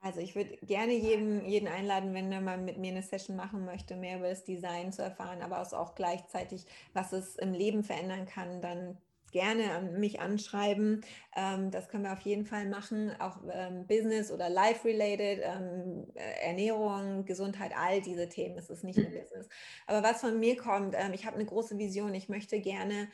Also 0.03 0.19
ich 0.19 0.35
würde 0.35 0.57
gerne 0.57 0.93
jedem, 0.93 1.45
jeden 1.45 1.69
einladen, 1.69 2.13
wenn 2.13 2.29
er 2.31 2.41
mal 2.41 2.57
mit 2.57 2.77
mir 2.77 2.91
eine 2.91 3.01
Session 3.01 3.37
machen 3.37 3.63
möchte, 3.63 3.95
mehr 3.95 4.17
über 4.17 4.27
das 4.27 4.43
Design 4.43 4.91
zu 4.91 5.01
erfahren, 5.01 5.41
aber 5.41 5.61
auch 5.61 5.95
gleichzeitig, 5.95 6.65
was 6.91 7.13
es 7.13 7.37
im 7.37 7.53
Leben 7.53 7.85
verändern 7.85 8.25
kann, 8.25 8.61
dann 8.61 8.97
gerne 9.31 9.89
mich 9.97 10.19
anschreiben. 10.19 11.05
Ähm, 11.35 11.71
das 11.71 11.87
können 11.87 12.03
wir 12.03 12.11
auf 12.11 12.19
jeden 12.19 12.45
Fall 12.45 12.67
machen. 12.67 13.11
Auch 13.19 13.39
ähm, 13.51 13.87
Business 13.87 14.29
oder 14.29 14.49
Life-related, 14.49 15.41
ähm, 15.41 16.05
äh, 16.15 16.47
Ernährung, 16.47 17.25
Gesundheit, 17.25 17.71
all 17.75 18.01
diese 18.01 18.29
Themen. 18.29 18.57
Es 18.57 18.69
ist 18.69 18.83
nicht 18.83 18.97
nur 18.97 19.09
mhm. 19.09 19.19
Business. 19.19 19.47
Aber 19.87 20.03
was 20.03 20.19
von 20.19 20.39
mir 20.39 20.57
kommt, 20.57 20.95
ich 21.13 21.25
habe 21.25 21.35
eine 21.37 21.45
große 21.45 21.77
Vision. 21.77 22.13
Ich 22.13 22.29
möchte 22.29 22.59
gerne 22.59 23.07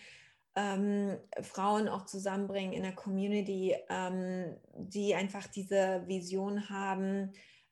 ähm, 0.55 1.17
Frauen 1.41 1.87
auch 1.87 2.05
zusammenbringen 2.05 2.73
in 2.73 2.83
der 2.83 2.95
Community, 2.95 3.75
ähm, 3.89 4.55
die 4.75 5.15
einfach 5.15 5.47
diese 5.47 6.03
Vision 6.07 6.69
haben, 6.69 7.31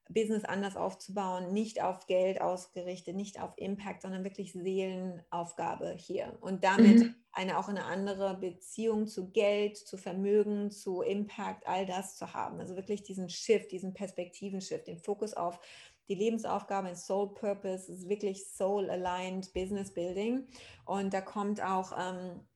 Business 0.10 0.46
anders 0.46 0.78
aufzubauen, 0.78 1.54
nicht 1.54 1.82
auf 1.82 2.08
Geld 2.08 2.42
ausgerichtet, 2.42 3.16
nicht 3.16 3.42
auf 3.42 3.52
Impact, 3.58 4.02
sondern 4.02 4.24
wirklich 4.24 4.54
Seelenaufgabe 4.54 5.96
hier 5.98 6.38
und 6.42 6.64
damit 6.64 7.00
mhm. 7.00 7.16
eine 7.32 7.58
auch 7.58 7.68
eine 7.68 7.86
andere 7.86 8.38
Beziehung 8.38 9.08
zu 9.08 9.32
Geld, 9.32 9.78
zu 9.78 9.98
Vermögen, 9.98 10.72
zu 10.72 11.02
Impact, 11.02 11.68
all 11.68 11.86
das 11.86 12.16
zu 12.16 12.34
haben. 12.34 12.60
Also 12.60 12.76
wirklich 12.76 13.04
diesen 13.04 13.30
Shift, 13.30 13.72
diesen 13.72 13.94
Perspektiven-Shift, 13.94 14.88
den 14.88 15.00
Fokus 15.00 15.34
auf 15.34 15.60
die 16.08 16.16
Lebensaufgabe, 16.16 16.88
ein 16.88 16.96
Soul 16.96 17.34
Purpose, 17.34 17.92
ist 17.92 18.08
wirklich 18.08 18.46
Soul 18.48 18.90
Aligned 18.90 19.52
Business 19.54 19.94
Building 19.94 20.48
und 20.86 21.14
da 21.14 21.20
kommt 21.20 21.62
auch 21.62 21.92
ähm, 22.00 22.48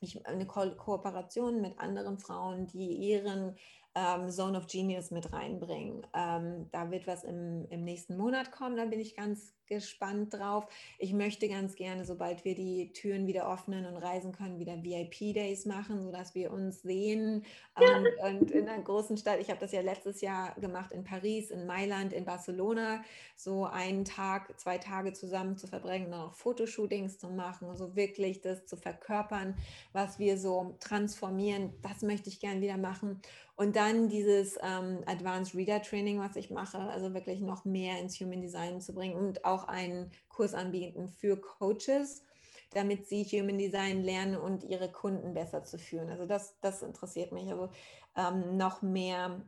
ich, 0.00 0.26
eine 0.26 0.46
Ko 0.46 0.70
Kooperation 0.76 1.60
mit 1.60 1.78
anderen 1.78 2.18
Frauen, 2.18 2.66
die 2.66 2.94
ihren 2.94 3.56
ähm, 3.94 4.30
Zone 4.30 4.58
of 4.58 4.66
Genius 4.66 5.10
mit 5.10 5.32
reinbringen. 5.32 6.06
Ähm, 6.14 6.68
da 6.70 6.90
wird 6.90 7.06
was 7.06 7.24
im, 7.24 7.66
im 7.70 7.84
nächsten 7.84 8.16
Monat 8.16 8.52
kommen, 8.52 8.76
da 8.76 8.84
bin 8.84 9.00
ich 9.00 9.16
ganz 9.16 9.54
gespannt 9.68 10.34
drauf. 10.34 10.66
Ich 10.98 11.12
möchte 11.12 11.48
ganz 11.48 11.74
gerne, 11.74 12.04
sobald 12.04 12.44
wir 12.44 12.54
die 12.54 12.92
Türen 12.92 13.26
wieder 13.26 13.52
öffnen 13.52 13.86
und 13.86 13.96
reisen 13.96 14.32
können, 14.32 14.58
wieder 14.58 14.82
VIP-Days 14.82 15.66
machen, 15.66 16.02
sodass 16.02 16.34
wir 16.34 16.52
uns 16.52 16.82
sehen. 16.82 17.44
Ja. 17.78 17.98
Ähm, 17.98 18.40
und 18.40 18.50
in 18.50 18.68
einer 18.68 18.82
großen 18.82 19.16
Stadt, 19.16 19.40
ich 19.40 19.50
habe 19.50 19.60
das 19.60 19.72
ja 19.72 19.80
letztes 19.80 20.20
Jahr 20.20 20.54
gemacht 20.60 20.92
in 20.92 21.04
Paris, 21.04 21.50
in 21.50 21.66
Mailand, 21.66 22.12
in 22.12 22.24
Barcelona, 22.24 23.02
so 23.36 23.66
einen 23.66 24.04
Tag, 24.04 24.58
zwei 24.58 24.78
Tage 24.78 25.12
zusammen 25.12 25.56
zu 25.56 25.66
verbringen 25.66 26.06
und 26.06 26.12
dann 26.12 26.22
auch 26.22 26.34
Fotoshootings 26.34 27.18
zu 27.18 27.28
machen, 27.28 27.74
so 27.76 27.94
wirklich 27.94 28.40
das 28.40 28.66
zu 28.66 28.76
verkörpern, 28.76 29.56
was 29.92 30.18
wir 30.18 30.38
so 30.38 30.76
transformieren. 30.80 31.72
Das 31.82 32.02
möchte 32.02 32.28
ich 32.28 32.40
gerne 32.40 32.60
wieder 32.60 32.76
machen. 32.76 33.20
Und 33.58 33.74
dann 33.74 34.08
dieses 34.08 34.56
ähm, 34.62 35.02
Advanced 35.06 35.52
Reader 35.56 35.82
Training, 35.82 36.20
was 36.20 36.36
ich 36.36 36.48
mache, 36.48 36.78
also 36.78 37.12
wirklich 37.12 37.40
noch 37.40 37.64
mehr 37.64 37.98
ins 37.98 38.20
Human 38.20 38.40
Design 38.40 38.80
zu 38.80 38.94
bringen 38.94 39.16
und 39.16 39.44
auch 39.44 39.57
einen 39.64 40.12
Kurs 40.28 40.54
anbieten 40.54 41.08
für 41.08 41.40
Coaches, 41.40 42.22
damit 42.70 43.08
sie 43.08 43.24
Human 43.24 43.58
Design 43.58 44.02
lernen 44.02 44.36
und 44.36 44.62
ihre 44.62 44.92
Kunden 44.92 45.34
besser 45.34 45.64
zu 45.64 45.78
führen. 45.78 46.10
Also 46.10 46.26
das, 46.26 46.58
das 46.60 46.82
interessiert 46.82 47.32
mich. 47.32 47.50
Also 47.50 47.70
ähm, 48.16 48.56
noch 48.56 48.82
mehr 48.82 49.42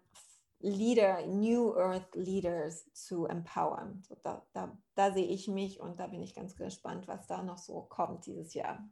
Leader, 0.61 1.27
New 1.27 1.75
Earth 1.75 2.15
Leaders 2.15 2.93
zu 2.93 3.27
empowern. 3.27 4.03
So 4.07 4.17
da, 4.23 4.47
da, 4.53 4.77
da 4.95 5.13
sehe 5.13 5.27
ich 5.27 5.49
mich 5.49 5.81
und 5.81 5.99
da 6.01 6.07
bin 6.07 6.23
ich 6.23 6.35
ganz 6.35 6.57
gespannt, 6.57 7.09
was 7.09 7.27
da 7.27 7.43
noch 7.43 7.59
so 7.59 7.83
kommt 7.83 8.27
dieses 8.27 8.55
Jahr. 8.55 8.87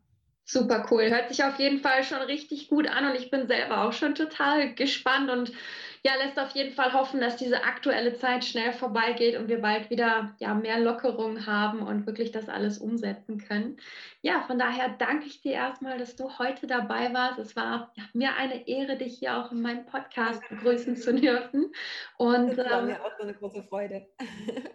Super 0.51 0.87
cool. 0.91 1.11
Hört 1.11 1.29
sich 1.29 1.45
auf 1.45 1.59
jeden 1.59 1.81
Fall 1.81 2.03
schon 2.05 2.23
richtig 2.23 2.71
gut 2.71 2.89
an 2.89 3.05
und 3.05 3.15
ich 3.15 3.31
bin 3.31 3.47
selber 3.47 3.85
auch 3.85 3.93
schon 3.93 4.15
total 4.15 4.75
gespannt 4.75 5.31
und 5.31 5.53
ja, 6.03 6.15
lässt 6.15 6.39
auf 6.39 6.53
jeden 6.53 6.73
Fall 6.73 6.95
hoffen, 6.95 7.21
dass 7.21 7.37
diese 7.37 7.65
aktuelle 7.65 8.15
Zeit 8.15 8.47
schnell 8.47 8.73
vorbeigeht 8.73 9.37
und 9.37 9.49
wir 9.49 9.61
bald 9.61 9.91
wieder 9.91 10.35
ja, 10.39 10.55
mehr 10.55 10.79
Lockerung 10.79 11.45
haben 11.45 11.83
und 11.83 12.07
wirklich 12.07 12.33
das 12.33 12.49
alles 12.49 12.79
umsetzen 12.79 13.37
können. 13.37 13.77
Ja, 14.23 14.41
von 14.47 14.59
daher 14.59 14.89
danke 14.99 15.27
ich 15.27 15.43
dir 15.43 15.53
erstmal, 15.53 15.99
dass 15.99 16.17
du 16.17 16.39
heute 16.39 16.67
dabei 16.67 17.13
warst. 17.13 17.39
Es 17.39 17.55
war 17.55 17.93
ja, 17.97 18.05
mir 18.15 18.35
eine 18.37 18.67
Ehre, 18.67 18.97
dich 18.97 19.19
hier 19.19 19.37
auch 19.37 19.53
in 19.53 19.61
meinem 19.61 19.85
Podcast 19.85 20.41
begrüßen 20.49 20.97
zu 20.97 21.15
dürfen. 21.15 21.73
Und, 22.17 22.57
das 22.57 22.71
war 22.71 22.81
ähm, 22.81 22.87
mir 22.87 23.05
auch 23.05 23.13
so 23.19 23.25
eine 23.25 23.35
große 23.35 23.65
Freude. 23.65 24.07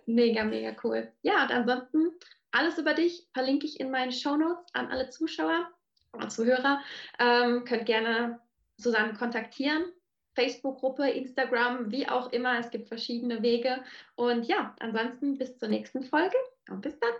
mega, 0.06 0.44
mega 0.44 0.76
cool. 0.84 1.12
Ja, 1.24 1.46
und 1.46 1.52
ansonsten 1.52 2.12
alles 2.54 2.78
über 2.78 2.94
dich 2.94 3.28
verlinke 3.34 3.66
ich 3.66 3.80
in 3.80 3.92
meinen 3.92 4.12
Shownotes 4.12 4.74
an 4.74 4.90
alle 4.92 5.10
Zuschauer 5.10 5.70
und 6.12 6.32
Zuhörer. 6.32 6.82
Ähm, 7.20 7.66
könnt 7.66 7.86
gerne 7.86 8.40
Susanne 8.78 9.14
kontaktieren. 9.14 9.84
Facebook-Gruppe, 10.36 11.10
Instagram, 11.10 11.92
wie 11.92 12.08
auch 12.08 12.32
immer. 12.32 12.60
Es 12.60 12.70
gibt 12.70 12.88
verschiedene 12.88 13.42
Wege. 13.42 13.84
Und 14.16 14.48
ja, 14.48 14.76
ansonsten 14.80 15.38
bis 15.38 15.58
zur 15.58 15.68
nächsten 15.68 16.04
Folge 16.04 16.36
und 16.70 16.82
bis 16.82 16.98
dann. 17.00 17.12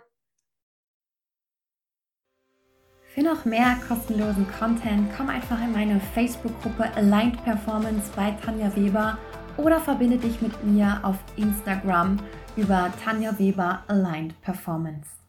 Für 3.02 3.22
noch 3.22 3.44
mehr 3.44 3.80
kostenlosen 3.86 4.46
Content 4.58 5.08
komm 5.16 5.28
einfach 5.28 5.62
in 5.62 5.72
meine 5.72 6.00
Facebook-Gruppe 6.00 6.92
Aligned 6.96 7.42
Performance 7.44 8.10
bei 8.16 8.32
Tanja 8.44 8.74
Weber 8.74 9.18
oder 9.56 9.80
verbinde 9.80 10.16
dich 10.16 10.40
mit 10.40 10.64
mir 10.64 10.98
auf 11.04 11.16
Instagram 11.36 12.18
über 12.56 12.92
Tanja 13.04 13.38
Weber 13.38 13.84
Aligned 13.86 14.40
Performance. 14.42 15.23